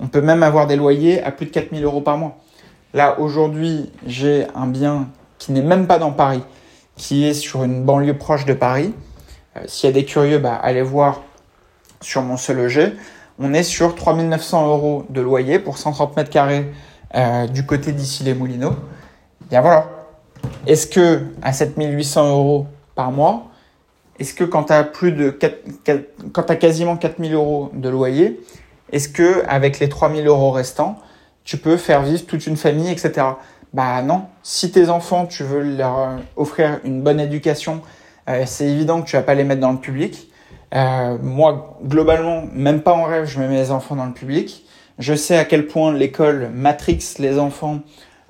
On 0.00 0.08
peut 0.08 0.20
même 0.20 0.42
avoir 0.42 0.66
des 0.66 0.76
loyers 0.76 1.22
à 1.22 1.30
plus 1.30 1.46
de 1.46 1.50
4000 1.50 1.84
euros 1.84 2.00
par 2.00 2.18
mois. 2.18 2.38
Là, 2.94 3.18
aujourd'hui, 3.20 3.90
j'ai 4.06 4.46
un 4.54 4.66
bien 4.66 5.08
qui 5.38 5.52
n'est 5.52 5.62
même 5.62 5.86
pas 5.86 5.98
dans 5.98 6.12
Paris, 6.12 6.42
qui 6.96 7.24
est 7.24 7.34
sur 7.34 7.64
une 7.64 7.84
banlieue 7.84 8.16
proche 8.16 8.44
de 8.44 8.54
Paris. 8.54 8.92
S'il 9.66 9.88
y 9.88 9.92
a 9.92 9.94
des 9.94 10.04
curieux, 10.04 10.38
bah, 10.38 10.54
allez 10.54 10.82
voir 10.82 11.22
sur 12.00 12.22
mon 12.22 12.36
seul 12.36 12.56
loger 12.56 12.92
on 13.38 13.54
est 13.54 13.62
sur 13.62 13.94
3900 13.94 14.66
euros 14.68 15.04
de 15.10 15.20
loyer 15.20 15.58
pour 15.58 15.78
130 15.78 16.16
mètres 16.16 16.30
carrés 16.30 16.66
euh, 17.14 17.46
du 17.46 17.66
côté 17.66 17.92
d'ici 17.92 18.24
les 18.24 18.34
Moulineaux. 18.34 18.74
Bien 19.50 19.60
voilà. 19.60 19.88
Est-ce 20.66 20.86
que 20.86 21.22
à 21.42 21.52
7800 21.52 22.28
euros 22.28 22.66
par 22.94 23.12
mois, 23.12 23.50
est-ce 24.18 24.34
que 24.34 24.44
quand 24.44 24.64
tu 24.64 24.72
as 24.72 24.84
plus 24.84 25.12
de 25.12 25.30
4, 25.30 25.56
quand 26.32 26.50
as 26.50 26.56
quasiment 26.56 26.96
4000 26.96 27.34
euros 27.34 27.70
de 27.74 27.88
loyer, 27.88 28.40
est-ce 28.92 29.08
que 29.08 29.44
avec 29.46 29.78
les 29.78 29.88
3000 29.88 30.26
euros 30.26 30.50
restants, 30.50 30.98
tu 31.44 31.56
peux 31.56 31.76
faire 31.76 32.02
vivre 32.02 32.24
toute 32.26 32.46
une 32.46 32.56
famille, 32.56 32.90
etc. 32.90 33.26
Bah 33.72 34.02
non. 34.02 34.26
Si 34.42 34.70
tes 34.70 34.90
enfants, 34.90 35.26
tu 35.26 35.42
veux 35.42 35.62
leur 35.62 36.18
offrir 36.36 36.80
une 36.84 37.02
bonne 37.02 37.20
éducation, 37.20 37.80
euh, 38.28 38.44
c'est 38.46 38.66
évident 38.66 39.00
que 39.00 39.08
tu 39.08 39.16
vas 39.16 39.22
pas 39.22 39.34
les 39.34 39.44
mettre 39.44 39.60
dans 39.60 39.72
le 39.72 39.78
public. 39.78 40.30
Euh, 40.74 41.18
moi, 41.20 41.78
globalement, 41.84 42.44
même 42.52 42.82
pas 42.82 42.92
en 42.92 43.04
rêve, 43.04 43.26
je 43.26 43.38
mets 43.38 43.48
mes 43.48 43.70
enfants 43.70 43.96
dans 43.96 44.06
le 44.06 44.12
public. 44.12 44.66
Je 44.98 45.14
sais 45.14 45.36
à 45.36 45.44
quel 45.44 45.66
point 45.66 45.92
l'école 45.92 46.50
matrix 46.54 46.98
les 47.18 47.38
enfants 47.38 47.80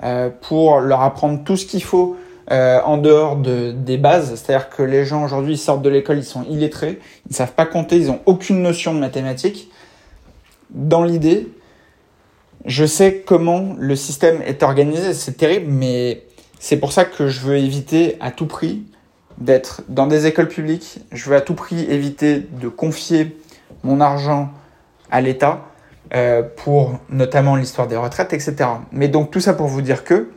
euh, 0.03 0.31
pour 0.31 0.81
leur 0.81 1.03
apprendre 1.03 1.43
tout 1.45 1.57
ce 1.57 1.67
qu'il 1.67 1.83
faut 1.83 2.17
euh, 2.51 2.81
en 2.85 2.99
dehors 2.99 3.37
de, 3.37 3.73
des 3.73 3.99
bases. 3.99 4.35
C'est-à-dire 4.35 4.69
que 4.69 4.83
les 4.83 5.05
gens 5.05 5.25
aujourd'hui 5.25 5.57
sortent 5.57 5.83
de 5.83 5.89
l'école, 5.89 6.19
ils 6.19 6.25
sont 6.25 6.45
illettrés, 6.45 6.99
ils 7.27 7.31
ne 7.31 7.35
savent 7.35 7.53
pas 7.53 7.67
compter, 7.67 7.97
ils 7.97 8.11
ont 8.11 8.21
aucune 8.27 8.63
notion 8.63 8.95
de 8.95 8.99
mathématiques. 8.99 9.71
Dans 10.71 11.05
l'idée, 11.05 11.49
je 12.65 12.85
sais 12.85 13.23
comment 13.27 13.75
le 13.79 13.97
système 13.97 14.41
est 14.43 14.63
organisé, 14.63 15.15
c'est 15.15 15.37
terrible, 15.37 15.71
mais 15.71 16.25
c'est 16.59 16.77
pour 16.77 16.93
ça 16.93 17.05
que 17.05 17.29
je 17.29 17.41
veux 17.41 17.57
éviter 17.57 18.17
à 18.21 18.31
tout 18.31 18.47
prix 18.47 18.83
d'être 19.39 19.83
dans 19.89 20.07
des 20.07 20.27
écoles 20.27 20.49
publiques. 20.49 21.01
Je 21.11 21.29
veux 21.29 21.37
à 21.37 21.41
tout 21.41 21.55
prix 21.55 21.85
éviter 21.91 22.41
de 22.61 22.69
confier 22.69 23.37
mon 23.83 24.01
argent 24.01 24.51
à 25.11 25.21
l'État 25.21 25.65
euh, 26.15 26.43
pour 26.43 26.99
notamment 27.09 27.57
l'histoire 27.57 27.87
des 27.87 27.97
retraites, 27.97 28.33
etc. 28.33 28.55
Mais 28.93 29.09
donc 29.09 29.31
tout 29.31 29.41
ça 29.41 29.55
pour 29.55 29.67
vous 29.67 29.83
dire 29.83 30.05
que 30.05 30.31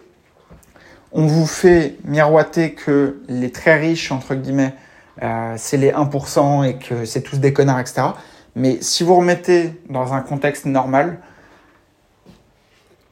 on 1.12 1.26
vous 1.28 1.46
fait 1.46 1.98
miroiter 2.04 2.74
que 2.74 3.22
les 3.30 3.52
très 3.52 3.78
riches, 3.78 4.12
entre 4.12 4.36
guillemets, 4.36 4.74
euh, 5.24 5.54
c'est 5.58 5.78
les 5.78 5.92
1% 5.92 6.68
et 6.68 6.76
que 6.76 7.06
c'est 7.06 7.22
tous 7.22 7.40
des 7.40 7.54
connards, 7.54 7.80
etc. 7.80 8.08
Mais 8.56 8.78
si 8.82 9.04
vous 9.04 9.16
remettez 9.16 9.82
dans 9.90 10.14
un 10.14 10.22
contexte 10.22 10.66
normal, 10.66 11.20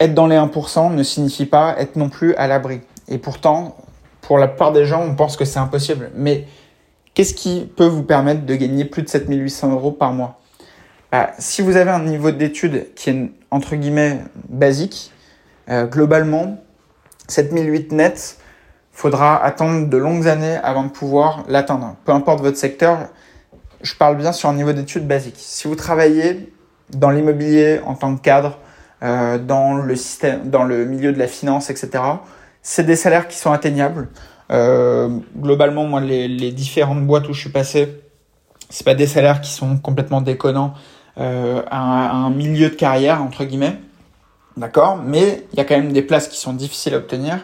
être 0.00 0.14
dans 0.14 0.26
les 0.26 0.36
1% 0.36 0.94
ne 0.94 1.02
signifie 1.02 1.46
pas 1.46 1.76
être 1.78 1.96
non 1.96 2.08
plus 2.08 2.34
à 2.34 2.46
l'abri. 2.46 2.80
Et 3.08 3.18
pourtant, 3.18 3.76
pour 4.20 4.38
la 4.38 4.48
plupart 4.48 4.72
des 4.72 4.84
gens, 4.84 5.02
on 5.02 5.14
pense 5.14 5.36
que 5.36 5.44
c'est 5.44 5.58
impossible. 5.58 6.10
Mais 6.14 6.46
qu'est-ce 7.14 7.34
qui 7.34 7.70
peut 7.76 7.86
vous 7.86 8.02
permettre 8.02 8.44
de 8.44 8.54
gagner 8.54 8.84
plus 8.84 9.02
de 9.02 9.08
7800 9.08 9.72
euros 9.72 9.92
par 9.92 10.12
mois? 10.12 10.40
Si 11.38 11.62
vous 11.62 11.76
avez 11.76 11.90
un 11.90 12.02
niveau 12.02 12.30
d'études 12.30 12.92
qui 12.94 13.10
est 13.10 13.30
entre 13.50 13.76
guillemets 13.76 14.20
basique, 14.48 15.12
euh, 15.68 15.86
globalement, 15.86 16.58
7008 17.28 17.92
net, 17.92 18.38
faudra 18.92 19.42
attendre 19.42 19.88
de 19.88 19.96
longues 19.96 20.28
années 20.28 20.56
avant 20.62 20.84
de 20.84 20.90
pouvoir 20.90 21.44
l'atteindre. 21.48 21.96
Peu 22.04 22.12
importe 22.12 22.40
votre 22.40 22.56
secteur, 22.56 23.08
je 23.82 23.94
parle 23.94 24.16
bien 24.16 24.32
sur 24.32 24.48
un 24.48 24.54
niveau 24.54 24.72
d'études 24.72 25.06
basique. 25.06 25.36
Si 25.38 25.68
vous 25.68 25.74
travaillez 25.74 26.52
dans 26.90 27.10
l'immobilier 27.10 27.80
en 27.86 27.94
tant 27.94 28.16
que 28.16 28.22
cadre, 28.22 28.58
euh, 29.02 29.38
dans 29.38 29.74
le 29.74 29.96
système, 29.96 30.48
dans 30.50 30.64
le 30.64 30.84
milieu 30.84 31.12
de 31.12 31.18
la 31.18 31.26
finance, 31.26 31.70
etc., 31.70 32.02
c'est 32.62 32.84
des 32.84 32.96
salaires 32.96 33.28
qui 33.28 33.36
sont 33.36 33.52
atteignables. 33.52 34.08
Euh, 34.50 35.08
globalement, 35.36 35.84
moi, 35.84 36.00
les, 36.00 36.28
les, 36.28 36.52
différentes 36.52 37.06
boîtes 37.06 37.28
où 37.28 37.32
je 37.32 37.40
suis 37.40 37.50
passé, 37.50 38.00
c'est 38.70 38.84
pas 38.84 38.94
des 38.94 39.06
salaires 39.06 39.40
qui 39.40 39.50
sont 39.50 39.76
complètement 39.76 40.20
déconnants. 40.20 40.74
Euh, 41.18 41.62
à, 41.70 42.10
un 42.10 42.30
milieu 42.30 42.70
de 42.70 42.74
carrière, 42.74 43.22
entre 43.22 43.44
guillemets. 43.44 43.76
D'accord 44.56 44.98
Mais 45.04 45.44
il 45.52 45.58
y 45.58 45.60
a 45.60 45.64
quand 45.64 45.76
même 45.76 45.92
des 45.92 46.02
places 46.02 46.28
qui 46.28 46.38
sont 46.38 46.52
difficiles 46.52 46.94
à 46.94 46.98
obtenir. 46.98 47.38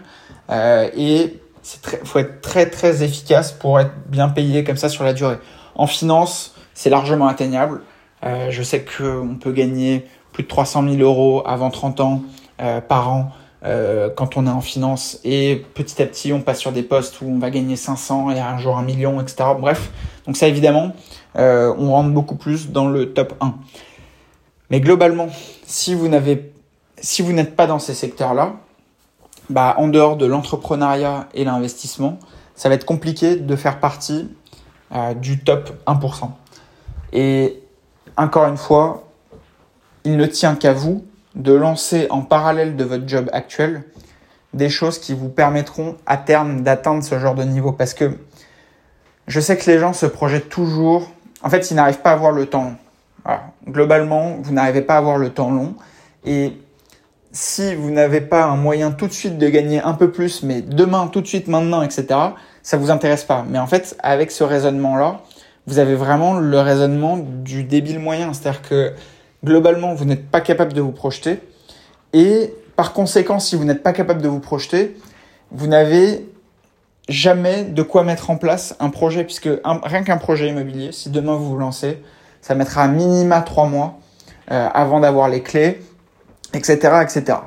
Euh, 0.50 0.88
et 0.96 1.40
il 1.84 2.06
faut 2.06 2.18
être 2.18 2.40
très 2.40 2.70
très 2.70 3.02
efficace 3.02 3.52
pour 3.52 3.78
être 3.80 3.92
bien 4.06 4.28
payé 4.28 4.64
comme 4.64 4.76
ça 4.76 4.88
sur 4.88 5.04
la 5.04 5.12
durée. 5.12 5.38
En 5.74 5.86
finance, 5.86 6.54
c'est 6.74 6.90
largement 6.90 7.26
atteignable. 7.26 7.82
Euh, 8.24 8.50
je 8.50 8.62
sais 8.62 8.84
qu'on 8.84 9.36
peut 9.40 9.52
gagner 9.52 10.06
plus 10.32 10.42
de 10.42 10.48
300 10.48 10.88
000 10.88 11.02
euros 11.02 11.42
avant 11.46 11.70
30 11.70 12.00
ans 12.00 12.22
euh, 12.60 12.80
par 12.80 13.10
an 13.10 13.32
euh, 13.64 14.08
quand 14.14 14.36
on 14.36 14.46
est 14.46 14.50
en 14.50 14.60
finance 14.60 15.18
et 15.24 15.64
petit 15.74 16.00
à 16.00 16.06
petit 16.06 16.32
on 16.32 16.40
passe 16.40 16.58
sur 16.58 16.72
des 16.72 16.82
postes 16.82 17.20
où 17.20 17.26
on 17.26 17.38
va 17.38 17.50
gagner 17.50 17.76
500 17.76 18.30
et 18.30 18.40
un 18.40 18.58
jour 18.58 18.78
un 18.78 18.82
million, 18.82 19.20
etc. 19.20 19.50
Bref, 19.58 19.90
donc 20.26 20.36
ça 20.36 20.48
évidemment, 20.48 20.92
euh, 21.36 21.74
on 21.78 21.92
rentre 21.92 22.10
beaucoup 22.10 22.36
plus 22.36 22.70
dans 22.70 22.88
le 22.88 23.12
top 23.12 23.34
1. 23.40 23.54
Mais 24.70 24.80
globalement, 24.80 25.28
si 25.66 25.94
vous 25.94 26.08
n'avez, 26.08 26.52
si 27.00 27.22
vous 27.22 27.32
n'êtes 27.32 27.56
pas 27.56 27.66
dans 27.66 27.78
ces 27.78 27.94
secteurs-là, 27.94 28.54
bah, 29.48 29.74
en 29.78 29.88
dehors 29.88 30.16
de 30.16 30.26
l'entrepreneuriat 30.26 31.28
et 31.34 31.44
l'investissement, 31.44 32.18
ça 32.54 32.68
va 32.68 32.74
être 32.74 32.84
compliqué 32.84 33.36
de 33.36 33.56
faire 33.56 33.80
partie 33.80 34.28
euh, 34.92 35.14
du 35.14 35.40
top 35.42 35.70
1%. 35.86 36.30
Et 37.12 37.60
encore 38.16 38.46
une 38.46 38.56
fois, 38.56 39.08
il 40.04 40.16
ne 40.16 40.26
tient 40.26 40.54
qu'à 40.54 40.72
vous 40.72 41.04
de 41.34 41.52
lancer 41.52 42.06
en 42.10 42.22
parallèle 42.22 42.76
de 42.76 42.84
votre 42.84 43.08
job 43.08 43.28
actuel 43.32 43.84
des 44.52 44.68
choses 44.68 44.98
qui 44.98 45.14
vous 45.14 45.28
permettront 45.28 45.96
à 46.06 46.16
terme 46.16 46.62
d'atteindre 46.62 47.04
ce 47.04 47.18
genre 47.18 47.34
de 47.34 47.44
niveau. 47.44 47.72
Parce 47.72 47.94
que 47.94 48.18
je 49.26 49.40
sais 49.40 49.56
que 49.56 49.70
les 49.70 49.78
gens 49.78 49.92
se 49.92 50.06
projettent 50.06 50.48
toujours. 50.48 51.08
En 51.42 51.48
fait, 51.48 51.70
ils 51.70 51.74
n'arrivent 51.74 52.00
pas 52.00 52.10
à 52.10 52.14
avoir 52.14 52.32
le 52.32 52.46
temps 52.46 52.64
long. 52.64 52.76
Globalement, 53.68 54.36
vous 54.42 54.52
n'arrivez 54.52 54.82
pas 54.82 54.94
à 54.94 54.98
avoir 54.98 55.18
le 55.18 55.30
temps 55.30 55.50
long. 55.50 55.74
Et 56.24 56.52
si 57.32 57.74
vous 57.74 57.90
n'avez 57.90 58.20
pas 58.20 58.44
un 58.44 58.56
moyen 58.56 58.90
tout 58.90 59.06
de 59.06 59.12
suite 59.12 59.38
de 59.38 59.48
gagner 59.48 59.80
un 59.80 59.94
peu 59.94 60.10
plus, 60.10 60.42
mais 60.42 60.62
demain, 60.62 61.06
tout 61.06 61.20
de 61.20 61.26
suite, 61.26 61.48
maintenant, 61.48 61.82
etc., 61.82 62.06
ça 62.62 62.76
vous 62.76 62.90
intéresse 62.90 63.24
pas. 63.24 63.44
Mais 63.48 63.58
en 63.58 63.66
fait, 63.66 63.96
avec 64.02 64.30
ce 64.30 64.44
raisonnement-là, 64.44 65.20
vous 65.66 65.78
avez 65.78 65.94
vraiment 65.94 66.34
le 66.34 66.58
raisonnement 66.58 67.18
du 67.18 67.62
débile 67.62 67.98
moyen. 68.00 68.32
C'est-à-dire 68.32 68.62
que 68.62 68.92
globalement, 69.44 69.94
vous 69.94 70.04
n'êtes 70.04 70.28
pas 70.28 70.40
capable 70.40 70.72
de 70.72 70.80
vous 70.80 70.92
projeter. 70.92 71.40
Et 72.12 72.54
par 72.76 72.92
conséquent, 72.92 73.38
si 73.38 73.56
vous 73.56 73.64
n'êtes 73.64 73.82
pas 73.82 73.92
capable 73.92 74.22
de 74.22 74.28
vous 74.28 74.40
projeter, 74.40 74.96
vous 75.52 75.66
n'avez 75.66 76.28
jamais 77.10 77.64
de 77.64 77.82
quoi 77.82 78.04
mettre 78.04 78.30
en 78.30 78.36
place 78.36 78.74
un 78.80 78.88
projet, 78.88 79.24
puisque 79.24 79.50
rien 79.64 80.02
qu'un 80.02 80.16
projet 80.16 80.48
immobilier, 80.48 80.92
si 80.92 81.10
demain 81.10 81.34
vous 81.36 81.50
vous 81.50 81.58
lancez, 81.58 82.02
ça 82.40 82.54
mettra 82.54 82.84
à 82.84 82.88
minima 82.88 83.42
trois 83.42 83.66
mois 83.66 83.98
euh, 84.50 84.68
avant 84.72 85.00
d'avoir 85.00 85.28
les 85.28 85.42
clés, 85.42 85.82
etc., 86.54 86.78
etc. 87.02 87.38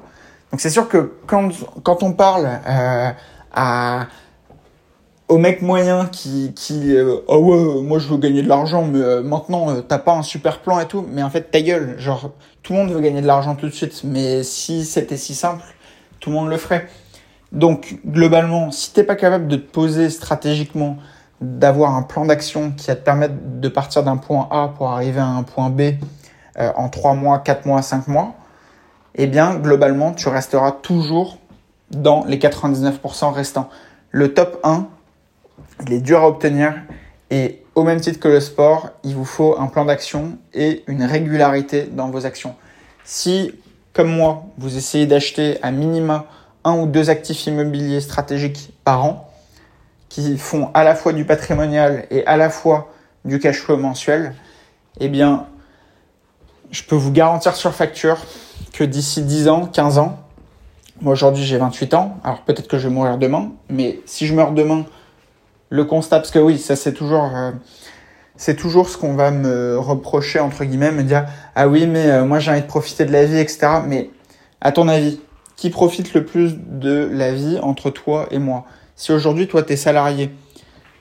Donc 0.52 0.62
c'est 0.62 0.70
sûr 0.70 0.88
que 0.88 1.14
quand, 1.26 1.50
quand 1.82 2.04
on 2.04 2.14
parle 2.14 2.48
euh, 2.68 3.10
à 3.52 4.08
au 5.30 5.38
mec 5.38 5.62
moyen 5.62 6.06
qui 6.06 6.54
qui 6.54 6.96
euh, 6.96 7.18
oh 7.28 7.38
ouais 7.38 7.82
moi 7.82 7.98
je 7.98 8.08
veux 8.08 8.18
gagner 8.18 8.44
de 8.44 8.48
l'argent 8.50 8.86
mais 8.86 9.00
euh, 9.00 9.24
maintenant 9.24 9.70
euh, 9.70 9.82
t'as 9.82 9.98
pas 9.98 10.14
un 10.14 10.22
super 10.22 10.60
plan 10.60 10.80
et 10.80 10.86
tout 10.86 11.06
mais 11.10 11.24
en 11.24 11.30
fait 11.30 11.50
ta 11.50 11.62
gueule 11.62 11.96
genre 11.98 12.32
tout 12.62 12.74
le 12.74 12.80
monde 12.80 12.92
veut 12.92 13.00
gagner 13.00 13.22
de 13.22 13.28
l'argent 13.28 13.56
tout 13.56 13.68
de 13.68 13.74
suite 13.74 14.02
mais 14.04 14.44
si 14.44 14.86
c'était 14.86 15.18
si 15.18 15.34
simple 15.34 15.64
tout 16.20 16.30
le 16.30 16.36
monde 16.36 16.50
le 16.50 16.58
ferait 16.58 16.88
donc 17.54 18.00
globalement 18.06 18.72
si 18.72 18.92
t'es 18.92 19.04
pas 19.04 19.16
capable 19.16 19.48
de 19.48 19.56
te 19.56 19.72
poser 19.72 20.10
stratégiquement 20.10 20.98
d'avoir 21.40 21.96
un 21.96 22.04
plan 22.04 22.26
d'action 22.26 22.72
qui 22.72 22.88
va 22.88 22.96
te 22.96 23.04
permettre 23.04 23.36
de 23.38 23.68
partir 23.70 24.04
d'un 24.04 24.18
point 24.18 24.48
A 24.52 24.74
pour 24.76 24.90
arriver 24.90 25.20
à 25.20 25.28
un 25.28 25.44
point 25.44 25.70
B 25.70 25.94
en 26.58 26.90
3 26.90 27.14
mois 27.16 27.40
4 27.40 27.66
mois 27.66 27.82
5 27.82 28.08
mois 28.08 28.34
eh 29.16 29.28
bien 29.28 29.56
globalement 29.56 30.14
tu 30.14 30.28
resteras 30.30 30.72
toujours 30.72 31.38
dans 31.92 32.26
les 32.26 32.38
99% 32.38 33.32
restants 33.32 33.70
le 34.12 34.34
top 34.34 34.60
1 34.64 34.88
il 35.88 35.94
est 35.94 36.02
dur 36.02 36.20
à 36.20 36.28
obtenir 36.28 36.74
et 37.30 37.64
au 37.76 37.84
même 37.84 38.00
titre 38.00 38.20
que 38.20 38.28
le 38.28 38.40
sport, 38.40 38.92
il 39.04 39.16
vous 39.16 39.26
faut 39.26 39.58
un 39.60 39.68
plan 39.68 39.86
d'action 39.86 40.38
et 40.54 40.84
une 40.88 41.04
régularité 41.04 41.90
dans 41.92 42.10
vos 42.10 42.26
actions. 42.26 42.56
Si, 43.04 43.52
comme 43.94 44.12
moi, 44.12 44.44
vous 44.60 44.78
essayez 44.78 45.08
d'acheter 45.08 45.58
à 45.64 45.72
minima 45.72 46.28
un 46.64 46.80
ou 46.80 46.86
deux 46.86 47.10
actifs 47.10 47.46
immobiliers 47.48 48.02
stratégiques 48.02 48.74
par 48.84 49.04
an, 49.06 49.30
qui 50.10 50.38
font 50.38 50.70
à 50.74 50.84
la 50.84 50.96
fois 50.96 51.14
du 51.14 51.26
patrimonial 51.26 52.06
et 52.12 52.26
à 52.28 52.38
la 52.38 52.50
fois 52.50 52.92
du 53.26 53.40
cash 53.40 53.58
flow 53.58 53.78
mensuel, 53.78 54.36
eh 55.00 55.10
bien, 55.10 55.48
je 56.72 56.84
peux 56.84 56.96
vous 56.96 57.12
garantir 57.12 57.56
sur 57.56 57.74
facture 57.74 58.18
que 58.74 58.84
d'ici 58.84 59.22
10 59.22 59.48
ans, 59.48 59.66
15 59.66 59.98
ans, 59.98 60.20
moi 61.02 61.14
aujourd'hui 61.14 61.44
j'ai 61.44 61.58
28 61.58 61.94
ans, 61.94 62.18
alors 62.24 62.42
peut-être 62.42 62.68
que 62.68 62.78
je 62.78 62.88
vais 62.88 62.94
mourir 62.94 63.18
demain, 63.18 63.52
mais 63.70 64.00
si 64.06 64.28
je 64.28 64.34
meurs 64.34 64.52
demain, 64.52 64.86
le 65.70 65.86
constat, 65.86 66.18
parce 66.18 66.32
que 66.32 66.40
oui, 66.40 66.60
ça 66.60 66.76
c'est 66.76 66.94
toujours, 66.94 67.32
euh, 67.36 68.54
toujours 68.56 68.90
ce 68.90 68.98
qu'on 68.98 69.16
va 69.16 69.32
me 69.32 69.78
reprocher 69.78 70.40
entre 70.40 70.64
guillemets, 70.64 70.92
me 70.92 71.04
dire 71.04 71.26
ah 71.56 71.68
oui, 71.68 71.88
mais 71.88 72.10
euh, 72.10 72.26
moi 72.26 72.40
j'ai 72.40 72.52
envie 72.52 72.62
de 72.62 72.68
profiter 72.68 73.06
de 73.06 73.12
la 73.12 73.26
vie, 73.26 73.38
etc. 73.38 73.68
Mais 73.88 74.10
à 74.62 74.72
ton 74.72 74.88
avis, 74.88 75.20
qui 75.56 75.70
profite 75.70 76.14
le 76.14 76.26
plus 76.26 76.56
de 76.58 77.10
la 77.12 77.34
vie 77.34 77.60
entre 77.62 77.90
toi 77.90 78.28
et 78.32 78.40
moi 78.40 78.66
Si 78.96 79.12
aujourd'hui 79.12 79.48
toi 79.48 79.64
t'es 79.64 79.76
salarié, 79.76 80.32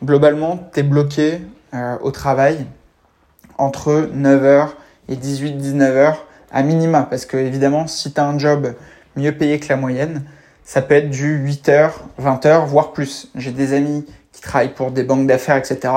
globalement 0.05 0.57
t'es 0.73 0.83
bloqué 0.83 1.41
euh, 1.75 1.97
au 2.03 2.11
travail 2.11 2.67
entre 3.59 4.09
9h 4.15 4.69
et 5.09 5.17
18-19h 5.17 6.15
à 6.51 6.63
minima, 6.63 7.03
parce 7.03 7.27
que 7.27 7.37
évidemment 7.37 7.87
si 7.87 8.13
t'as 8.13 8.25
un 8.25 8.39
job 8.39 8.75
mieux 9.17 9.33
payé 9.33 9.59
que 9.59 9.69
la 9.69 9.77
moyenne, 9.77 10.25
ça 10.65 10.81
peut 10.83 10.95
être 10.95 11.11
du 11.11 11.45
8h, 11.45 11.91
20h, 12.21 12.67
voire 12.67 12.93
plus. 12.93 13.29
J'ai 13.35 13.51
des 13.51 13.73
amis 13.73 14.07
qui 14.33 14.41
travaillent 14.41 14.75
pour 14.75 14.91
des 14.91 15.03
banques 15.03 15.27
d'affaires, 15.27 15.57
etc. 15.57 15.93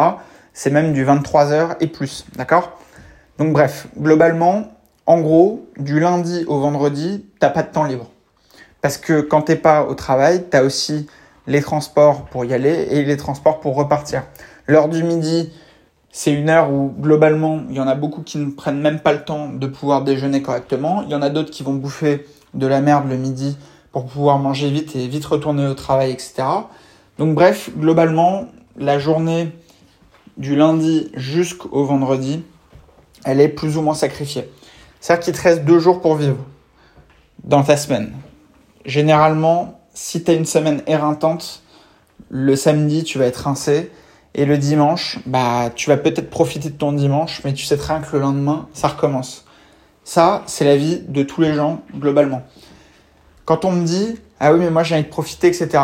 C'est 0.54 0.72
même 0.72 0.94
du 0.94 1.04
23 1.04 1.52
heures 1.52 1.76
et 1.80 1.88
plus, 1.88 2.26
d'accord? 2.36 2.80
Donc 3.38 3.54
bref, 3.54 3.88
globalement, 3.98 4.68
en 5.06 5.20
gros, 5.22 5.70
du 5.78 6.00
lundi 6.00 6.46
au 6.48 6.60
vendredi, 6.60 7.26
t'as 7.40 7.50
pas 7.50 7.64
de 7.64 7.72
temps 7.72 7.84
libre. 7.84 8.10
Parce 8.86 9.00
que 9.00 9.22
quand 9.22 9.42
t'es 9.42 9.56
pas 9.56 9.82
au 9.82 9.96
travail, 9.96 10.46
t'as 10.48 10.62
aussi 10.62 11.08
les 11.48 11.64
transports 11.64 12.26
pour 12.26 12.46
y 12.46 12.54
aller 12.54 12.88
et 12.92 13.04
les 13.04 13.18
transports 13.18 13.60
pour 13.60 13.76
repartir. 13.76 14.22
L'heure 14.68 14.90
du 14.90 15.02
midi, 15.02 15.52
c'est 16.12 16.32
une 16.32 16.52
heure 16.52 16.72
où 16.72 16.94
globalement, 17.00 17.64
il 17.72 17.76
y 17.78 17.80
en 17.80 17.88
a 17.88 17.96
beaucoup 17.96 18.22
qui 18.22 18.38
ne 18.38 18.52
prennent 18.52 18.80
même 18.80 19.00
pas 19.00 19.14
le 19.14 19.24
temps 19.24 19.50
de 19.50 19.66
pouvoir 19.66 20.04
déjeuner 20.04 20.44
correctement. 20.44 21.02
Il 21.02 21.10
y 21.10 21.16
en 21.16 21.24
a 21.24 21.32
d'autres 21.32 21.50
qui 21.50 21.64
vont 21.64 21.74
bouffer 21.74 22.28
de 22.54 22.68
la 22.68 22.80
merde 22.80 23.10
le 23.10 23.18
midi 23.18 23.58
pour 23.92 24.06
pouvoir 24.06 24.38
manger 24.38 24.70
vite 24.70 24.96
et 24.96 25.08
vite 25.08 25.26
retourner 25.26 25.66
au 25.66 25.74
travail, 25.74 26.12
etc. 26.12 26.44
Donc 27.18 27.34
bref, 27.34 27.72
globalement, 27.76 28.46
la 28.78 29.00
journée 29.00 29.52
du 30.38 30.56
lundi 30.56 31.10
jusqu'au 31.16 31.86
vendredi, 31.86 32.44
elle 33.24 33.42
est 33.42 33.50
plus 33.50 33.78
ou 33.78 33.82
moins 33.82 33.96
sacrifiée. 33.96 34.48
C'est-à-dire 35.02 35.26
qu'il 35.26 35.34
te 35.34 35.42
reste 35.42 35.66
deux 35.66 35.80
jours 35.80 36.02
pour 36.02 36.18
vivre 36.18 36.38
dans 37.44 37.64
ta 37.64 37.78
semaine. 37.78 38.14
Généralement, 38.86 39.80
si 39.94 40.24
tu 40.24 40.34
une 40.34 40.46
semaine 40.46 40.82
éreintante, 40.88 41.64
le 42.30 42.56
samedi, 42.56 43.04
tu 43.04 43.18
vas 43.18 43.26
être 43.26 43.38
rincé. 43.38 43.92
Et 44.34 44.46
le 44.46 44.58
dimanche, 44.58 45.20
bah, 45.26 45.72
tu 45.74 45.90
vas 45.90 45.98
peut-être 45.98 46.30
profiter 46.30 46.70
de 46.70 46.76
ton 46.76 46.92
dimanche, 46.92 47.42
mais 47.46 47.54
tu 47.54 47.64
sais 47.64 47.78
très 47.78 47.98
bien 47.98 48.04
que 48.06 48.16
le 48.16 48.22
lendemain, 48.22 48.68
ça 48.74 48.90
recommence. 48.90 49.46
Ça, 50.04 50.44
c'est 50.46 50.66
la 50.66 50.76
vie 50.76 51.00
de 51.08 51.24
tous 51.24 51.42
les 51.42 51.54
gens, 51.54 51.82
globalement. 51.98 52.44
Quand 53.46 53.64
on 53.64 53.72
me 53.72 53.86
dit, 53.86 54.20
ah 54.40 54.54
oui, 54.54 54.60
mais 54.60 54.70
moi 54.70 54.84
j'ai 54.84 54.96
envie 54.96 55.06
de 55.06 55.10
profiter, 55.10 55.48
etc. 55.48 55.84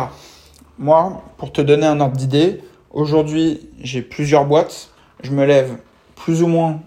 Moi, 0.77 1.23
pour 1.37 1.53
te 1.53 1.61
donner 1.61 1.85
un 1.85 1.99
ordre 2.01 2.17
d'idée, 2.17 2.61
aujourd'hui, 2.91 3.69
j'ai 3.81 4.01
plusieurs 4.01 4.45
boîtes. 4.45 4.89
Je 5.23 5.31
me 5.31 5.45
lève 5.45 5.77
plus 6.15 6.43
ou 6.43 6.47
moins 6.47 6.81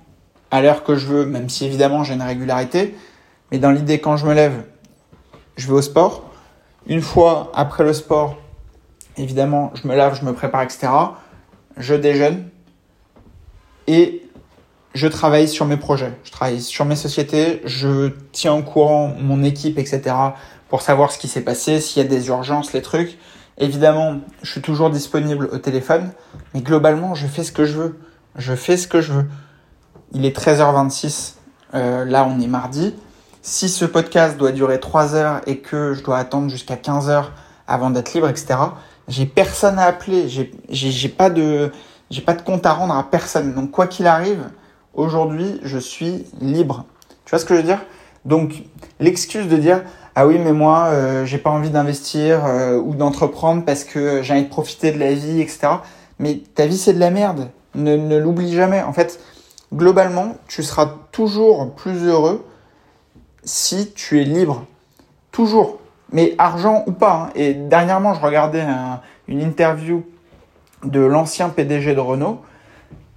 à 0.50 0.60
l'heure 0.60 0.84
que 0.84 0.96
je 0.96 1.06
veux, 1.06 1.24
même 1.24 1.48
si 1.48 1.64
évidemment 1.64 2.04
j'ai 2.04 2.14
une 2.14 2.22
régularité. 2.22 2.94
Mais 3.50 3.58
dans 3.58 3.70
l'idée, 3.70 4.00
quand 4.00 4.16
je 4.16 4.26
me 4.26 4.34
lève, 4.34 4.64
je 5.56 5.66
vais 5.66 5.74
au 5.74 5.82
sport. 5.82 6.30
Une 6.86 7.00
fois 7.00 7.50
après 7.54 7.84
le 7.84 7.92
sport, 7.92 8.36
évidemment, 9.16 9.72
je 9.74 9.88
me 9.88 9.94
lave, 9.94 10.18
je 10.18 10.24
me 10.24 10.32
prépare, 10.32 10.62
etc. 10.62 10.88
Je 11.76 11.94
déjeune 11.94 12.48
et 13.86 14.22
je 14.94 15.08
travaille 15.08 15.48
sur 15.48 15.66
mes 15.66 15.76
projets. 15.76 16.12
Je 16.24 16.30
travaille 16.30 16.60
sur 16.60 16.84
mes 16.84 16.96
sociétés, 16.96 17.62
je 17.64 18.12
tiens 18.32 18.54
au 18.54 18.62
courant 18.62 19.12
mon 19.18 19.42
équipe, 19.42 19.78
etc. 19.78 20.14
pour 20.68 20.82
savoir 20.82 21.10
ce 21.10 21.18
qui 21.18 21.28
s'est 21.28 21.42
passé, 21.42 21.80
s'il 21.80 22.02
y 22.02 22.06
a 22.06 22.08
des 22.08 22.28
urgences, 22.28 22.72
les 22.72 22.82
trucs. 22.82 23.18
Évidemment, 23.58 24.20
je 24.42 24.50
suis 24.50 24.60
toujours 24.60 24.90
disponible 24.90 25.48
au 25.52 25.58
téléphone, 25.58 26.12
mais 26.52 26.60
globalement, 26.60 27.14
je 27.14 27.26
fais 27.26 27.44
ce 27.44 27.52
que 27.52 27.64
je 27.64 27.78
veux. 27.78 27.98
Je 28.36 28.54
fais 28.54 28.76
ce 28.76 28.88
que 28.88 29.00
je 29.00 29.12
veux. 29.12 29.26
Il 30.12 30.24
est 30.24 30.36
13h26, 30.36 31.34
euh, 31.74 32.04
là 32.04 32.26
on 32.28 32.40
est 32.40 32.48
mardi. 32.48 32.94
Si 33.46 33.68
ce 33.68 33.84
podcast 33.84 34.38
doit 34.38 34.52
durer 34.52 34.80
3 34.80 35.14
heures 35.14 35.42
et 35.46 35.58
que 35.58 35.92
je 35.92 36.02
dois 36.02 36.16
attendre 36.16 36.48
jusqu'à 36.48 36.76
15 36.76 37.10
heures 37.10 37.32
avant 37.68 37.90
d'être 37.90 38.14
libre, 38.14 38.26
etc., 38.30 38.54
j'ai 39.06 39.26
personne 39.26 39.78
à 39.78 39.82
appeler, 39.82 40.30
j'ai 40.70 41.08
pas 41.10 41.28
de 41.28 41.70
pas 42.24 42.32
de 42.32 42.40
compte 42.40 42.64
à 42.64 42.72
rendre 42.72 42.96
à 42.96 43.02
personne. 43.02 43.52
Donc 43.52 43.70
quoi 43.70 43.86
qu'il 43.86 44.06
arrive, 44.06 44.48
aujourd'hui, 44.94 45.60
je 45.62 45.76
suis 45.76 46.24
libre. 46.40 46.86
Tu 47.26 47.30
vois 47.32 47.38
ce 47.38 47.44
que 47.44 47.54
je 47.54 47.60
veux 47.60 47.66
dire? 47.66 47.82
Donc, 48.24 48.62
l'excuse 48.98 49.46
de 49.46 49.58
dire 49.58 49.82
ah 50.14 50.26
oui, 50.26 50.38
mais 50.38 50.54
moi, 50.54 50.86
euh, 50.86 51.26
j'ai 51.26 51.36
pas 51.36 51.50
envie 51.50 51.68
d'investir 51.68 52.46
euh, 52.46 52.78
ou 52.78 52.94
d'entreprendre 52.94 53.62
parce 53.66 53.84
que 53.84 54.22
j'ai 54.22 54.32
envie 54.32 54.44
de 54.44 54.48
profiter 54.48 54.90
de 54.90 54.98
la 54.98 55.12
vie, 55.12 55.42
etc. 55.42 55.68
Mais 56.18 56.40
ta 56.54 56.64
vie, 56.64 56.78
c'est 56.78 56.94
de 56.94 57.00
la 57.00 57.10
merde. 57.10 57.50
Ne, 57.74 57.94
ne 57.98 58.16
l'oublie 58.16 58.54
jamais. 58.54 58.80
En 58.80 58.94
fait, 58.94 59.20
globalement, 59.70 60.36
tu 60.48 60.62
seras 60.62 60.94
toujours 61.12 61.74
plus 61.74 62.06
heureux 62.06 62.42
si 63.44 63.92
tu 63.92 64.20
es 64.20 64.24
libre. 64.24 64.66
Toujours. 65.32 65.80
Mais 66.12 66.34
argent 66.38 66.84
ou 66.86 66.92
pas. 66.92 67.28
Hein. 67.28 67.30
Et 67.34 67.54
dernièrement, 67.54 68.14
je 68.14 68.20
regardais 68.20 68.64
une 69.28 69.40
interview 69.40 70.04
de 70.84 71.00
l'ancien 71.00 71.48
PDG 71.48 71.94
de 71.94 72.00
Renault 72.00 72.42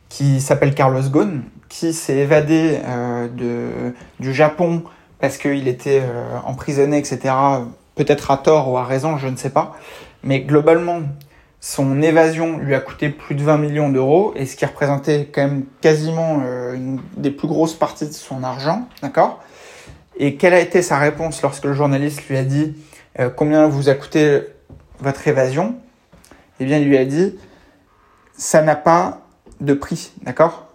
qui 0.10 0.40
s'appelle 0.40 0.74
Carlos 0.74 1.02
Ghosn, 1.02 1.44
qui 1.70 1.94
s'est 1.94 2.18
évadé 2.18 2.80
euh, 2.86 3.28
de, 3.28 3.94
du 4.20 4.34
Japon 4.34 4.84
parce 5.20 5.38
qu'il 5.38 5.68
était 5.68 6.02
euh, 6.02 6.38
emprisonné, 6.46 6.98
etc. 6.98 7.34
Peut-être 7.96 8.32
à 8.32 8.38
tort 8.38 8.72
ou 8.72 8.78
à 8.78 8.84
raison, 8.84 9.18
je 9.18 9.28
ne 9.28 9.36
sais 9.36 9.50
pas. 9.50 9.76
Mais 10.24 10.42
globalement, 10.42 11.02
son 11.60 12.02
évasion 12.02 12.58
lui 12.58 12.76
a 12.76 12.80
coûté 12.80 13.10
plus 13.10 13.36
de 13.36 13.44
20 13.44 13.58
millions 13.58 13.90
d'euros, 13.90 14.34
et 14.36 14.46
ce 14.46 14.56
qui 14.56 14.66
représentait 14.66 15.30
quand 15.34 15.42
même 15.42 15.66
quasiment 15.82 16.42
euh, 16.46 16.74
une 16.74 17.00
des 17.18 17.32
plus 17.32 17.48
grosses 17.48 17.74
parties 17.74 18.08
de 18.08 18.14
son 18.14 18.44
argent, 18.44 18.88
d'accord? 19.02 19.42
Et 20.20 20.36
quelle 20.36 20.54
a 20.54 20.60
été 20.60 20.82
sa 20.82 20.98
réponse 20.98 21.42
lorsque 21.42 21.66
le 21.66 21.74
journaliste 21.74 22.28
lui 22.28 22.38
a 22.38 22.44
dit 22.44 22.76
euh, 23.20 23.30
combien 23.30 23.68
vous 23.68 23.90
a 23.90 23.94
coûté 23.94 24.42
votre 25.00 25.28
évasion? 25.28 25.76
Eh 26.60 26.66
bien, 26.66 26.78
il 26.78 26.88
lui 26.88 26.98
a 26.98 27.06
dit 27.06 27.36
ça 28.36 28.62
n'a 28.62 28.76
pas 28.76 29.22
de 29.62 29.74
prix, 29.74 30.12
d'accord? 30.24 30.66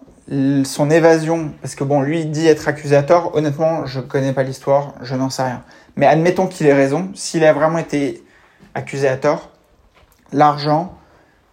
Son 0.63 0.89
évasion, 0.89 1.51
parce 1.61 1.75
que 1.75 1.83
bon, 1.83 2.01
lui 2.01 2.21
il 2.21 2.31
dit 2.31 2.47
être 2.47 2.71
tort, 3.05 3.35
honnêtement, 3.35 3.85
je 3.85 3.99
connais 3.99 4.31
pas 4.31 4.43
l'histoire, 4.43 4.93
je 5.01 5.15
n'en 5.15 5.29
sais 5.29 5.43
rien. 5.43 5.63
Mais 5.97 6.05
admettons 6.05 6.47
qu'il 6.47 6.67
ait 6.67 6.73
raison, 6.73 7.11
s'il 7.13 7.43
a 7.43 7.51
vraiment 7.51 7.77
été 7.77 8.23
accusé 8.73 9.09
à 9.09 9.17
tort, 9.17 9.49
l'argent 10.31 10.97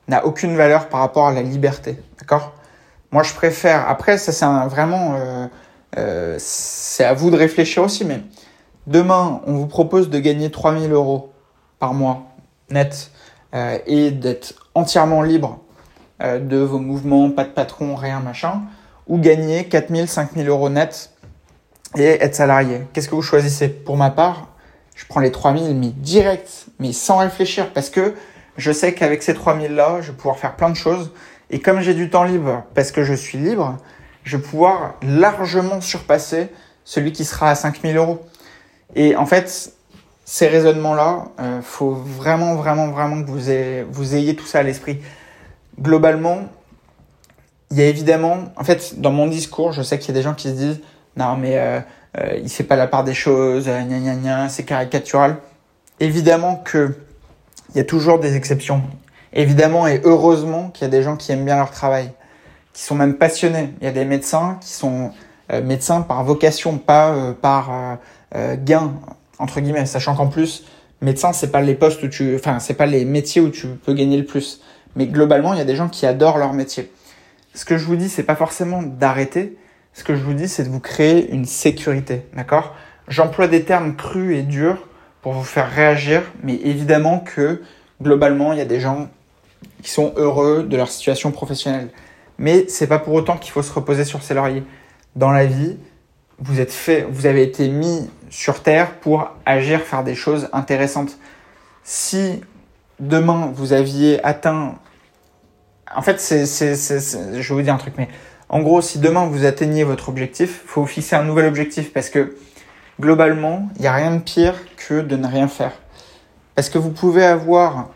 n'a 0.07 0.25
aucune 0.25 0.57
valeur 0.57 0.89
par 0.89 1.01
rapport 1.01 1.27
à 1.27 1.33
la 1.33 1.43
liberté. 1.43 1.99
D'accord? 2.19 2.55
Moi, 3.11 3.25
je 3.25 3.35
préfère. 3.35 3.89
Après, 3.89 4.19
ça, 4.19 4.31
c'est 4.31 4.47
vraiment. 4.69 5.17
Euh, 5.17 5.47
euh, 5.97 6.37
c'est 6.39 7.05
à 7.05 7.15
vous 7.15 7.31
de 7.31 7.37
réfléchir 7.37 7.83
aussi, 7.83 8.05
mais 8.05 8.23
demain, 8.87 9.41
on 9.47 9.55
vous 9.55 9.67
propose 9.67 10.11
de 10.11 10.19
gagner 10.19 10.51
3000 10.51 10.93
euros 10.93 11.33
par 11.79 11.95
mois 11.95 12.27
net 12.71 13.11
euh, 13.55 13.79
et 13.87 14.11
d'être 14.11 14.55
entièrement 14.75 15.23
libre 15.23 15.61
de 16.23 16.59
vos 16.59 16.79
mouvements, 16.79 17.31
pas 17.31 17.45
de 17.45 17.49
patron, 17.49 17.95
rien, 17.95 18.21
machin, 18.21 18.61
ou 19.07 19.17
gagner 19.17 19.65
4000, 19.65 20.07
5000 20.07 20.47
euros 20.49 20.69
net 20.69 21.13
et 21.97 22.23
être 22.23 22.35
salarié. 22.35 22.83
Qu'est-ce 22.93 23.09
que 23.09 23.15
vous 23.15 23.23
choisissez? 23.23 23.69
Pour 23.69 23.97
ma 23.97 24.11
part, 24.11 24.49
je 24.95 25.07
prends 25.07 25.21
les 25.21 25.33
3000, 25.33 25.75
mais 25.77 25.89
direct, 25.89 26.67
mais 26.79 26.93
sans 26.93 27.19
réfléchir, 27.19 27.73
parce 27.73 27.91
que 27.91 28.15
je 28.57 28.73
sais 28.73 28.95
qu'avec 28.95 29.23
ces 29.23 29.35
3000 29.35 29.75
là, 29.75 30.01
je 30.01 30.11
vais 30.11 30.17
pouvoir 30.17 30.39
faire 30.39 30.57
plein 30.57 30.71
de 30.71 30.77
choses. 30.77 31.11
Et 31.51 31.61
comme 31.61 31.81
j'ai 31.81 31.95
du 31.95 32.11
temps 32.11 32.25
libre, 32.25 32.65
parce 32.75 32.93
que 32.93 33.03
je 33.03 33.15
suis 33.15 33.39
libre, 33.39 33.77
je 34.31 34.37
vais 34.37 34.43
pouvoir 34.43 34.95
largement 35.03 35.81
surpasser 35.81 36.49
celui 36.85 37.13
qui 37.13 37.25
sera 37.25 37.51
à 37.51 37.55
5000 37.57 37.97
euros. 37.97 38.25
Et 38.95 39.17
en 39.17 39.27
fait, 39.27 39.73
ces 40.25 40.47
raisonnements-là, 40.47 41.27
euh, 41.41 41.61
faut 41.63 41.91
vraiment, 41.91 42.55
vraiment, 42.55 42.89
vraiment 42.89 43.25
que 43.25 43.29
vous 43.29 44.15
ayez, 44.15 44.37
tout 44.37 44.47
ça 44.47 44.61
à 44.61 44.63
l'esprit. 44.63 45.01
Globalement, 45.81 46.49
il 47.73 47.79
y 47.79 47.83
a 47.83 47.87
évidemment, 47.87 48.53
en 48.57 48.63
fait, 48.63 49.01
dans 49.01 49.11
mon 49.11 49.27
discours, 49.27 49.73
je 49.73 49.83
sais 49.83 49.99
qu'il 49.99 50.09
y 50.09 50.17
a 50.17 50.21
des 50.21 50.23
gens 50.23 50.35
qui 50.35 50.49
se 50.49 50.55
disent, 50.55 50.81
non 51.17 51.37
mais 51.37 51.59
euh, 51.59 51.81
euh, 52.19 52.39
il 52.41 52.49
fait 52.49 52.65
pas 52.65 52.77
la 52.77 52.87
part 52.87 53.03
des 53.03 53.15
choses, 53.15 53.67
gna 53.67 53.83
gna 53.83 54.15
gna, 54.15 54.49
c'est 54.49 54.65
caricatural. 54.65 55.39
Évidemment 55.99 56.57
que 56.57 56.95
il 57.71 57.79
y 57.79 57.81
a 57.81 57.85
toujours 57.85 58.21
des 58.21 58.37
exceptions. 58.37 58.83
Évidemment 59.33 59.87
et 59.89 60.01
heureusement 60.05 60.71
qu'il 60.71 60.85
y 60.85 60.87
a 60.87 60.91
des 60.91 61.03
gens 61.03 61.17
qui 61.17 61.33
aiment 61.33 61.45
bien 61.45 61.57
leur 61.57 61.71
travail, 61.71 62.13
qui 62.73 62.83
sont 62.83 62.95
même 62.95 63.15
passionnés. 63.15 63.75
Il 63.81 63.85
y 63.85 63.89
a 63.89 63.93
des 63.93 64.05
médecins 64.05 64.59
qui 64.61 64.71
sont 64.71 65.13
euh, 65.53 65.63
médecins 65.63 66.03
par 66.03 66.25
vocation, 66.25 66.79
pas 66.79 67.11
euh, 67.11 67.33
par 67.33 67.99
euh, 68.35 68.57
gain 68.57 68.93
entre 69.39 69.61
guillemets, 69.61 69.87
sachant 69.87 70.15
qu'en 70.15 70.29
plus 70.29 70.65
médecin 71.01 71.33
c'est 71.33 71.51
pas 71.51 71.63
les 71.63 71.75
postes 71.75 72.03
où 72.03 72.09
tu, 72.09 72.35
enfin 72.35 72.59
c'est 72.59 72.75
pas 72.75 72.87
les 72.87 73.05
métiers 73.05 73.41
où 73.41 73.49
tu 73.49 73.69
peux 73.69 73.95
gagner 73.95 74.17
le 74.17 74.25
plus. 74.25 74.61
Mais 74.97 75.07
globalement, 75.07 75.55
il 75.55 75.59
y 75.59 75.63
a 75.63 75.65
des 75.65 75.77
gens 75.77 75.89
qui 75.89 76.05
adorent 76.05 76.39
leur 76.39 76.53
métier. 76.53 76.91
Ce 77.55 77.65
que 77.65 77.79
je 77.79 77.85
vous 77.85 77.97
dis, 77.97 78.09
c'est 78.09 78.25
pas 78.25 78.37
forcément 78.37 78.83
d'arrêter. 78.83 79.57
Ce 79.93 80.05
que 80.05 80.15
je 80.15 80.23
vous 80.23 80.35
dis, 80.35 80.49
c'est 80.49 80.65
de 80.65 80.69
vous 80.69 80.81
créer 80.81 81.31
une 81.31 81.45
sécurité, 81.45 82.23
d'accord? 82.35 82.75
J'emploie 83.09 83.49
des 83.49 83.65
termes 83.65 83.97
crus 83.97 84.37
et 84.37 84.43
durs 84.43 84.87
pour 85.23 85.33
vous 85.33 85.45
faire 85.45 85.71
réagir, 85.71 86.23
mais 86.43 86.55
évidemment 86.55 87.21
que 87.21 87.63
globalement, 88.01 88.53
il 88.53 88.59
y 88.59 88.63
a 88.63 88.67
des 88.67 88.81
gens 88.81 89.09
qui 89.83 89.91
sont 89.91 90.13
heureux 90.17 90.63
de 90.63 90.77
leur 90.77 90.91
situation 90.91 91.33
professionnelle. 91.33 91.89
Mais 92.41 92.65
c'est 92.69 92.87
pas 92.87 92.99
pour 92.99 93.13
autant 93.13 93.37
qu'il 93.37 93.53
faut 93.53 93.63
se 93.63 93.71
reposer 93.71 94.07
sur 94.07 94.23
ses 94.23 94.33
lauriers. 94.33 94.65
Dans 95.15 95.31
la 95.31 95.45
vie, 95.45 95.77
vous 96.39 96.59
êtes 96.59 96.73
fait, 96.73 97.07
vous 97.11 97.27
avez 97.27 97.43
été 97.43 97.69
mis 97.69 98.09
sur 98.31 98.63
terre 98.63 98.95
pour 98.95 99.29
agir, 99.45 99.83
faire 99.83 100.03
des 100.03 100.15
choses 100.15 100.49
intéressantes. 100.55 101.19
Si 101.85 102.41
demain 102.99 103.53
vous 103.55 103.75
aviez 103.75 104.25
atteint, 104.25 104.77
en 105.95 106.01
fait, 106.01 106.19
c'est, 106.19 106.47
c'est, 106.47 106.77
c'est, 106.77 107.43
je 107.43 107.49
vais 107.51 107.55
vous 107.55 107.63
dire 107.63 107.75
un 107.75 107.79
truc, 107.79 107.93
mais 107.99 108.09
en 108.49 108.61
gros, 108.61 108.81
si 108.81 109.01
demain 109.01 109.27
vous 109.27 109.45
atteignez 109.45 109.85
votre 109.85 110.09
objectif, 110.09 110.63
faut 110.65 110.87
fixer 110.87 111.17
un 111.17 111.25
nouvel 111.25 111.45
objectif 111.45 111.93
parce 111.93 112.09
que 112.09 112.39
globalement, 112.99 113.69
il 113.77 113.83
n'y 113.83 113.87
a 113.87 113.93
rien 113.93 114.13
de 114.13 114.23
pire 114.23 114.55
que 114.77 115.03
de 115.03 115.17
ne 115.17 115.27
rien 115.27 115.47
faire. 115.47 115.73
Parce 116.55 116.71
que 116.71 116.79
vous 116.79 116.91
pouvez 116.91 117.25
avoir 117.25 117.91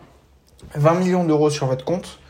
20 0.74 0.94
millions 0.96 1.24
d'euros 1.24 1.48
sur 1.48 1.66
votre 1.66 1.86
compte. 1.86 2.20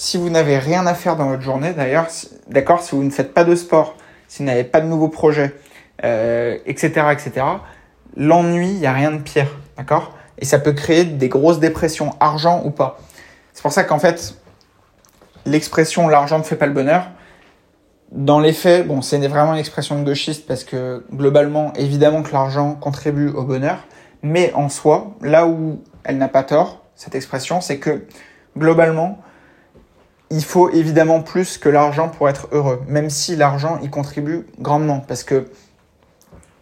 Si 0.00 0.16
vous 0.16 0.30
n'avez 0.30 0.58
rien 0.58 0.86
à 0.86 0.94
faire 0.94 1.16
dans 1.16 1.26
votre 1.26 1.42
journée, 1.42 1.72
d'ailleurs, 1.72 2.06
d'accord, 2.46 2.82
si 2.82 2.94
vous 2.94 3.02
ne 3.02 3.10
faites 3.10 3.34
pas 3.34 3.42
de 3.42 3.56
sport, 3.56 3.96
si 4.28 4.38
vous 4.38 4.44
n'avez 4.44 4.62
pas 4.62 4.80
de 4.80 4.86
nouveaux 4.86 5.08
projets, 5.08 5.56
euh, 6.04 6.56
etc., 6.66 7.06
etc., 7.10 7.44
l'ennui, 8.16 8.68
il 8.68 8.78
n'y 8.78 8.86
a 8.86 8.92
rien 8.92 9.10
de 9.10 9.20
pire, 9.20 9.48
d'accord? 9.76 10.14
Et 10.38 10.44
ça 10.44 10.60
peut 10.60 10.72
créer 10.72 11.04
des 11.04 11.28
grosses 11.28 11.58
dépressions, 11.58 12.14
argent 12.20 12.62
ou 12.64 12.70
pas. 12.70 13.00
C'est 13.52 13.60
pour 13.60 13.72
ça 13.72 13.82
qu'en 13.82 13.98
fait, 13.98 14.36
l'expression 15.46 16.06
l'argent 16.06 16.38
ne 16.38 16.44
fait 16.44 16.54
pas 16.54 16.66
le 16.66 16.74
bonheur, 16.74 17.08
dans 18.12 18.38
les 18.38 18.52
faits, 18.52 18.86
bon, 18.86 19.02
c'est 19.02 19.18
vraiment 19.26 19.54
une 19.54 19.58
expression 19.58 20.00
gauchiste 20.04 20.46
parce 20.46 20.62
que 20.62 21.04
globalement, 21.12 21.72
évidemment 21.74 22.22
que 22.22 22.32
l'argent 22.32 22.76
contribue 22.76 23.30
au 23.30 23.42
bonheur, 23.42 23.78
mais 24.22 24.52
en 24.54 24.68
soi, 24.68 25.16
là 25.22 25.48
où 25.48 25.82
elle 26.04 26.18
n'a 26.18 26.28
pas 26.28 26.44
tort, 26.44 26.84
cette 26.94 27.16
expression, 27.16 27.60
c'est 27.60 27.78
que 27.78 28.06
globalement, 28.56 29.18
il 30.30 30.44
faut 30.44 30.70
évidemment 30.70 31.22
plus 31.22 31.58
que 31.58 31.68
l'argent 31.68 32.08
pour 32.08 32.28
être 32.28 32.48
heureux, 32.52 32.82
même 32.86 33.10
si 33.10 33.36
l'argent 33.36 33.78
y 33.82 33.88
contribue 33.88 34.46
grandement, 34.60 35.00
parce 35.00 35.24
que 35.24 35.48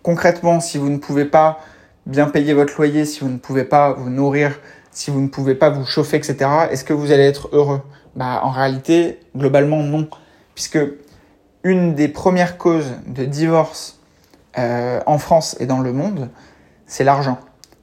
concrètement, 0.03 0.61
si 0.61 0.79
vous 0.79 0.89
ne 0.89 0.99
pouvez 0.99 1.25
pas 1.25 1.59
bien 2.07 2.27
payer 2.27 2.55
votre 2.55 2.75
loyer, 2.77 3.05
si 3.05 3.21
vous 3.21 3.29
ne 3.29 3.39
pouvez 3.39 3.65
pas 3.65 3.93
vous 3.93 4.09
nourrir, 4.09 4.59
si 4.93 5.11
vous 5.11 5.21
ne 5.21 5.29
pouvez 5.29 5.55
pas 5.55 5.71
vous 5.71 5.85
chauffer, 5.85 6.17
etc., 6.17 6.37
est-ce 6.71 6.85
que 6.85 6.93
vous 6.93 7.11
allez 7.11 7.25
être 7.25 7.49
heureux? 7.53 7.83
Bah, 8.15 8.41
en 8.43 8.51
réalité, 8.51 9.19
globalement, 9.37 9.83
non, 9.83 10.09
puisque 10.55 10.79
une 11.65 11.95
des 11.95 12.09
premières 12.09 12.59
causes 12.59 12.93
de 13.07 13.25
divorce 13.25 13.99
euh, 14.57 15.01
en 15.05 15.19
France 15.19 15.57
et 15.61 15.67
dans 15.67 15.81
le 15.81 15.93
monde, 15.93 16.31
c'est 16.87 17.05
l'argent. 17.05 17.39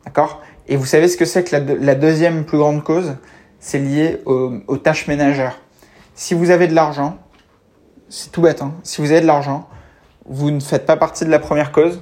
D'accord? 0.05 0.41
Et 0.67 0.77
vous 0.77 0.85
savez 0.85 1.07
ce 1.07 1.17
que 1.17 1.25
c'est 1.25 1.43
que 1.43 1.55
la, 1.55 1.95
deuxième 1.95 2.45
plus 2.45 2.57
grande 2.57 2.83
cause? 2.83 3.15
C'est 3.59 3.79
lié 3.79 4.21
aux, 4.25 4.77
tâches 4.77 5.07
ménagères. 5.07 5.59
Si 6.15 6.33
vous 6.33 6.51
avez 6.51 6.67
de 6.67 6.75
l'argent, 6.75 7.17
c'est 8.09 8.31
tout 8.31 8.41
bête, 8.41 8.61
hein, 8.61 8.73
si 8.83 9.01
vous 9.01 9.11
avez 9.11 9.21
de 9.21 9.25
l'argent, 9.25 9.67
vous 10.25 10.51
ne 10.51 10.59
faites 10.59 10.85
pas 10.85 10.95
partie 10.95 11.25
de 11.25 11.31
la 11.31 11.39
première 11.39 11.71
cause. 11.71 12.01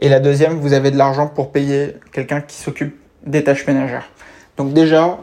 Et 0.00 0.08
la 0.08 0.20
deuxième, 0.20 0.58
vous 0.58 0.74
avez 0.74 0.90
de 0.90 0.96
l'argent 0.96 1.26
pour 1.26 1.50
payer 1.50 1.94
quelqu'un 2.12 2.40
qui 2.40 2.56
s'occupe 2.56 2.96
des 3.24 3.42
tâches 3.42 3.66
ménagères. 3.66 4.10
Donc 4.56 4.72
déjà, 4.72 5.18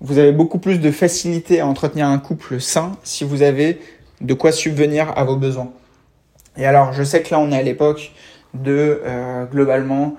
vous 0.00 0.18
avez 0.18 0.32
beaucoup 0.32 0.58
plus 0.58 0.78
de 0.78 0.90
facilité 0.90 1.60
à 1.60 1.66
entretenir 1.66 2.06
un 2.06 2.18
couple 2.18 2.60
sain 2.60 2.92
si 3.02 3.24
vous 3.24 3.42
avez 3.42 3.80
de 4.20 4.34
quoi 4.34 4.52
subvenir 4.52 5.12
à 5.16 5.24
vos 5.24 5.36
besoins. 5.36 5.72
Et 6.56 6.66
alors, 6.66 6.92
je 6.92 7.02
sais 7.02 7.22
que 7.22 7.32
là, 7.32 7.40
on 7.40 7.50
est 7.50 7.58
à 7.58 7.62
l'époque 7.62 8.12
de, 8.52 9.00
euh, 9.04 9.44
globalement, 9.46 10.16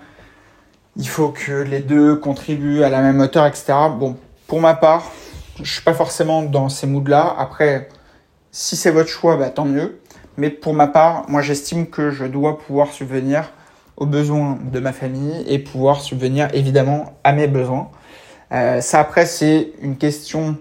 il 0.98 1.08
faut 1.08 1.30
que 1.30 1.62
les 1.62 1.80
deux 1.80 2.16
contribuent 2.16 2.84
à 2.84 2.90
la 2.90 3.02
même 3.02 3.20
hauteur, 3.20 3.46
etc. 3.46 3.74
Bon, 3.98 4.18
pour 4.48 4.60
ma 4.60 4.74
part, 4.74 5.12
je 5.62 5.72
suis 5.72 5.82
pas 5.82 5.94
forcément 5.94 6.44
dans 6.44 6.70
ces 6.70 6.88
moods-là. 6.88 7.36
Après, 7.38 7.90
si 8.52 8.76
c'est 8.76 8.92
votre 8.92 9.10
choix, 9.10 9.38
bah, 9.38 9.50
tant 9.50 9.66
mieux. 9.66 10.00
Mais 10.38 10.50
pour 10.50 10.74
ma 10.74 10.88
part, 10.88 11.26
moi, 11.30 11.42
j'estime 11.42 11.88
que 11.88 12.12
je 12.12 12.26
dois 12.26 12.58
pouvoir 12.60 12.92
subvenir 12.92 13.52
aux 13.98 14.06
besoins 14.06 14.58
de 14.62 14.80
ma 14.80 14.92
famille 14.92 15.46
et 15.48 15.60
pouvoir 15.60 16.02
subvenir 16.02 16.50
évidemment 16.54 17.18
à 17.24 17.32
mes 17.32 17.48
besoins. 17.48 17.90
Euh, 18.52 18.82
ça, 18.82 19.00
après, 19.00 19.26
c'est 19.26 19.72
une 19.82 19.98
question 19.98 20.58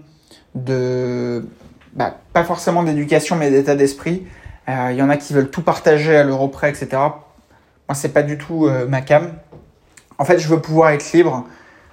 de 0.55 1.45
bah, 1.93 2.17
pas 2.33 2.43
forcément 2.43 2.83
d'éducation, 2.83 3.35
mais 3.35 3.51
d'état 3.51 3.75
d'esprit. 3.75 4.25
Euh, 4.69 4.89
il 4.91 4.97
y 4.97 5.01
en 5.01 5.09
a 5.09 5.17
qui 5.17 5.33
veulent 5.33 5.51
tout 5.51 5.61
partager 5.61 6.15
à 6.15 6.23
l'euro 6.23 6.47
près, 6.47 6.69
etc. 6.69 6.87
Moi, 6.93 7.93
c'est 7.93 8.13
pas 8.13 8.23
du 8.23 8.37
tout 8.37 8.65
euh, 8.65 8.87
ma 8.87 9.01
cam. 9.01 9.33
En 10.17 10.25
fait, 10.25 10.39
je 10.39 10.47
veux 10.47 10.61
pouvoir 10.61 10.91
être 10.91 11.11
libre. 11.11 11.45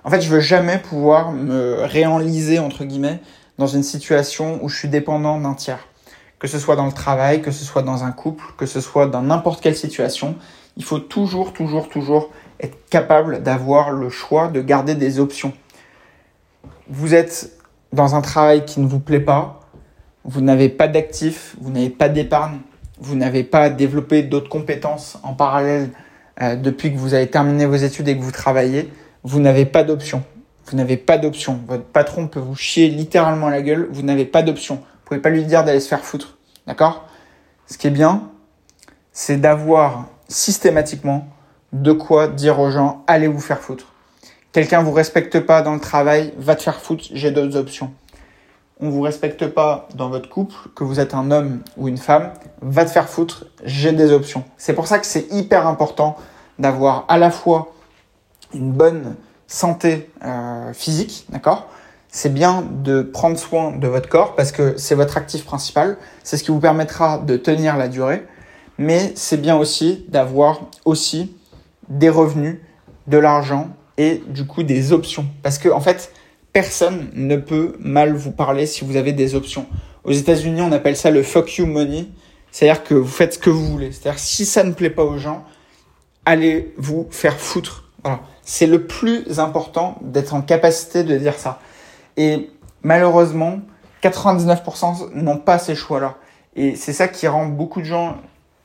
En 0.04 0.10
fait, 0.10 0.20
je 0.20 0.28
veux 0.28 0.40
jamais 0.40 0.78
pouvoir 0.78 1.32
me 1.32 1.82
réenliser, 1.82 2.58
entre 2.58 2.84
guillemets, 2.84 3.20
dans 3.58 3.66
une 3.66 3.82
situation 3.82 4.58
où 4.62 4.68
je 4.68 4.76
suis 4.76 4.88
dépendant 4.88 5.40
d'un 5.40 5.54
tiers. 5.54 5.86
Que 6.38 6.48
ce 6.48 6.58
soit 6.58 6.74
dans 6.74 6.86
le 6.86 6.92
travail, 6.92 7.40
que 7.40 7.52
ce 7.52 7.64
soit 7.64 7.82
dans 7.82 8.02
un 8.02 8.10
couple, 8.10 8.44
que 8.56 8.66
ce 8.66 8.80
soit 8.80 9.06
dans 9.06 9.22
n'importe 9.22 9.60
quelle 9.60 9.76
situation, 9.76 10.34
il 10.76 10.84
faut 10.84 10.98
toujours, 10.98 11.52
toujours, 11.52 11.88
toujours 11.88 12.30
être 12.58 12.76
capable 12.88 13.42
d'avoir 13.42 13.90
le 13.90 14.08
choix 14.08 14.48
de 14.48 14.60
garder 14.60 14.94
des 14.94 15.20
options. 15.20 15.52
Vous 16.88 17.14
êtes 17.14 17.52
dans 17.92 18.14
un 18.14 18.22
travail 18.22 18.64
qui 18.64 18.80
ne 18.80 18.86
vous 18.86 19.00
plaît 19.00 19.20
pas, 19.20 19.60
vous 20.24 20.40
n'avez 20.40 20.68
pas 20.68 20.88
d'actifs, 20.88 21.54
vous 21.60 21.70
n'avez 21.70 21.90
pas 21.90 22.08
d'épargne, 22.08 22.58
vous 22.98 23.14
n'avez 23.16 23.44
pas 23.44 23.70
développé 23.70 24.22
d'autres 24.22 24.48
compétences 24.48 25.18
en 25.22 25.34
parallèle 25.34 25.90
euh, 26.40 26.56
depuis 26.56 26.92
que 26.92 26.98
vous 26.98 27.14
avez 27.14 27.28
terminé 27.28 27.66
vos 27.66 27.76
études 27.76 28.08
et 28.08 28.16
que 28.16 28.22
vous 28.22 28.32
travaillez, 28.32 28.90
vous 29.24 29.40
n'avez 29.40 29.66
pas 29.66 29.84
d'option. 29.84 30.22
Vous 30.66 30.76
n'avez 30.76 30.96
pas 30.96 31.18
d'option. 31.18 31.60
Votre 31.66 31.84
patron 31.84 32.28
peut 32.28 32.40
vous 32.40 32.54
chier 32.54 32.88
littéralement 32.88 33.48
à 33.48 33.50
la 33.50 33.62
gueule, 33.62 33.88
vous 33.90 34.02
n'avez 34.02 34.24
pas 34.24 34.42
d'option. 34.42 34.76
Vous 34.76 35.04
pouvez 35.04 35.20
pas 35.20 35.30
lui 35.30 35.44
dire 35.44 35.64
d'aller 35.64 35.80
se 35.80 35.88
faire 35.88 36.04
foutre. 36.04 36.38
D'accord? 36.66 37.08
Ce 37.66 37.78
qui 37.78 37.86
est 37.86 37.90
bien, 37.90 38.30
c'est 39.12 39.36
d'avoir 39.36 40.06
systématiquement 40.28 41.28
de 41.72 41.92
quoi 41.92 42.28
dire 42.28 42.60
aux 42.60 42.70
gens 42.70 43.02
allez 43.06 43.28
vous 43.28 43.40
faire 43.40 43.60
foutre. 43.60 43.86
Quelqu'un 44.52 44.82
vous 44.82 44.92
respecte 44.92 45.40
pas 45.40 45.62
dans 45.62 45.74
le 45.74 45.80
travail, 45.80 46.34
va 46.36 46.54
te 46.54 46.62
faire 46.62 46.80
foutre, 46.80 47.04
j'ai 47.12 47.30
d'autres 47.30 47.56
options. 47.56 47.92
On 48.80 48.90
vous 48.90 49.00
respecte 49.00 49.46
pas 49.46 49.88
dans 49.94 50.10
votre 50.10 50.28
couple, 50.28 50.54
que 50.74 50.84
vous 50.84 51.00
êtes 51.00 51.14
un 51.14 51.30
homme 51.30 51.60
ou 51.76 51.88
une 51.88 51.96
femme, 51.96 52.32
va 52.60 52.84
te 52.84 52.90
faire 52.90 53.08
foutre, 53.08 53.46
j'ai 53.64 53.92
des 53.92 54.12
options. 54.12 54.44
C'est 54.58 54.74
pour 54.74 54.86
ça 54.86 54.98
que 54.98 55.06
c'est 55.06 55.32
hyper 55.32 55.66
important 55.66 56.16
d'avoir 56.58 57.06
à 57.08 57.16
la 57.16 57.30
fois 57.30 57.71
une 58.54 58.72
bonne 58.72 59.16
santé 59.46 60.10
euh, 60.24 60.72
physique, 60.72 61.26
d'accord? 61.30 61.68
C'est 62.08 62.32
bien 62.32 62.64
de 62.70 63.02
prendre 63.02 63.38
soin 63.38 63.72
de 63.76 63.88
votre 63.88 64.08
corps 64.08 64.34
parce 64.34 64.52
que 64.52 64.76
c'est 64.76 64.94
votre 64.94 65.16
actif 65.16 65.44
principal, 65.44 65.96
c'est 66.22 66.36
ce 66.36 66.44
qui 66.44 66.50
vous 66.50 66.60
permettra 66.60 67.18
de 67.18 67.36
tenir 67.36 67.76
la 67.76 67.88
durée, 67.88 68.26
mais 68.78 69.12
c'est 69.14 69.40
bien 69.40 69.56
aussi 69.56 70.04
d'avoir 70.08 70.60
aussi 70.84 71.34
des 71.88 72.10
revenus, 72.10 72.58
de 73.06 73.18
l'argent 73.18 73.68
et 73.96 74.22
du 74.28 74.46
coup 74.46 74.62
des 74.62 74.92
options. 74.92 75.26
Parce 75.42 75.58
que 75.58 75.68
en 75.68 75.80
fait, 75.80 76.12
personne 76.52 77.08
ne 77.14 77.36
peut 77.36 77.76
mal 77.78 78.14
vous 78.14 78.32
parler 78.32 78.66
si 78.66 78.84
vous 78.84 78.96
avez 78.96 79.12
des 79.12 79.34
options. 79.34 79.66
Aux 80.04 80.12
États-Unis, 80.12 80.60
on 80.60 80.72
appelle 80.72 80.96
ça 80.96 81.10
le 81.10 81.22
fuck 81.22 81.56
you 81.56 81.66
money. 81.66 82.08
C'est-à-dire 82.50 82.84
que 82.84 82.94
vous 82.94 83.08
faites 83.08 83.34
ce 83.34 83.38
que 83.38 83.50
vous 83.50 83.64
voulez. 83.64 83.92
C'est-à-dire 83.92 84.18
si 84.18 84.44
ça 84.44 84.62
ne 84.64 84.72
plaît 84.72 84.90
pas 84.90 85.04
aux 85.04 85.16
gens, 85.16 85.44
allez 86.26 86.74
vous 86.76 87.06
faire 87.10 87.38
foutre. 87.38 87.90
Voilà. 88.02 88.20
C'est 88.42 88.66
le 88.66 88.86
plus 88.86 89.38
important 89.38 89.96
d'être 90.02 90.34
en 90.34 90.42
capacité 90.42 91.04
de 91.04 91.16
dire 91.16 91.34
ça. 91.34 91.60
Et 92.16 92.50
malheureusement, 92.82 93.60
99% 94.02 95.14
n'ont 95.14 95.38
pas 95.38 95.58
ces 95.58 95.74
choix-là. 95.74 96.16
Et 96.56 96.74
c'est 96.74 96.92
ça 96.92 97.08
qui 97.08 97.26
rend 97.28 97.46
beaucoup 97.46 97.80
de 97.80 97.86
gens, 97.86 98.16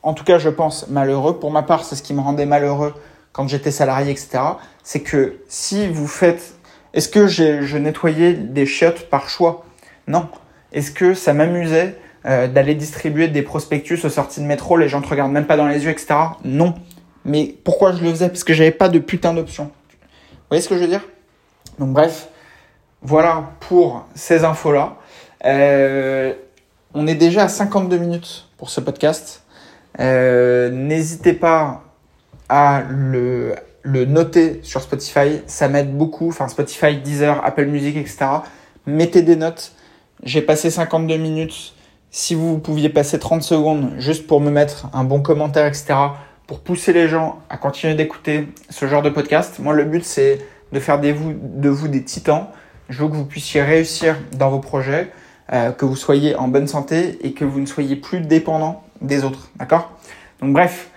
en 0.03 0.13
tout 0.13 0.23
cas 0.23 0.39
je 0.39 0.49
pense, 0.49 0.87
malheureux. 0.89 1.39
Pour 1.39 1.51
ma 1.51 1.63
part, 1.63 1.85
c'est 1.85 1.95
ce 1.95 2.03
qui 2.03 2.13
me 2.13 2.21
rendait 2.21 2.45
malheureux 2.45 2.93
quand 3.31 3.47
j'étais 3.47 3.71
salarié, 3.71 4.11
etc., 4.11 4.39
c'est 4.83 5.01
que 5.01 5.41
si 5.47 5.87
vous 5.87 6.07
faites... 6.07 6.55
Est-ce 6.93 7.09
que 7.09 7.27
je 7.27 7.77
nettoyais 7.77 8.33
des 8.33 8.65
chiottes 8.65 9.09
par 9.09 9.29
choix? 9.29 9.65
Non. 10.07 10.27
Est-ce 10.71 10.89
que 10.89 11.13
ça 11.13 11.33
m'amusait 11.33 11.95
euh, 12.25 12.47
d'aller 12.47 12.75
distribuer 12.75 13.29
des 13.29 13.41
prospectus 13.41 14.03
aux 14.03 14.09
sorties 14.09 14.41
de 14.41 14.45
métro, 14.45 14.75
les 14.75 14.89
gens 14.89 15.01
te 15.01 15.07
regardent 15.07 15.31
même 15.31 15.45
pas 15.45 15.55
dans 15.55 15.67
les 15.67 15.85
yeux, 15.85 15.91
etc. 15.91 16.15
Non. 16.43 16.73
Mais 17.27 17.55
pourquoi 17.63 17.91
je 17.91 18.03
le 18.03 18.09
faisais? 18.09 18.29
Parce 18.29 18.43
que 18.43 18.53
j'avais 18.53 18.71
pas 18.71 18.89
de 18.89 18.99
putain 18.99 19.33
d'option. 19.33 19.65
Vous 19.65 20.49
voyez 20.49 20.61
ce 20.61 20.69
que 20.69 20.75
je 20.75 20.81
veux 20.81 20.87
dire? 20.87 21.05
Donc 21.77 21.91
bref, 21.91 22.29
voilà 23.01 23.51
pour 23.59 24.05
ces 24.15 24.45
infos-là. 24.45 24.95
Euh, 25.45 26.33
on 26.93 27.05
est 27.05 27.15
déjà 27.15 27.43
à 27.43 27.47
52 27.49 27.97
minutes 27.97 28.47
pour 28.57 28.69
ce 28.69 28.79
podcast. 28.79 29.43
Euh, 29.99 30.69
n'hésitez 30.69 31.33
pas 31.33 31.83
à 32.49 32.83
le, 32.89 33.55
le 33.83 34.05
noter 34.05 34.61
sur 34.63 34.81
Spotify. 34.81 35.41
Ça 35.47 35.67
m'aide 35.67 35.95
beaucoup. 35.95 36.29
Enfin, 36.29 36.47
Spotify, 36.47 36.97
Deezer, 36.97 37.43
Apple 37.45 37.65
Music, 37.65 37.97
etc. 37.97 38.25
Mettez 38.85 39.21
des 39.21 39.35
notes. 39.35 39.73
J'ai 40.23 40.41
passé 40.41 40.69
52 40.69 41.17
minutes. 41.17 41.73
Si 42.09 42.35
vous 42.35 42.57
pouviez 42.57 42.89
passer 42.89 43.19
30 43.19 43.43
secondes 43.43 43.91
juste 43.97 44.27
pour 44.27 44.39
me 44.39 44.49
mettre 44.49 44.87
un 44.93 45.03
bon 45.03 45.21
commentaire, 45.21 45.67
etc., 45.67 45.93
pour 46.47 46.61
pousser 46.61 46.93
les 46.93 47.09
gens 47.09 47.39
à 47.49 47.57
continuer 47.57 47.93
d'écouter 47.93 48.47
ce 48.69 48.87
genre 48.87 49.01
de 49.01 49.09
podcast, 49.09 49.59
moi, 49.59 49.73
le 49.73 49.83
but, 49.83 50.03
c'est 50.03 50.39
de 50.71 50.79
faire 50.79 50.99
de 50.99 51.69
vous 51.69 51.87
des 51.87 52.03
titans. 52.03 52.47
Je 52.89 53.03
veux 53.03 53.09
que 53.09 53.15
vous 53.15 53.25
puissiez 53.25 53.61
réussir 53.61 54.15
dans 54.31 54.49
vos 54.49 54.59
projets, 54.59 55.11
euh, 55.51 55.71
que 55.71 55.83
vous 55.83 55.97
soyez 55.97 56.35
en 56.35 56.47
bonne 56.47 56.67
santé 56.67 57.19
et 57.21 57.33
que 57.33 57.43
vous 57.43 57.59
ne 57.59 57.65
soyez 57.65 57.97
plus 57.97 58.21
dépendant 58.21 58.83
des 59.01 59.25
autres. 59.25 59.49
D'accord? 59.57 59.91
Donc, 60.41 60.53
bref. 60.53 60.89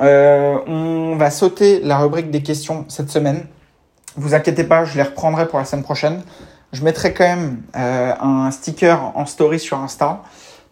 Euh, 0.00 0.58
on 0.68 1.16
va 1.16 1.28
sauter 1.30 1.80
la 1.80 1.98
rubrique 1.98 2.30
des 2.30 2.42
questions 2.42 2.84
cette 2.88 3.10
semaine. 3.10 3.46
Vous 4.14 4.32
inquiétez 4.34 4.62
pas, 4.62 4.84
je 4.84 4.96
les 4.96 5.02
reprendrai 5.02 5.48
pour 5.48 5.58
la 5.58 5.64
semaine 5.64 5.82
prochaine. 5.82 6.22
Je 6.72 6.84
mettrai 6.84 7.14
quand 7.14 7.24
même 7.24 7.62
euh, 7.76 8.12
un 8.20 8.50
sticker 8.52 9.12
en 9.16 9.26
story 9.26 9.58
sur 9.58 9.78
Insta 9.78 10.22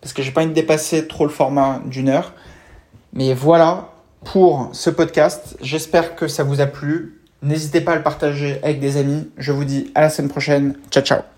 parce 0.01 0.13
que 0.13 0.23
j'ai 0.23 0.31
pas 0.31 0.43
envie 0.43 0.51
de 0.51 0.55
dépasser 0.55 1.09
trop 1.09 1.25
le 1.25 1.31
format 1.31 1.81
d'une 1.87 2.09
heure. 2.09 2.35
Mais 3.15 3.35
voilà 3.35 3.89
pour 4.33 4.71
ce 4.73 4.91
podcast. 4.91 5.57
J'espère 5.61 6.17
que 6.17 6.29
ça 6.29 6.43
vous 6.43 6.61
a 6.61 6.67
plu. 6.67 7.21
N'hésitez 7.43 7.81
pas 7.81 7.93
à 7.93 7.97
le 7.97 8.03
partager 8.03 8.59
avec 8.63 8.81
des 8.81 8.97
amis. 8.97 9.31
Je 9.39 9.53
vous 9.53 9.65
dis 9.65 9.91
à 9.95 10.01
la 10.03 10.11
semaine 10.11 10.31
prochaine. 10.31 10.75
Ciao 10.91 11.03
ciao. 11.03 11.36